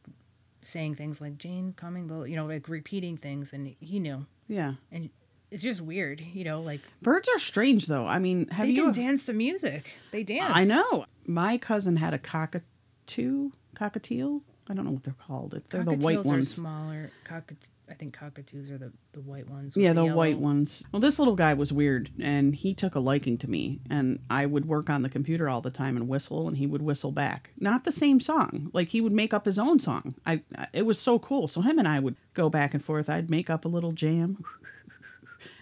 saying 0.62 0.94
things 0.96 1.20
like 1.20 1.38
Jane 1.38 1.72
coming, 1.76 2.06
blah, 2.08 2.22
you 2.24 2.34
know, 2.36 2.46
like 2.46 2.68
repeating 2.68 3.16
things 3.16 3.52
and 3.52 3.76
he 3.78 4.00
knew. 4.00 4.26
Yeah. 4.48 4.74
And 4.90 5.10
it's 5.50 5.62
just 5.62 5.80
weird, 5.80 6.20
you 6.20 6.44
know, 6.44 6.60
like 6.60 6.80
Birds 7.02 7.28
are 7.28 7.38
strange 7.38 7.86
though. 7.86 8.06
I 8.06 8.18
mean, 8.18 8.48
have 8.48 8.66
they 8.66 8.72
you 8.72 8.84
can 8.84 8.92
dance 8.92 9.26
to 9.26 9.32
music. 9.32 9.92
They 10.12 10.22
dance. 10.22 10.52
I 10.54 10.64
know. 10.64 11.06
My 11.26 11.58
cousin 11.58 11.96
had 11.96 12.14
a 12.14 12.18
cockatoo, 12.18 13.50
cockatiel. 13.76 14.42
I 14.68 14.74
don't 14.74 14.84
know 14.84 14.90
what 14.90 15.04
they're 15.04 15.14
called. 15.14 15.54
If 15.54 15.68
they're 15.68 15.84
the 15.84 15.92
white 15.92 16.18
are 16.18 16.22
ones. 16.22 16.52
smaller. 16.52 17.10
Cockatoo, 17.24 17.68
I 17.88 17.94
think 17.94 18.18
cockatoos 18.18 18.68
are 18.68 18.78
the, 18.78 18.92
the 19.12 19.20
white 19.20 19.48
ones. 19.48 19.76
Yeah, 19.76 19.92
the 19.92 20.02
yellow- 20.04 20.16
white 20.16 20.38
ones. 20.38 20.82
Well, 20.90 20.98
this 20.98 21.20
little 21.20 21.36
guy 21.36 21.54
was 21.54 21.72
weird, 21.72 22.10
and 22.20 22.52
he 22.52 22.74
took 22.74 22.96
a 22.96 23.00
liking 23.00 23.38
to 23.38 23.48
me. 23.50 23.78
And 23.88 24.18
I 24.28 24.44
would 24.44 24.66
work 24.66 24.90
on 24.90 25.02
the 25.02 25.08
computer 25.08 25.48
all 25.48 25.60
the 25.60 25.70
time 25.70 25.96
and 25.96 26.08
whistle, 26.08 26.48
and 26.48 26.56
he 26.56 26.66
would 26.66 26.82
whistle 26.82 27.12
back. 27.12 27.52
Not 27.60 27.84
the 27.84 27.92
same 27.92 28.18
song. 28.18 28.70
Like 28.72 28.88
he 28.88 29.00
would 29.00 29.12
make 29.12 29.32
up 29.32 29.44
his 29.44 29.58
own 29.58 29.78
song. 29.78 30.16
I. 30.26 30.42
It 30.72 30.82
was 30.82 30.98
so 30.98 31.20
cool. 31.20 31.46
So 31.46 31.60
him 31.60 31.78
and 31.78 31.86
I 31.86 32.00
would 32.00 32.16
go 32.34 32.50
back 32.50 32.74
and 32.74 32.84
forth. 32.84 33.08
I'd 33.08 33.30
make 33.30 33.48
up 33.48 33.64
a 33.64 33.68
little 33.68 33.92
jam, 33.92 34.42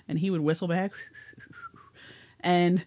and 0.08 0.18
he 0.18 0.30
would 0.30 0.40
whistle 0.40 0.68
back. 0.68 0.92
And 2.40 2.84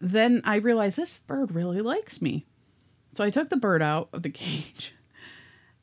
then 0.00 0.42
I 0.44 0.56
realized 0.56 0.98
this 0.98 1.20
bird 1.20 1.54
really 1.54 1.80
likes 1.80 2.20
me. 2.20 2.44
So 3.14 3.24
I 3.24 3.30
took 3.30 3.48
the 3.48 3.56
bird 3.56 3.80
out 3.82 4.08
of 4.12 4.22
the 4.22 4.30
cage, 4.30 4.94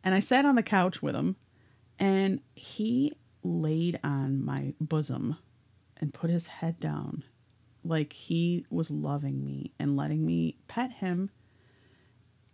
and 0.04 0.14
I 0.14 0.20
sat 0.20 0.46
on 0.46 0.56
the 0.56 0.64
couch 0.64 1.02
with 1.02 1.16
him, 1.16 1.38
and 1.98 2.42
he 2.54 3.14
laid 3.44 4.00
on 4.04 4.44
my 4.44 4.74
bosom 4.80 5.38
and 5.98 6.14
put 6.14 6.30
his 6.30 6.48
head 6.48 6.80
down 6.80 7.24
like 7.84 8.14
he 8.14 8.66
was 8.70 8.90
loving 8.90 9.44
me 9.44 9.72
and 9.80 9.98
letting 9.98 10.26
me 10.26 10.58
pet 10.68 10.92
him. 10.92 11.30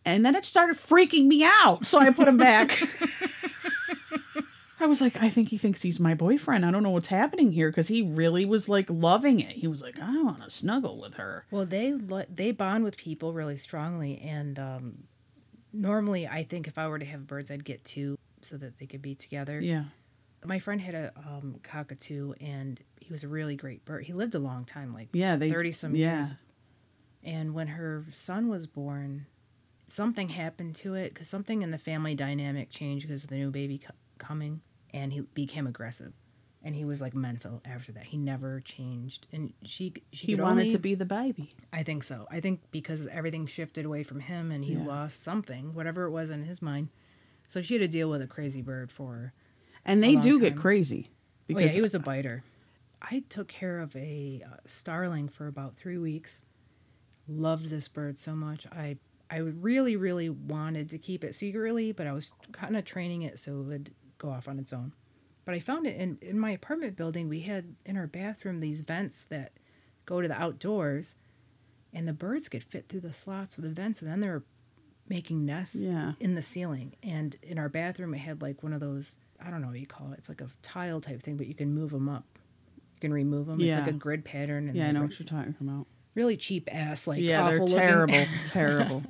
And 0.06 0.26
then 0.26 0.36
it 0.36 0.46
started 0.46 0.78
freaking 0.78 1.26
me 1.26 1.44
out. 1.44 1.86
So 1.86 2.00
I 2.00 2.10
put 2.12 2.28
him 2.28 2.38
back. 2.38 2.80
I 4.80 4.86
was 4.86 5.02
like, 5.02 5.22
I 5.22 5.30
think 5.30 5.50
he 5.50 5.58
thinks 5.58 5.82
he's 5.82 6.00
my 6.00 6.14
boyfriend. 6.14 6.66
I 6.66 6.72
don't 6.72 6.84
know 6.84 6.90
what's 6.92 7.10
happening 7.10 7.52
here 7.52 7.70
because 7.70 7.90
he 7.90 8.02
really 8.02 8.46
was 8.46 8.70
like 8.70 8.90
loving 8.90 9.40
it. 9.40 9.52
He 9.58 9.68
was 9.68 9.82
like, 9.82 10.00
I 10.00 10.22
want 10.22 10.44
to 10.44 10.50
snuggle 10.50 11.00
with 11.00 11.16
her. 11.16 11.46
Well, 11.52 11.66
they 11.66 11.94
lo- 11.94 12.26
they 12.34 12.52
bond 12.52 12.84
with 12.84 12.96
people 12.98 13.34
really 13.34 13.58
strongly, 13.58 14.20
and 14.20 14.58
um, 14.58 15.04
normally 15.74 16.28
I 16.28 16.44
think 16.44 16.68
if 16.68 16.78
I 16.78 16.88
were 16.88 17.00
to 17.00 17.06
have 17.06 17.28
birds, 17.28 17.52
I'd 17.52 17.66
get 17.66 17.84
two 17.84 18.18
so 18.42 18.58
that 18.58 18.80
they 18.80 18.86
could 18.86 19.02
be 19.02 19.16
together. 19.16 19.60
Yeah. 19.60 19.86
My 20.46 20.60
friend 20.60 20.80
had 20.80 20.96
a 20.96 21.12
um, 21.18 21.60
cockatoo, 21.64 22.34
and 22.40 22.80
he 23.02 23.12
was 23.12 23.24
a 23.26 23.28
really 23.28 23.58
great 23.58 23.84
bird. 23.84 24.06
He 24.06 24.14
lived 24.14 24.36
a 24.36 24.40
long 24.40 24.64
time, 24.64 24.94
like 24.94 25.10
Yeah. 25.12 25.36
They, 25.36 25.50
thirty 25.52 25.72
some 25.74 25.96
yeah. 25.96 26.18
years. 26.20 26.34
And 27.22 27.54
when 27.54 27.68
her 27.68 28.06
son 28.14 28.48
was 28.48 28.66
born, 28.66 29.26
something 29.88 30.30
happened 30.30 30.76
to 30.78 30.96
it 30.96 31.14
because 31.14 31.28
something 31.28 31.62
in 31.62 31.72
the 31.72 31.78
family 31.78 32.16
dynamic 32.16 32.70
changed 32.70 33.08
because 33.08 33.26
of 33.26 33.30
the 33.30 33.36
new 33.36 33.52
baby 33.52 33.80
co- 33.80 33.94
coming, 34.18 34.62
and 34.94 35.12
he 35.14 35.22
became 35.22 35.68
aggressive, 35.68 36.14
and 36.64 36.76
he 36.76 36.86
was 36.86 37.02
like 37.02 37.14
mental 37.16 37.62
after 37.66 37.92
that. 37.94 38.06
He 38.06 38.18
never 38.18 38.60
changed, 38.62 39.28
and 39.32 39.54
she 39.66 39.94
she 40.12 40.28
He 40.28 40.36
wanted 40.36 40.64
only, 40.64 40.70
to 40.72 40.80
be 40.80 40.96
the 40.96 41.06
baby. 41.06 41.50
I 41.72 41.84
think 41.84 42.04
so. 42.04 42.28
I 42.32 42.40
think 42.40 42.62
because 42.72 43.08
everything 43.08 43.46
shifted 43.48 43.86
away 43.86 44.04
from 44.04 44.20
him, 44.20 44.52
and 44.52 44.64
he 44.66 44.76
Yeah. 44.76 44.86
lost 44.86 45.22
something, 45.22 45.74
whatever 45.74 46.04
it 46.06 46.12
was 46.12 46.30
in 46.30 46.44
his 46.44 46.62
mind. 46.62 46.90
So 47.48 47.62
she 47.62 47.74
had 47.76 47.82
to 47.82 47.88
deal 47.88 48.10
with 48.10 48.22
a 48.22 48.28
crazy 48.28 48.62
bird 48.62 48.92
for 48.92 49.34
And 49.86 50.04
they 50.04 50.16
do 50.16 50.40
get 50.40 50.52
time. 50.52 50.62
crazy. 50.62 51.10
oh, 51.56 51.60
yeah, 51.60 51.68
he 51.68 51.82
was 51.82 51.96
a 51.96 52.00
biter. 52.00 52.44
I 53.02 53.24
took 53.30 53.48
care 53.48 53.80
of 53.80 53.96
a 53.96 54.44
uh, 54.46 54.58
starling 54.66 55.30
for 55.30 55.48
about 55.48 55.78
three 55.78 55.98
weeks. 55.98 56.46
Loved 57.28 57.70
this 57.70 57.88
bird 57.88 58.20
so 58.20 58.36
much. 58.36 58.68
I 58.68 58.98
I 59.32 59.38
really 59.38 59.96
really 59.96 60.30
wanted 60.30 60.90
to 60.90 60.98
keep 60.98 61.24
it 61.24 61.34
secretly, 61.36 61.92
but 61.92 62.08
I 62.08 62.12
was 62.14 62.32
kind 62.52 62.76
of 62.76 62.84
training 62.86 63.22
it 63.22 63.38
so 63.40 63.60
it 63.62 63.64
would 63.64 63.92
go 64.20 64.30
off 64.30 64.48
on 64.48 64.60
its 64.60 64.72
own. 64.72 64.94
But 65.46 65.56
I 65.56 65.60
found 65.60 65.88
it 65.88 66.00
in 66.00 66.20
in 66.22 66.40
my 66.40 66.52
apartment 66.52 66.96
building. 66.96 67.28
We 67.28 67.40
had 67.42 67.74
in 67.86 67.98
our 67.98 68.06
bathroom 68.08 68.60
these 68.60 68.82
vents 68.82 69.24
that 69.26 69.54
go 70.06 70.22
to 70.22 70.28
the 70.28 70.40
outdoors, 70.40 71.16
and 71.94 72.08
the 72.08 72.14
birds 72.14 72.48
could 72.48 72.64
fit 72.64 72.88
through 72.88 73.00
the 73.02 73.14
slots 73.14 73.58
of 73.58 73.64
the 73.64 73.70
vents, 73.72 74.02
and 74.02 74.12
then 74.12 74.20
they're 74.20 74.44
making 75.08 75.44
nests 75.44 75.76
Yeah. 75.76 76.14
in 76.20 76.36
the 76.36 76.42
ceiling. 76.44 76.94
And 77.02 77.36
in 77.42 77.58
our 77.58 77.68
bathroom, 77.70 78.14
it 78.14 78.20
had 78.20 78.44
like 78.44 78.62
one 78.62 78.74
of 78.74 78.80
those 78.80 79.18
I 79.44 79.50
don't 79.50 79.62
know 79.62 79.70
what 79.70 79.80
you 79.80 79.88
call 79.88 80.12
it. 80.12 80.20
It's 80.20 80.30
like 80.30 80.42
a 80.42 80.50
tile 80.62 81.00
type 81.02 81.24
thing, 81.24 81.38
but 81.38 81.48
you 81.48 81.56
can 81.56 81.74
move 81.74 81.92
them 81.92 82.10
up. 82.10 82.26
You 82.96 83.00
can 83.02 83.14
remove 83.14 83.48
them. 83.48 83.60
It's 83.62 83.76
like 83.78 83.88
a 83.88 83.94
grid 83.94 84.26
pattern. 84.26 84.68
And 84.68 84.76
Yeah, 84.76 84.90
I 84.90 84.92
know 84.92 85.04
what 85.04 85.18
you're 85.18 85.26
talking 85.26 85.56
about. 85.62 85.88
Really 86.14 86.36
cheap 86.36 86.68
ass, 86.72 87.08
like 87.08 87.22
yeah, 87.22 87.50
they're 87.50 87.60
looking. 87.62 87.78
terrible. 87.78 88.26
terrible. 88.46 89.04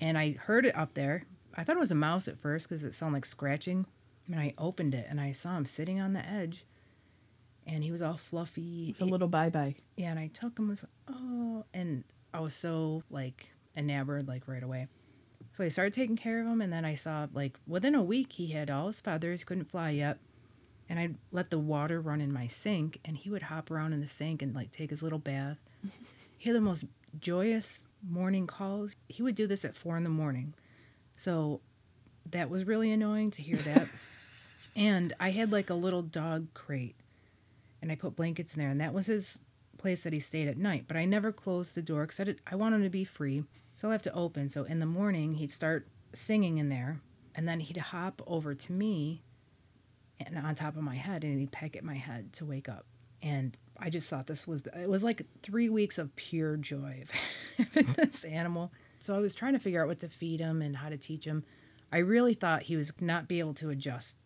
And 0.00 0.18
I 0.18 0.32
heard 0.32 0.66
it 0.66 0.76
up 0.76 0.94
there. 0.94 1.24
I 1.54 1.62
thought 1.62 1.76
it 1.76 1.80
was 1.80 1.92
a 1.92 1.94
mouse 1.94 2.26
at 2.26 2.36
first 2.38 2.68
because 2.68 2.82
it 2.82 2.92
sounded 2.94 3.18
like 3.18 3.24
scratching. 3.26 3.86
And 4.30 4.40
I 4.40 4.54
opened 4.56 4.94
it 4.94 5.06
and 5.08 5.20
I 5.20 5.32
saw 5.32 5.56
him 5.56 5.66
sitting 5.66 6.00
on 6.00 6.12
the 6.12 6.24
edge. 6.26 6.64
And 7.66 7.82
he 7.82 7.90
was 7.90 8.02
all 8.02 8.16
fluffy. 8.16 8.90
It's 8.90 9.00
a 9.00 9.06
little 9.06 9.28
bye 9.28 9.48
bye. 9.48 9.76
Yeah, 9.96 10.10
and 10.10 10.18
I 10.18 10.26
took 10.28 10.58
him. 10.58 10.68
Was 10.68 10.82
like, 10.82 11.16
oh, 11.16 11.64
and 11.72 12.04
I 12.34 12.40
was 12.40 12.54
so 12.54 13.02
like 13.08 13.48
enamored 13.74 14.28
like 14.28 14.46
right 14.46 14.62
away. 14.62 14.88
So 15.54 15.64
I 15.64 15.68
started 15.68 15.94
taking 15.94 16.16
care 16.16 16.40
of 16.40 16.46
him, 16.46 16.60
and 16.60 16.72
then 16.72 16.84
I 16.84 16.94
saw 16.94 17.26
like 17.32 17.58
within 17.66 17.94
a 17.94 18.02
week 18.02 18.32
he 18.32 18.48
had 18.48 18.70
all 18.70 18.88
his 18.88 19.00
feathers, 19.00 19.44
couldn't 19.44 19.70
fly 19.70 19.90
yet, 19.90 20.18
and 20.90 20.98
I'd 20.98 21.16
let 21.32 21.48
the 21.48 21.58
water 21.58 22.00
run 22.02 22.20
in 22.20 22.32
my 22.32 22.48
sink, 22.48 22.98
and 23.04 23.16
he 23.16 23.30
would 23.30 23.44
hop 23.44 23.70
around 23.70 23.94
in 23.94 24.00
the 24.00 24.08
sink 24.08 24.42
and 24.42 24.54
like 24.54 24.70
take 24.70 24.90
his 24.90 25.02
little 25.02 25.18
bath. 25.18 25.58
he 26.38 26.50
had 26.50 26.56
the 26.56 26.60
most 26.60 26.84
joyous 27.18 27.86
morning 28.06 28.46
calls. 28.46 28.94
He 29.08 29.22
would 29.22 29.36
do 29.36 29.46
this 29.46 29.64
at 29.64 29.74
four 29.74 29.96
in 29.96 30.04
the 30.04 30.10
morning, 30.10 30.52
so 31.16 31.60
that 32.30 32.50
was 32.50 32.64
really 32.64 32.90
annoying 32.92 33.30
to 33.32 33.42
hear 33.42 33.56
that. 33.56 33.88
and 34.76 35.12
I 35.20 35.30
had 35.30 35.52
like 35.52 35.70
a 35.70 35.74
little 35.74 36.02
dog 36.02 36.52
crate 36.54 36.96
and 37.84 37.92
I 37.92 37.96
put 37.96 38.16
blankets 38.16 38.54
in 38.54 38.60
there, 38.60 38.70
and 38.70 38.80
that 38.80 38.94
was 38.94 39.06
his 39.06 39.40
place 39.76 40.04
that 40.04 40.12
he 40.14 40.18
stayed 40.18 40.48
at 40.48 40.56
night. 40.56 40.86
But 40.88 40.96
I 40.96 41.04
never 41.04 41.30
closed 41.30 41.74
the 41.74 41.82
door 41.82 42.04
because 42.04 42.18
I, 42.18 42.24
did- 42.24 42.40
I 42.50 42.56
want 42.56 42.74
him 42.74 42.82
to 42.82 42.88
be 42.88 43.04
free, 43.04 43.44
so 43.76 43.88
I 43.90 43.92
have 43.92 44.00
to 44.02 44.14
open. 44.14 44.48
So 44.48 44.64
in 44.64 44.78
the 44.78 44.86
morning, 44.86 45.34
he'd 45.34 45.52
start 45.52 45.86
singing 46.14 46.56
in 46.56 46.70
there, 46.70 46.98
and 47.34 47.46
then 47.46 47.60
he'd 47.60 47.76
hop 47.76 48.22
over 48.26 48.54
to 48.54 48.72
me, 48.72 49.22
and 50.18 50.38
on 50.38 50.54
top 50.54 50.76
of 50.76 50.82
my 50.82 50.94
head, 50.94 51.24
and 51.24 51.38
he'd 51.38 51.52
peck 51.52 51.76
at 51.76 51.84
my 51.84 51.96
head 51.96 52.32
to 52.34 52.46
wake 52.46 52.70
up. 52.70 52.86
And 53.22 53.54
I 53.78 53.90
just 53.90 54.08
thought 54.08 54.26
this 54.26 54.46
was 54.46 54.62
it 54.78 54.88
was 54.88 55.04
like 55.04 55.26
three 55.42 55.68
weeks 55.68 55.98
of 55.98 56.16
pure 56.16 56.56
joy 56.56 57.04
of 57.58 57.72
this 57.96 58.24
animal. 58.24 58.72
So 58.98 59.14
I 59.14 59.18
was 59.18 59.34
trying 59.34 59.52
to 59.52 59.58
figure 59.58 59.82
out 59.82 59.88
what 59.88 60.00
to 60.00 60.08
feed 60.08 60.40
him 60.40 60.62
and 60.62 60.74
how 60.74 60.88
to 60.88 60.96
teach 60.96 61.26
him. 61.26 61.44
I 61.92 61.98
really 61.98 62.32
thought 62.32 62.62
he 62.62 62.76
was 62.76 62.92
not 62.98 63.28
be 63.28 63.40
able 63.40 63.54
to 63.54 63.68
adjust 63.68 64.16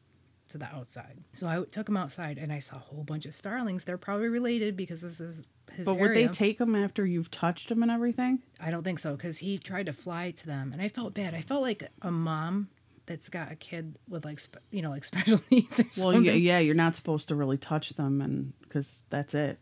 to 0.49 0.59
the 0.59 0.67
outside. 0.67 1.19
So 1.33 1.47
I 1.47 1.63
took 1.71 1.89
him 1.89 1.97
outside 1.97 2.39
and 2.39 2.53
I 2.53 2.59
saw 2.59 2.77
a 2.77 2.81
whole 2.81 3.05
bunch 3.05 3.27
of 3.27 3.35
starlings. 3.35 3.85
They're 3.85 3.99
probably 3.99 4.29
related 4.29 4.77
because 4.77 5.01
this 5.03 5.21
is 5.21 5.45
his 5.73 5.85
But 5.85 5.99
would 5.99 6.15
they 6.15 6.29
take 6.29 6.59
them 6.59 6.75
after 6.75 7.05
you've 7.07 7.31
touched 7.31 7.69
them 7.69 7.83
and 7.83 7.91
everything? 7.91 8.41
I 8.61 8.71
don't 8.71 8.83
think 8.85 8.99
so 8.99 9.17
because 9.17 9.39
he 9.39 9.59
tried 9.59 9.87
to 9.87 9.93
fly 9.93 10.31
to 10.33 10.47
them, 10.47 10.73
and 10.73 10.81
I 10.81 10.89
felt 10.89 11.15
bad. 11.15 11.35
I 11.35 11.41
felt 11.43 11.63
like 11.63 11.89
a 12.03 12.11
mom 12.11 12.69
that's 13.07 13.29
got 13.29 13.51
a 13.53 13.57
kid 13.57 13.97
with 14.09 14.25
like 14.25 14.39
spe- 14.39 14.57
you 14.71 14.83
know 14.83 14.91
like 14.91 15.05
special 15.13 15.41
needs 15.51 15.79
or 15.81 15.85
Well, 15.97 16.13
something. 16.13 16.25
yeah, 16.25 16.33
yeah, 16.33 16.59
you're 16.59 16.75
not 16.75 16.97
supposed 16.97 17.29
to 17.29 17.35
really 17.35 17.59
touch 17.59 17.91
them, 17.91 18.21
and 18.21 18.53
because 18.63 19.05
that's 19.11 19.35
it. 19.35 19.59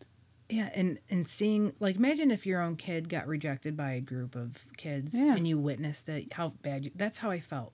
Yeah, 0.49 0.71
and 0.75 1.01
and 1.11 1.27
seeing 1.27 1.73
like 1.81 1.97
imagine 1.97 2.31
if 2.31 2.47
your 2.47 2.61
own 2.61 2.77
kid 2.77 3.09
got 3.09 3.27
rejected 3.27 3.77
by 3.77 3.93
a 3.95 4.01
group 4.01 4.37
of 4.37 4.65
kids 4.77 5.13
Yeah. 5.13 5.35
and 5.35 5.47
you 5.47 5.59
witnessed 5.59 6.09
it, 6.09 6.33
how 6.33 6.51
bad 6.63 6.85
you, 6.85 6.93
that's 6.95 7.19
how 7.19 7.31
I 7.33 7.41
felt. 7.41 7.73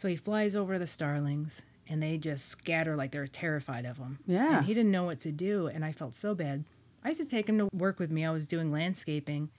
So 0.00 0.08
he 0.08 0.16
flies 0.16 0.56
over 0.56 0.78
the 0.78 0.86
starlings 0.86 1.60
and 1.86 2.02
they 2.02 2.16
just 2.16 2.48
scatter 2.48 2.96
like 2.96 3.10
they're 3.10 3.26
terrified 3.26 3.84
of 3.84 3.98
him. 3.98 4.18
Yeah. 4.26 4.56
And 4.56 4.64
he 4.64 4.72
didn't 4.72 4.92
know 4.92 5.04
what 5.04 5.20
to 5.20 5.30
do 5.30 5.66
and 5.66 5.84
I 5.84 5.92
felt 5.92 6.14
so 6.14 6.34
bad. 6.34 6.64
I 7.04 7.08
used 7.08 7.20
to 7.20 7.28
take 7.28 7.46
him 7.46 7.58
to 7.58 7.68
work 7.74 7.98
with 7.98 8.10
me. 8.10 8.24
I 8.24 8.30
was 8.30 8.48
doing 8.48 8.72
landscaping 8.72 9.50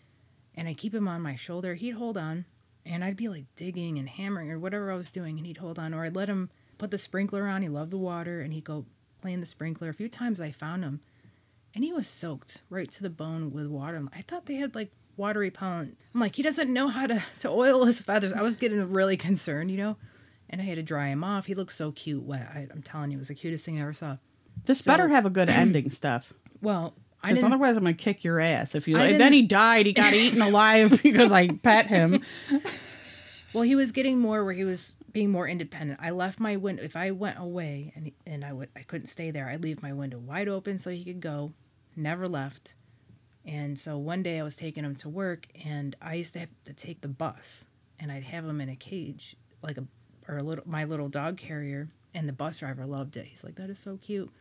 and 0.56 0.68
I'd 0.68 0.80
keep 0.80 0.96
him 0.96 1.08
on 1.08 1.22
my 1.22 1.36
shoulder. 1.36 1.76
He'd 1.76 1.92
hold 1.92 2.18
on 2.18 2.46
and 2.88 3.04
I'd 3.04 3.18
be 3.18 3.30
like 3.30 3.54
digging 3.56 4.00
and 4.00 4.10
hammering 4.10 4.50
or 4.50 4.58
whatever 4.58 4.92
I 4.92 4.96
was 4.96 5.12
doing 5.12 5.38
and 5.38 5.46
he'd 5.46 5.58
hold 5.58 5.78
on 5.78 5.94
or 5.94 6.06
I'd 6.06 6.16
let 6.16 6.28
him 6.28 6.50
put 6.80 6.90
the 6.90 6.98
sprinkler 6.98 7.46
on. 7.46 7.62
He 7.62 7.70
loved 7.70 7.92
the 7.92 7.98
water 7.98 8.42
and 8.42 8.52
he'd 8.52 8.64
go 8.64 8.88
play 9.22 9.34
in 9.34 9.42
the 9.42 9.46
sprinkler. 9.46 9.90
A 9.90 9.94
few 9.94 10.10
times 10.10 10.42
I 10.42 10.50
found 10.50 10.84
him 10.84 11.02
and 11.76 11.84
he 11.84 11.94
was 11.94 12.08
soaked 12.08 12.64
right 12.68 12.90
to 12.90 13.04
the 13.04 13.12
bone 13.12 13.52
with 13.52 13.68
water. 13.68 14.04
I 14.12 14.24
thought 14.24 14.48
they 14.48 14.56
had 14.56 14.74
like 14.74 14.92
water 15.18 15.42
repellent. 15.42 16.00
I'm 16.16 16.20
like, 16.20 16.36
he 16.36 16.42
doesn't 16.42 16.74
know 16.74 16.88
how 16.88 17.06
to, 17.06 17.24
to 17.42 17.50
oil 17.50 17.86
his 17.86 18.02
feathers. 18.02 18.34
I 18.34 18.42
was 18.42 18.58
getting 18.58 18.92
really 18.92 19.18
concerned, 19.18 19.70
you 19.70 19.78
know? 19.78 19.98
And 20.52 20.62
I 20.62 20.66
had 20.66 20.76
to 20.76 20.84
dry 20.84 21.08
him 21.08 21.24
off. 21.24 21.46
He 21.48 21.56
looked 21.56 21.72
so 21.72 21.92
cute 21.92 22.22
wet. 22.24 22.48
I, 22.54 22.68
I'm 22.72 22.84
telling 22.84 23.10
you, 23.12 23.18
it 23.18 23.20
was 23.20 23.30
the 23.30 23.36
cutest 23.36 23.64
thing 23.66 23.80
I 23.80 23.82
ever 23.82 23.94
saw. 23.94 24.18
This 24.66 24.80
So- 24.80 24.92
better 24.92 25.08
have 25.08 25.26
a 25.26 25.30
good 25.30 25.50
ending, 25.50 25.90
stuff. 25.92 26.34
Well, 26.62 26.94
I 27.24 27.34
didn't. 27.34 27.46
otherwise, 27.46 27.78
I'm 27.78 27.84
gonna 27.84 27.94
kick 27.96 28.24
your 28.24 28.40
ass. 28.40 28.76
If 28.76 28.88
you 28.88 28.98
like, 28.98 29.18
then 29.18 29.32
he 29.34 29.44
died. 29.44 29.86
He 29.86 29.94
got 29.94 30.14
eaten 30.14 30.42
alive 30.42 31.00
because 31.04 31.32
I 31.32 31.48
pet 31.50 31.88
him. 31.88 32.22
Well, 33.54 33.64
he 33.64 33.76
was 33.76 33.92
getting 33.92 34.18
more 34.18 34.46
where 34.46 34.54
he 34.54 34.64
was 34.64 34.94
being 35.12 35.30
more 35.30 35.46
independent. 35.46 36.00
I 36.02 36.12
left 36.12 36.40
my 36.40 36.56
window. 36.56 36.84
If 36.84 36.96
I 36.96 37.12
went 37.12 37.38
away 37.38 37.92
and 37.98 38.12
and 38.26 38.46
I 38.46 38.54
would 38.54 38.70
I 38.78 38.84
couldn't 38.84 39.08
stay 39.08 39.30
there, 39.32 39.50
I'd 39.50 39.62
leave 39.62 39.84
my 39.84 39.92
window 39.92 40.20
wide 40.20 40.48
open 40.48 40.80
so 40.80 40.90
he 40.90 41.04
could 41.04 41.20
go. 41.20 41.52
Never 41.98 42.30
left. 42.30 42.76
And 43.46 43.78
so 43.78 43.98
one 43.98 44.24
day 44.24 44.40
I 44.40 44.44
was 44.44 44.56
taking 44.56 44.86
him 44.86 44.96
to 44.98 45.10
work, 45.10 45.48
and 45.66 45.96
I 46.02 46.14
used 46.14 46.32
to 46.34 46.40
have 46.40 46.50
to 46.64 46.74
take 46.74 47.02
the 47.02 47.08
bus, 47.10 47.66
and 48.00 48.10
I'd 48.12 48.24
have 48.24 48.46
him 48.46 48.62
in 48.62 48.70
a 48.70 48.76
cage, 48.78 49.36
like 49.62 49.78
a 49.78 49.84
or 50.32 50.38
a 50.38 50.44
little 50.44 50.64
my 50.66 50.86
little 50.86 51.10
dog 51.10 51.38
carrier, 51.38 51.90
and 52.14 52.28
the 52.28 52.34
bus 52.34 52.58
driver 52.58 52.86
loved 52.86 53.18
it. 53.18 53.26
He's 53.26 53.44
like, 53.44 53.56
"That 53.56 53.70
is 53.70 53.78
so 53.78 53.98
cute." 53.98 54.32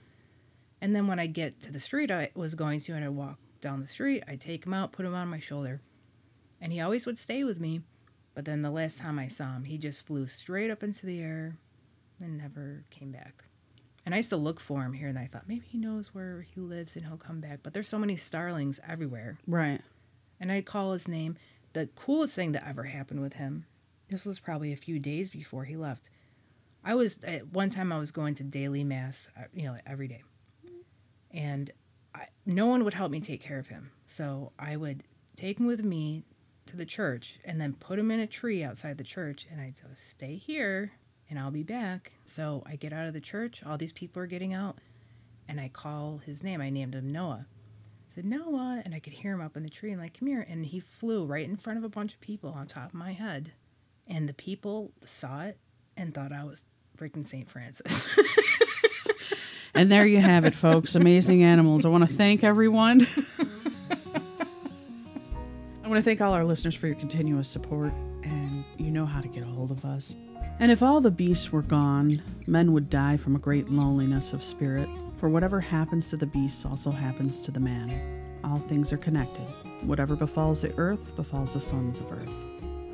And 0.80 0.97
then 0.97 1.07
when 1.07 1.18
I 1.18 1.26
get 1.26 1.61
to 1.62 1.72
the 1.72 1.80
street 1.80 2.11
I 2.11 2.30
was 2.34 2.55
going 2.55 2.80
to, 2.80 2.93
and 2.95 3.05
I 3.05 3.09
walk 3.09 3.38
down 3.61 3.80
the 3.80 3.86
street, 3.86 4.22
I 4.26 4.36
take 4.36 4.64
him 4.64 4.72
out, 4.72 4.93
put 4.93 5.05
him 5.05 5.14
on 5.14 5.28
my 5.28 5.41
shoulder, 5.41 5.82
and 6.61 6.72
he 6.72 6.80
always 6.80 7.05
would 7.05 7.18
stay 7.18 7.45
with 7.45 7.61
me. 7.61 7.82
But 8.32 8.45
then 8.45 8.62
the 8.62 8.70
last 8.70 8.97
time 8.97 9.18
I 9.18 9.28
saw 9.28 9.57
him, 9.57 9.64
he 9.64 9.76
just 9.76 10.07
flew 10.07 10.26
straight 10.26 10.70
up 10.70 10.82
into 10.82 11.05
the 11.05 11.20
air 11.20 11.59
and 12.20 12.38
never 12.38 12.84
came 12.88 13.11
back. 13.11 13.45
And 14.07 14.14
I 14.14 14.18
used 14.18 14.30
to 14.30 14.36
look 14.36 14.61
for 14.61 14.82
him 14.82 14.95
here, 14.95 15.09
and 15.09 15.18
I 15.18 15.26
thought 15.26 15.49
maybe 15.49 15.66
he 15.66 15.76
knows 15.76 16.14
where 16.14 16.47
he 16.55 16.61
lives 16.61 16.97
and 16.97 17.05
he'll 17.05 17.18
come 17.18 17.41
back. 17.41 17.61
But 17.62 17.74
there's 17.74 17.88
so 17.88 17.99
many 17.99 18.16
starlings 18.16 18.80
everywhere. 18.88 19.38
Right. 19.47 19.80
And 20.38 20.51
I'd 20.51 20.64
call 20.64 20.93
his 20.93 21.07
name. 21.07 21.36
The 21.74 21.88
coolest 21.97 22.34
thing 22.34 22.53
that 22.53 22.66
ever 22.66 22.84
happened 22.84 23.20
with 23.20 23.34
him, 23.34 23.66
this 24.11 24.27
was 24.27 24.41
probably 24.41 24.73
a 24.73 24.77
few 24.77 24.99
days 24.99 25.29
before 25.29 25.65
he 25.65 25.77
left. 25.77 26.11
I 26.85 26.95
was, 26.95 27.19
at 27.25 27.53
one 27.53 27.71
time, 27.71 27.93
I 27.93 27.99
was 27.99 28.11
going 28.11 28.35
to 28.35 28.43
daily 28.43 28.85
mass, 28.85 29.29
uh, 29.39 29.45
you 29.55 29.65
know, 29.65 29.77
every 29.87 30.09
day. 30.09 30.23
And 31.31 31.71
I, 32.15 32.27
no 32.47 32.67
one 32.67 32.85
would 32.85 32.95
help 32.95 33.11
me 33.11 33.21
take 33.21 33.43
care 33.43 33.59
of 33.59 33.67
him. 33.67 33.91
So 34.07 34.53
I 34.59 34.77
would 34.77 35.05
take 35.37 35.59
him 35.59 35.67
with 35.67 35.85
me 35.85 36.25
to 36.67 36.77
the 36.77 36.87
church 36.87 37.39
and 37.45 37.61
then 37.61 37.75
put 37.75 37.99
him 37.99 38.11
in 38.11 38.21
a 38.21 38.27
tree 38.27 38.65
outside 38.65 38.99
the 38.99 39.05
church. 39.05 39.47
And 39.51 39.61
I'd 39.61 39.77
say, 39.77 39.85
stay 39.95 40.37
here 40.37 40.93
and 41.29 41.39
I'll 41.39 41.51
be 41.51 41.63
back. 41.63 42.13
So 42.27 42.63
I 42.67 42.77
get 42.77 42.93
out 42.93 43.07
of 43.07 43.15
the 43.15 43.21
church, 43.21 43.63
all 43.65 43.79
these 43.79 43.93
people 43.93 44.23
are 44.23 44.27
getting 44.27 44.53
out, 44.53 44.79
and 45.49 45.61
I 45.61 45.69
call 45.69 46.21
his 46.25 46.43
name. 46.43 46.61
I 46.61 46.71
named 46.71 46.95
him 46.95 47.13
Noah. 47.13 47.47
I 47.47 48.15
said, 48.15 48.25
Noah, 48.25 48.83
and 48.85 48.95
I 48.95 48.99
could 48.99 49.13
hear 49.13 49.33
him 49.33 49.41
up 49.41 49.57
in 49.57 49.63
the 49.63 49.69
tree 49.69 49.93
and 49.93 50.01
like, 50.01 50.19
come 50.19 50.29
here. 50.29 50.45
And 50.49 50.67
he 50.67 50.81
flew 50.81 51.25
right 51.25 51.49
in 51.49 51.57
front 51.57 51.79
of 51.79 51.85
a 51.85 51.89
bunch 51.89 52.15
of 52.15 52.21
people 52.21 52.51
on 52.51 52.67
top 52.67 52.89
of 52.89 52.95
my 52.95 53.13
head. 53.13 53.53
And 54.11 54.29
the 54.29 54.35
people 54.35 54.93
saw 55.05 55.43
it 55.45 55.57
and 55.97 56.13
thought 56.13 56.33
I 56.33 56.45
was 56.45 56.63
freaking 56.99 57.27
St. 57.27 57.49
Francis. 57.49 58.19
And 59.75 59.91
there 59.91 60.07
you 60.07 60.21
have 60.21 60.45
it, 60.45 60.55
folks. 60.55 60.95
Amazing 60.95 61.43
animals. 61.43 61.85
I 61.85 61.89
want 61.89 62.09
to 62.09 62.15
thank 62.15 62.43
everyone. 62.43 63.07
I 65.83 65.89
want 65.89 65.99
to 65.99 66.03
thank 66.03 66.21
all 66.21 66.33
our 66.33 66.45
listeners 66.45 66.75
for 66.75 66.87
your 66.87 66.97
continuous 66.97 67.49
support, 67.49 67.93
and 68.23 68.65
you 68.79 68.91
know 68.91 69.07
how 69.07 69.21
to 69.21 69.29
get 69.29 69.43
a 69.43 69.47
hold 69.47 69.71
of 69.71 69.85
us. 69.85 70.15
And 70.59 70.71
if 70.71 70.83
all 70.83 71.01
the 71.01 71.11
beasts 71.11 71.51
were 71.51 71.63
gone, 71.63 72.23
men 72.47 72.73
would 72.73 72.91
die 72.91 73.17
from 73.17 73.35
a 73.37 73.39
great 73.39 73.71
loneliness 73.71 74.33
of 74.33 74.43
spirit. 74.43 74.89
For 75.17 75.29
whatever 75.29 75.61
happens 75.61 76.11
to 76.11 76.17
the 76.17 76.27
beasts 76.27 76.67
also 76.67 76.91
happens 76.91 77.41
to 77.43 77.51
the 77.51 77.61
man. 77.61 78.39
All 78.45 78.59
things 78.59 78.93
are 78.93 78.99
connected. 78.99 79.47
Whatever 79.83 80.17
befalls 80.17 80.63
the 80.63 80.75
earth 80.77 81.17
befalls 81.17 81.55
the 81.55 81.61
sons 81.61 81.99
of 81.99 82.13
earth. 82.13 82.49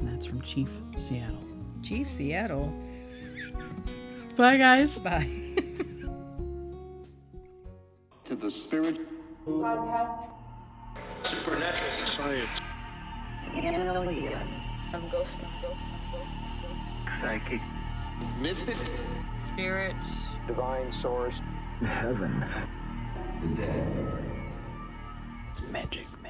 And 0.07 0.14
that's 0.14 0.26
from 0.26 0.40
Chief 0.42 0.70
Seattle. 0.98 1.42
Chief 1.82 2.09
Seattle. 2.09 2.72
Bye, 4.36 4.57
guys. 4.57 4.98
Bye. 4.98 5.28
to 8.26 8.36
the 8.36 8.48
spirit 8.48 9.00
podcast. 9.44 10.28
Supernatural 11.24 12.16
science. 12.16 12.48
Aliens. 13.57 14.38
I'm 14.94 15.09
ghost, 15.11 15.38
I'm 15.42 15.61
ghost, 15.61 15.80
I'm 15.82 16.12
ghost, 16.12 17.20
Psychic. 17.20 17.61
mystic 18.40 18.76
Spirits. 19.48 20.07
Divine 20.46 20.92
source. 20.92 21.42
Heaven. 21.80 22.44
the 23.42 23.48
dead. 23.57 24.24
It's 25.50 25.62
magic, 25.62 26.07
magic. 26.22 26.26